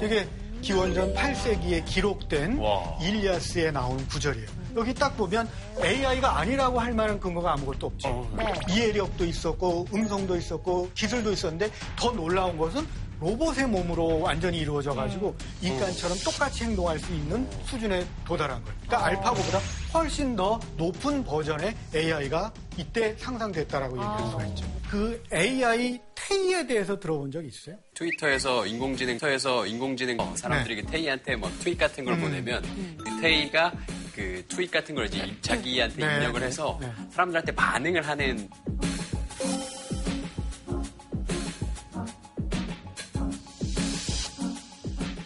이게 0.00 0.28
기원전 0.62 1.12
8세기에 1.12 1.84
기록된 1.86 2.58
와. 2.58 2.96
일리아스에 3.02 3.72
나온 3.72 4.06
구절이에요. 4.06 4.46
여기 4.76 4.94
딱 4.94 5.16
보면 5.16 5.50
AI가 5.82 6.38
아니라고 6.38 6.78
할 6.78 6.92
만한 6.92 7.18
근거가 7.18 7.54
아무것도 7.54 7.88
없죠. 7.88 8.08
어, 8.08 8.32
네. 8.36 8.54
이해력도 8.68 9.24
있었고 9.24 9.88
음성도 9.92 10.36
있었고 10.36 10.88
기술도 10.94 11.32
있었는데 11.32 11.68
더 11.96 12.12
놀라운 12.12 12.56
것은 12.56 12.86
로봇의 13.20 13.66
몸으로 13.66 14.20
완전히 14.20 14.58
이루어져 14.58 14.94
가지고 14.94 15.36
인간처럼 15.60 16.16
똑같이 16.24 16.64
행동할 16.64 16.98
수 16.98 17.12
있는 17.12 17.46
수준에 17.66 18.06
도달한 18.24 18.62
거예요. 18.64 18.78
그러니까 18.86 19.06
알파고보다 19.06 19.58
훨씬 19.94 20.34
더 20.34 20.58
높은 20.76 21.22
버전의 21.22 21.74
AI가 21.94 22.52
이때 22.78 23.14
상상됐다라고 23.18 23.96
얘기할 23.96 24.30
수가 24.30 24.46
있죠. 24.46 24.66
그 24.90 25.22
AI 25.32 26.00
테이에 26.14 26.66
대해서 26.66 26.98
들어본 26.98 27.30
적 27.30 27.44
있어요? 27.44 27.76
트위터에서 27.94 28.66
인공지능, 28.66 29.18
트위터에서 29.18 29.66
인공지능 29.66 30.18
어, 30.20 30.34
사람들이 30.36 30.82
그 30.82 30.90
테이한테 30.90 31.36
뭐 31.36 31.50
트윗 31.60 31.78
같은 31.78 32.04
걸 32.04 32.14
네. 32.16 32.20
음. 32.20 32.28
보내면 32.28 32.62
그 32.96 33.20
테이가 33.20 33.72
그 34.14 34.44
트윗 34.48 34.70
같은 34.70 34.94
걸 34.94 35.06
이제 35.06 35.34
자기한테 35.40 36.06
네. 36.06 36.14
입력을 36.16 36.42
해서 36.42 36.78
네. 36.80 36.90
사람들한테 37.10 37.52
반응을 37.52 38.06
하는 38.06 38.48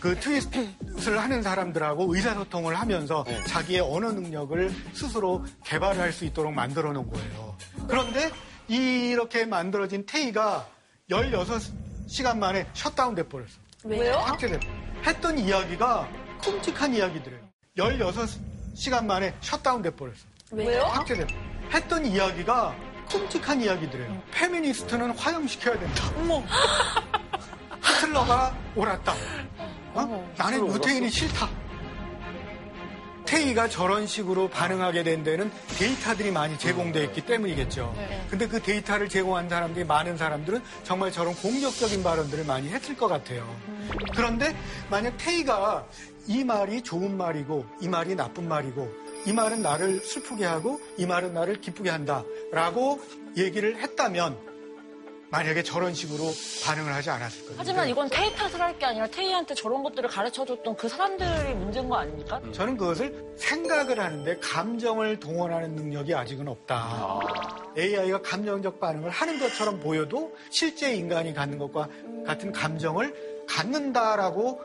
그 0.04 0.20
tweet을 0.20 1.18
하는 1.18 1.42
사람들하고 1.42 2.14
의사소통을 2.14 2.78
하면서 2.78 3.24
네. 3.26 3.42
자기의 3.44 3.80
언어 3.80 4.12
능력을 4.12 4.70
스스로 4.92 5.42
개발할 5.64 6.12
수 6.12 6.26
있도록 6.26 6.52
만들어 6.52 6.92
놓은 6.92 7.10
거예요. 7.10 7.56
그런데 7.88 8.30
이렇게 8.68 9.46
만들어진 9.46 10.04
테이가 10.04 10.68
16시간 11.10 12.36
만에 12.36 12.66
셧다운 12.74 13.14
돼 13.14 13.26
버렸어. 13.26 13.52
왜요? 13.84 14.22
삭제돼. 14.26 14.60
했던 15.06 15.38
이야기가 15.38 16.06
끔찍한 16.44 16.94
이야기들이에요. 16.94 17.42
16시간 17.78 19.06
만에 19.06 19.34
셧다운 19.40 19.80
돼 19.80 19.88
버렸어. 19.88 20.18
왜요? 20.52 20.82
삭제돼. 20.96 21.26
했던 21.72 22.04
이야기가 22.04 22.76
끔찍한 23.10 23.62
이야기들이에요. 23.62 24.22
페미니스트는 24.32 25.12
화형시켜야 25.12 25.78
된다. 25.78 26.04
히틀러가 27.82 28.54
옳았다. 28.76 29.14
어? 29.94 30.34
나는 30.36 30.66
유태인이 30.66 31.10
싫다. 31.10 31.48
테이가 33.24 33.68
저런 33.68 34.06
식으로 34.06 34.48
반응하게 34.48 35.02
된 35.02 35.24
데는 35.24 35.50
데이터들이 35.78 36.30
많이 36.30 36.58
제공되어 36.58 37.02
있기 37.04 37.22
때문이겠죠. 37.22 37.94
근데 38.28 38.46
그 38.46 38.60
데이터를 38.60 39.08
제공한 39.08 39.48
사람들이 39.48 39.84
많은 39.84 40.16
사람들은 40.16 40.62
정말 40.82 41.10
저런 41.10 41.34
공격적인 41.34 42.02
발언들을 42.02 42.44
많이 42.44 42.68
했을 42.68 42.96
것 42.96 43.08
같아요. 43.08 43.48
그런데 44.14 44.54
만약 44.90 45.16
테이가 45.16 45.86
이 46.26 46.44
말이 46.44 46.82
좋은 46.82 47.16
말이고 47.16 47.66
이 47.80 47.88
말이 47.88 48.14
나쁜 48.14 48.46
말이고 48.46 48.92
이 49.26 49.32
말은 49.32 49.62
나를 49.62 50.00
슬프게 50.00 50.44
하고 50.44 50.80
이 50.98 51.06
말은 51.06 51.32
나를 51.32 51.60
기쁘게 51.60 51.88
한다라고 51.90 53.00
얘기를 53.36 53.78
했다면 53.78 54.36
만약에 55.34 55.64
저런 55.64 55.94
식으로 55.94 56.32
반응을 56.64 56.94
하지 56.94 57.10
않았을 57.10 57.42
거예요. 57.42 57.54
하지만 57.58 57.88
이건 57.88 58.08
테이 58.08 58.32
탓을 58.36 58.60
할 58.60 58.78
게 58.78 58.86
아니라 58.86 59.08
테이한테 59.08 59.54
저런 59.54 59.82
것들을 59.82 60.08
가르쳐줬던 60.08 60.76
그 60.76 60.88
사람들이 60.88 61.54
문제인 61.54 61.88
거 61.88 61.96
아닙니까? 61.96 62.40
저는 62.52 62.76
그것을 62.76 63.34
생각을 63.36 63.98
하는데 63.98 64.36
감정을 64.38 65.18
동원하는 65.18 65.74
능력이 65.74 66.14
아직은 66.14 66.46
없다. 66.46 67.18
AI가 67.76 68.22
감정적 68.22 68.78
반응을 68.78 69.10
하는 69.10 69.40
것처럼 69.40 69.80
보여도 69.80 70.36
실제 70.50 70.94
인간이 70.94 71.34
갖는 71.34 71.58
것과 71.58 71.88
같은 72.24 72.52
감정을 72.52 73.44
갖는다라고 73.48 74.60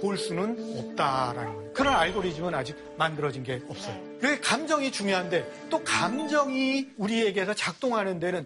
볼 0.00 0.18
수는 0.18 0.78
없다라는 0.78 1.54
거예요. 1.54 1.72
그런 1.72 1.94
알고리즘은 1.94 2.54
아직 2.56 2.76
만들어진 2.96 3.44
게 3.44 3.60
없어요. 3.68 3.96
그게 4.20 4.40
감정이 4.40 4.90
중요한데 4.90 5.68
또 5.70 5.82
감정이 5.84 6.88
우리에게서 6.96 7.54
작동하는 7.54 8.18
데는 8.18 8.44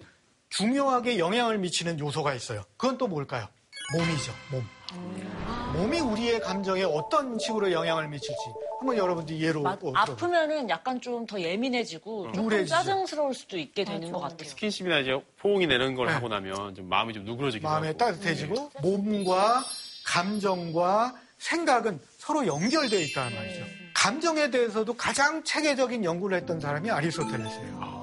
중요하게 0.51 1.19
영향을 1.19 1.59
미치는 1.59 1.99
요소가 1.99 2.35
있어요. 2.35 2.63
그건 2.77 2.99
또 2.99 3.09
뭘까요? 3.09 3.47
몸이죠, 3.95 4.33
몸. 4.51 4.67
몸이 5.75 6.01
우리의 6.01 6.41
감정에 6.41 6.83
어떤 6.85 7.39
식으로 7.39 7.71
영향을 7.73 8.09
미칠지 8.09 8.35
한번 8.79 8.97
여러분들이 8.97 9.43
예로 9.43 9.63
마- 9.63 9.73
어, 9.81 9.93
아프면은 9.95 10.69
약간 10.71 11.01
좀 11.01 11.27
더 11.27 11.41
예민해지고 11.41 12.27
조금 12.29 12.41
우울해지죠. 12.45 12.75
짜증스러울 12.75 13.35
수도 13.35 13.59
있게 13.59 13.85
되는 13.85 14.13
것 14.13 14.21
같아요. 14.21 14.49
스킨십이나 14.49 15.01
이제 15.01 15.21
포옹이 15.41 15.67
내는 15.67 15.95
걸 15.97 16.07
네. 16.07 16.13
하고 16.13 16.29
나면 16.29 16.75
좀 16.75 16.89
마음이 16.89 17.13
좀 17.15 17.25
누그러지기도 17.25 17.69
마음에 17.69 17.89
하고. 17.89 17.99
따뜻해지고 17.99 18.71
몸과 18.83 19.65
감정과 20.05 21.15
생각은 21.39 22.01
서로 22.19 22.47
연결되어 22.47 23.01
있다는 23.01 23.35
말이죠. 23.37 23.65
감정에 23.95 24.51
대해서도 24.51 24.95
가장 24.95 25.43
체계적인 25.43 26.05
연구를 26.05 26.37
했던 26.39 26.61
사람이 26.61 26.91
아리스토텔레스예요. 26.91 27.96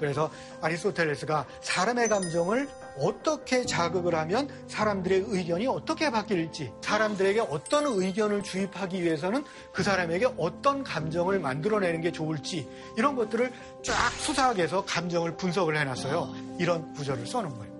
그래서 0.00 0.30
아리스토텔레스가 0.62 1.46
사람의 1.60 2.08
감정을 2.08 2.68
어떻게 2.98 3.64
자극을 3.64 4.14
하면 4.16 4.48
사람들의 4.66 5.26
의견이 5.28 5.66
어떻게 5.66 6.10
바뀔지, 6.10 6.72
사람들에게 6.80 7.40
어떤 7.40 7.84
의견을 7.86 8.42
주입하기 8.42 9.02
위해서는 9.02 9.44
그 9.72 9.82
사람에게 9.82 10.30
어떤 10.38 10.82
감정을 10.82 11.38
만들어내는 11.38 12.00
게 12.00 12.10
좋을지, 12.10 12.66
이런 12.96 13.14
것들을 13.14 13.52
쫙 13.82 14.10
수사하게 14.18 14.64
해서 14.64 14.84
감정을 14.84 15.36
분석을 15.36 15.76
해놨어요. 15.78 16.34
이런 16.58 16.92
구절을 16.94 17.26
써놓은 17.26 17.56
거예요. 17.56 17.70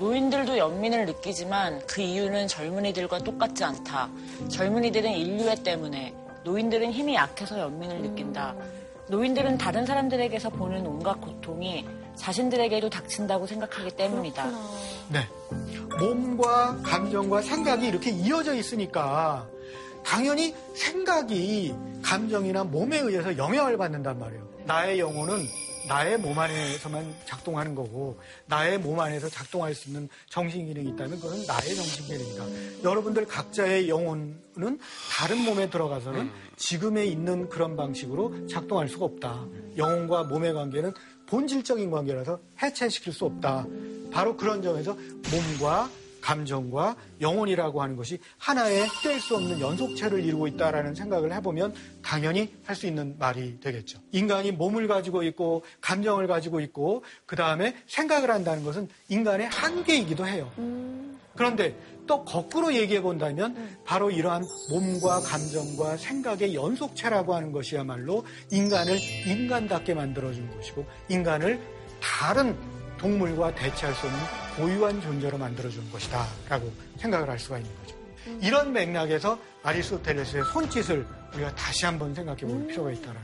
노인들도 0.00 0.58
연민을 0.58 1.06
느끼지만 1.06 1.86
그 1.86 2.00
이유는 2.00 2.48
젊은이들과 2.48 3.18
똑같지 3.20 3.62
않다. 3.62 4.08
젊은이들은 4.48 5.10
인류애 5.12 5.62
때문에, 5.62 6.12
노인들은 6.42 6.90
힘이 6.90 7.14
약해서 7.14 7.60
연민을 7.60 8.02
느낀다. 8.02 8.56
노인들은 9.12 9.58
다른 9.58 9.84
사람들에게서 9.84 10.48
보는 10.48 10.86
온갖 10.86 11.20
고통이 11.20 11.86
자신들에게도 12.16 12.88
닥친다고 12.88 13.46
생각하기 13.46 13.90
때문이다. 13.90 14.50
네. 15.10 15.28
몸과 15.98 16.78
감정과 16.82 17.42
생각이 17.42 17.86
이렇게 17.86 18.10
이어져 18.10 18.54
있으니까 18.54 19.46
당연히 20.02 20.54
생각이 20.74 21.74
감정이나 22.00 22.64
몸에 22.64 23.00
의해서 23.00 23.36
영향을 23.36 23.76
받는단 23.76 24.18
말이에요. 24.18 24.48
나의 24.64 24.98
영혼은 24.98 25.46
나의 25.88 26.16
몸 26.16 26.38
안에서만 26.38 27.14
작동하는 27.26 27.74
거고 27.74 28.18
나의 28.46 28.78
몸 28.78 28.98
안에서 28.98 29.28
작동할 29.28 29.74
수 29.74 29.88
있는 29.88 30.08
정신 30.30 30.66
기능이 30.66 30.88
있다면 30.90 31.20
그건 31.20 31.44
나의 31.44 31.74
정신 31.74 32.06
기능이다. 32.06 32.82
여러분들 32.82 33.26
각자의 33.26 33.88
영혼은 33.90 34.78
다른 35.10 35.38
몸에 35.44 35.68
들어가서는 35.68 36.30
지금에 36.62 37.06
있는 37.06 37.48
그런 37.48 37.74
방식으로 37.76 38.46
작동할 38.46 38.88
수가 38.88 39.04
없다. 39.06 39.46
영혼과 39.76 40.22
몸의 40.22 40.54
관계는 40.54 40.92
본질적인 41.26 41.90
관계라서 41.90 42.38
해체시킬 42.62 43.12
수 43.12 43.24
없다. 43.24 43.66
바로 44.12 44.36
그런 44.36 44.62
점에서 44.62 44.96
몸과 45.32 45.90
감정과 46.20 46.94
영혼이라고 47.20 47.82
하는 47.82 47.96
것이 47.96 48.20
하나의 48.38 48.86
뗄 49.02 49.18
수 49.18 49.34
없는 49.34 49.58
연속체를 49.58 50.24
이루고 50.24 50.46
있다라는 50.46 50.94
생각을 50.94 51.32
해보면 51.32 51.74
당연히 52.00 52.54
할 52.64 52.76
수 52.76 52.86
있는 52.86 53.16
말이 53.18 53.58
되겠죠. 53.58 53.98
인간이 54.12 54.52
몸을 54.52 54.86
가지고 54.86 55.24
있고 55.24 55.64
감정을 55.80 56.28
가지고 56.28 56.60
있고 56.60 57.02
그 57.26 57.34
다음에 57.34 57.74
생각을 57.88 58.30
한다는 58.30 58.62
것은 58.62 58.88
인간의 59.08 59.48
한계이기도 59.48 60.28
해요. 60.28 61.11
그런데 61.36 61.76
또 62.06 62.24
거꾸로 62.24 62.74
얘기해 62.74 63.00
본다면 63.00 63.78
바로 63.84 64.10
이러한 64.10 64.44
몸과 64.70 65.20
감정과 65.20 65.96
생각의 65.96 66.54
연속체라고 66.54 67.34
하는 67.34 67.52
것이야말로 67.52 68.24
인간을 68.50 68.98
인간답게 69.26 69.94
만들어준 69.94 70.54
것이고 70.56 70.84
인간을 71.08 71.60
다른 72.00 72.56
동물과 72.98 73.54
대체할 73.54 73.94
수 73.94 74.06
없는 74.06 74.20
고유한 74.56 75.00
존재로 75.00 75.38
만들어준 75.38 75.90
것이다 75.90 76.26
라고 76.48 76.72
생각을 76.98 77.28
할 77.28 77.38
수가 77.38 77.58
있는 77.58 77.70
거죠. 77.80 77.96
이런 78.40 78.72
맥락에서 78.72 79.38
아리스토텔레스의 79.62 80.44
손짓을 80.52 81.06
우리가 81.34 81.54
다시 81.54 81.86
한번 81.86 82.14
생각해 82.14 82.40
볼 82.42 82.66
필요가 82.66 82.92
있다는 82.92 83.20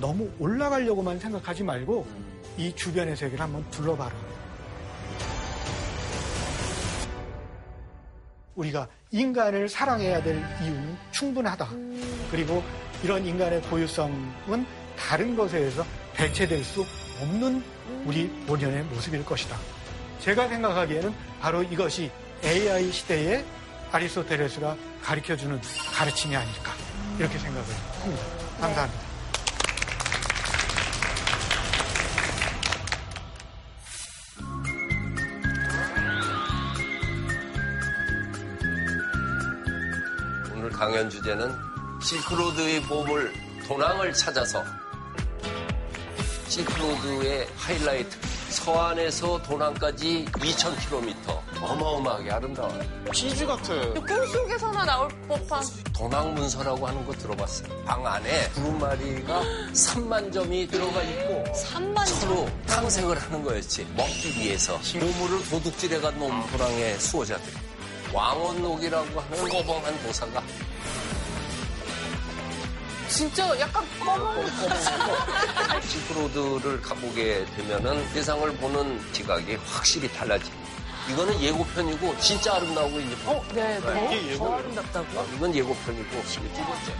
너무 0.00 0.30
올라가려고만 0.38 1.18
생각하지 1.18 1.64
말고 1.64 2.06
이 2.56 2.74
주변의 2.74 3.16
세계를 3.16 3.40
한번 3.40 3.68
둘러봐라. 3.70 4.37
우리가 8.58 8.88
인간을 9.10 9.68
사랑해야 9.68 10.22
될 10.22 10.36
이유는 10.62 10.96
충분하다. 11.12 11.68
그리고 12.30 12.62
이런 13.02 13.24
인간의 13.24 13.62
고유성은 13.62 14.66
다른 14.98 15.36
것에 15.36 15.58
의해서 15.58 15.86
대체될 16.14 16.64
수 16.64 16.84
없는 17.22 17.62
우리 18.04 18.28
본연의 18.46 18.82
모습일 18.84 19.24
것이다. 19.24 19.56
제가 20.20 20.48
생각하기에는 20.48 21.14
바로 21.40 21.62
이것이 21.62 22.10
AI 22.44 22.90
시대에 22.90 23.44
아리스토텔레스가 23.92 24.76
가르쳐주는 25.02 25.60
가르침이 25.94 26.36
아닐까 26.36 26.72
이렇게 27.18 27.38
생각을 27.38 27.62
합니다. 27.62 28.60
감사합니다. 28.60 29.07
강연 40.78 41.10
주제는 41.10 41.52
실크로드의 42.00 42.82
보물 42.82 43.32
도낭을 43.66 44.12
찾아서 44.12 44.62
실크로드의 46.46 47.48
하이라이트 47.56 48.16
서안에서 48.50 49.42
도낭까지 49.42 50.26
2,000km 50.26 51.60
어마어마하게 51.60 52.30
아름다워요. 52.30 52.80
치즈 53.12 53.44
같아. 53.44 53.74
꿈속에서나 53.92 54.84
나올 54.84 55.08
법한. 55.26 55.64
도낭문서라고 55.92 56.86
하는 56.86 57.04
거 57.04 57.12
들어봤어요. 57.12 57.84
방 57.84 58.06
안에 58.06 58.48
구름마리가 58.50 59.42
3만 59.72 60.32
점이 60.32 60.68
들어가 60.68 61.02
있고 61.02 61.44
3만 61.54 62.06
서로 62.06 62.48
탐색을 62.68 63.20
하는 63.20 63.42
거였지. 63.42 63.84
먹기 63.96 64.38
위해서 64.38 64.78
보물을 64.78 65.48
도둑질해가 65.50 66.12
놓은 66.12 66.46
도낭의 66.52 67.00
수호자들. 67.00 67.67
왕원록이라고 68.12 69.20
하는 69.20 69.48
꼬봉한 69.48 70.02
도사가 70.02 70.42
진짜 73.08 73.58
약간 73.58 73.84
검은 74.00 74.46
실크로드를 75.82 76.80
가보게 76.82 77.46
되면은 77.56 78.08
세상을 78.10 78.52
보는 78.58 79.12
지각이 79.12 79.56
확실히 79.56 80.08
달라지. 80.12 80.50
이거는 81.10 81.40
예고편이고 81.40 82.18
진짜 82.18 82.56
아름다우고 82.56 83.00
이제 83.00 83.16
어, 83.24 83.42
네, 83.54 83.80
네. 83.80 84.06
이게 84.06 84.32
예고 84.32 84.54
아름답다고? 84.54 85.26
이건 85.36 85.54
예고편이고 85.54 86.10
두 86.10 86.36
번째. 86.38 86.92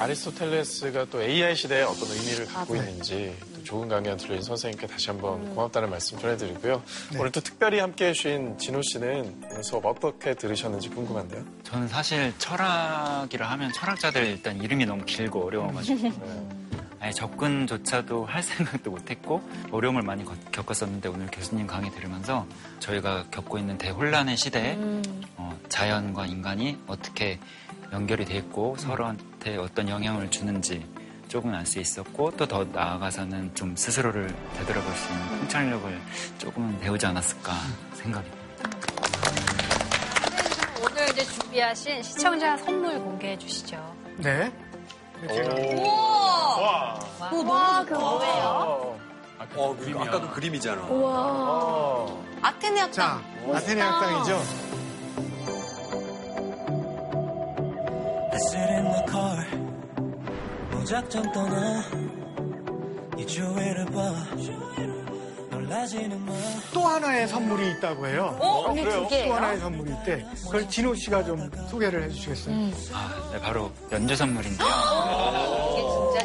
아리스토텔레스가 0.00 1.06
또 1.10 1.22
AI 1.22 1.54
시대에 1.54 1.82
어떤 1.82 2.08
의미를 2.10 2.46
갖고 2.46 2.74
있는지 2.76 3.36
또 3.54 3.62
좋은 3.64 3.88
강연 3.88 4.16
들려준 4.16 4.42
선생님께 4.42 4.86
다시 4.86 5.10
한번 5.10 5.54
고맙다는 5.54 5.90
말씀 5.90 6.18
전해드리고요. 6.18 6.82
오늘 7.18 7.30
또 7.30 7.40
특별히 7.40 7.78
함께 7.78 8.08
해 8.08 8.12
주신 8.12 8.56
진호 8.58 8.80
씨는 8.82 9.42
오늘 9.50 9.62
수업 9.62 9.84
어떻게 9.86 10.34
들으셨는지 10.34 10.88
궁금한데요. 10.88 11.44
저는 11.64 11.88
사실 11.88 12.32
철학이라 12.38 13.48
하면 13.50 13.72
철학자들 13.72 14.24
일단 14.26 14.60
이름이 14.60 14.86
너무 14.86 15.04
길고 15.04 15.44
어려워가지고. 15.46 16.10
아예 17.02 17.12
접근조차도 17.12 18.26
할 18.26 18.42
생각도 18.42 18.90
못했고 18.90 19.40
어려움을 19.70 20.02
많이 20.02 20.22
거- 20.22 20.34
겪었었는데 20.52 21.08
오늘 21.08 21.28
교수님 21.28 21.66
강의 21.66 21.90
들으면서 21.92 22.46
저희가 22.80 23.24
겪고 23.30 23.56
있는 23.56 23.78
대혼란의 23.78 24.36
시대에 24.36 24.76
어, 25.38 25.58
자연과 25.70 26.26
인간이 26.26 26.76
어떻게 26.86 27.38
연결이 27.92 28.24
돼 28.24 28.36
있고 28.36 28.76
서로한테 28.78 29.56
어떤 29.56 29.88
영향을 29.88 30.30
주는지 30.30 30.86
조금 31.28 31.54
알 31.54 31.64
수 31.66 31.78
있었고 31.78 32.32
또 32.36 32.46
더 32.46 32.64
나아가서는 32.64 33.54
좀 33.54 33.74
스스로를 33.76 34.34
되돌아볼 34.58 34.92
수 34.94 35.12
있는 35.12 35.28
통찰력을 35.38 36.00
조금은 36.38 36.78
배우지 36.80 37.06
않았을까 37.06 37.52
생각이 37.94 38.28
오늘 40.84 41.08
이제 41.10 41.24
준비하신 41.24 42.02
시청자 42.02 42.56
선물 42.56 42.98
공개해 42.98 43.38
주시죠. 43.38 43.76
네. 44.16 44.52
우와! 45.76 46.98
와, 47.46 47.84
그거 47.84 47.98
뭐예요? 48.00 48.98
어, 49.56 49.76
그, 49.78 49.94
아까 49.98 50.20
그 50.20 50.30
그림이잖아. 50.34 50.82
우와. 50.86 52.06
아테네 52.42 52.80
학당. 52.80 52.92
자, 52.92 53.22
아테네 53.54 53.80
학당이죠. 53.80 54.42
Sit 58.48 58.58
in 58.58 58.84
the 58.90 59.04
car 59.10 59.46
무작정 60.70 61.32
떠나 61.32 61.82
이 63.18 63.26
주위를 63.26 63.84
봐 63.86 64.14
놀라지는 65.50 66.18
마또 66.24 66.80
하나의 66.86 67.28
선물이 67.28 67.72
있다고 67.72 68.06
해요. 68.06 68.36
어? 68.40 68.70
언니 68.70 68.82
두 68.84 69.06
개예요? 69.08 69.28
또 69.28 69.34
하나의 69.34 69.58
선물이 69.60 69.90
있대. 69.92 70.26
그걸 70.44 70.68
진호 70.68 70.94
씨가 70.94 71.24
좀 71.24 71.50
소개를 71.68 72.04
해주시겠어요? 72.04 72.54
아, 72.94 73.30
네, 73.32 73.40
바로 73.40 73.70
연주 73.92 74.16
선물인데요. 74.16 74.68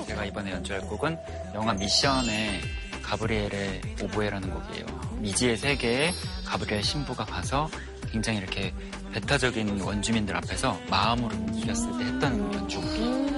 제가 0.08 0.26
이번에 0.26 0.52
연주할 0.52 0.82
곡은 0.82 1.18
영화 1.54 1.74
미션의 1.74 2.62
가브리엘의 3.04 3.82
오보에라는 4.04 4.50
곡이에요. 4.50 4.86
미지의 5.20 5.58
세계에 5.58 6.14
가브리엘 6.46 6.82
신부가 6.84 7.26
가서 7.26 7.70
굉장히 8.12 8.40
이렇게 8.40 8.74
배타적인 9.16 9.80
원주민들 9.80 10.36
앞에서 10.36 10.78
마음으로 10.90 11.34
움직였을 11.34 11.98
때 11.98 12.04
했던 12.04 12.54
연주곡이에요. 12.54 13.38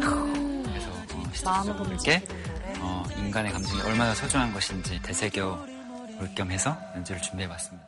그래서 0.63 0.89
어, 1.13 1.23
시청자분들께 1.31 2.23
어, 2.79 3.03
인간의 3.15 3.51
감정이 3.51 3.81
얼마나 3.81 4.15
소중한 4.15 4.51
것인지 4.53 4.99
되새겨 5.03 5.67
볼 6.17 6.33
겸해서 6.33 6.75
연주를 6.95 7.21
준비해봤습니다. 7.21 7.86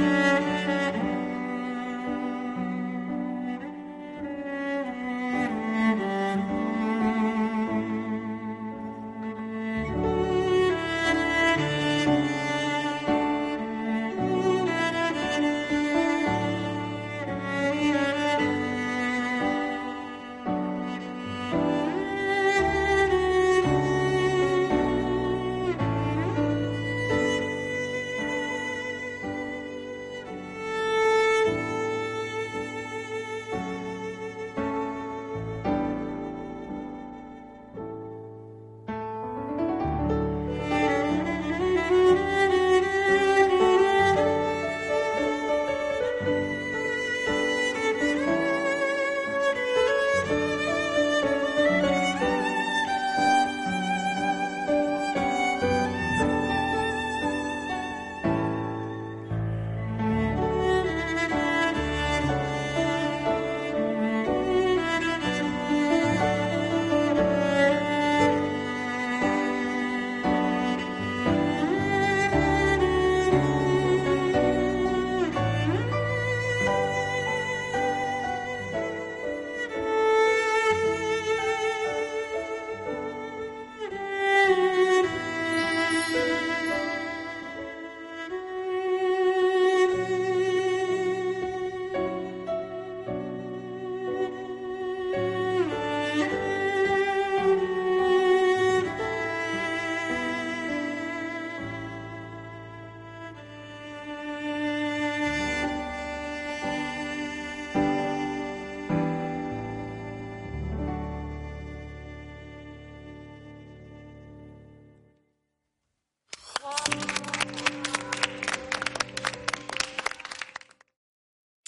내 0.00 0.29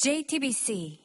JTBC 0.02 0.98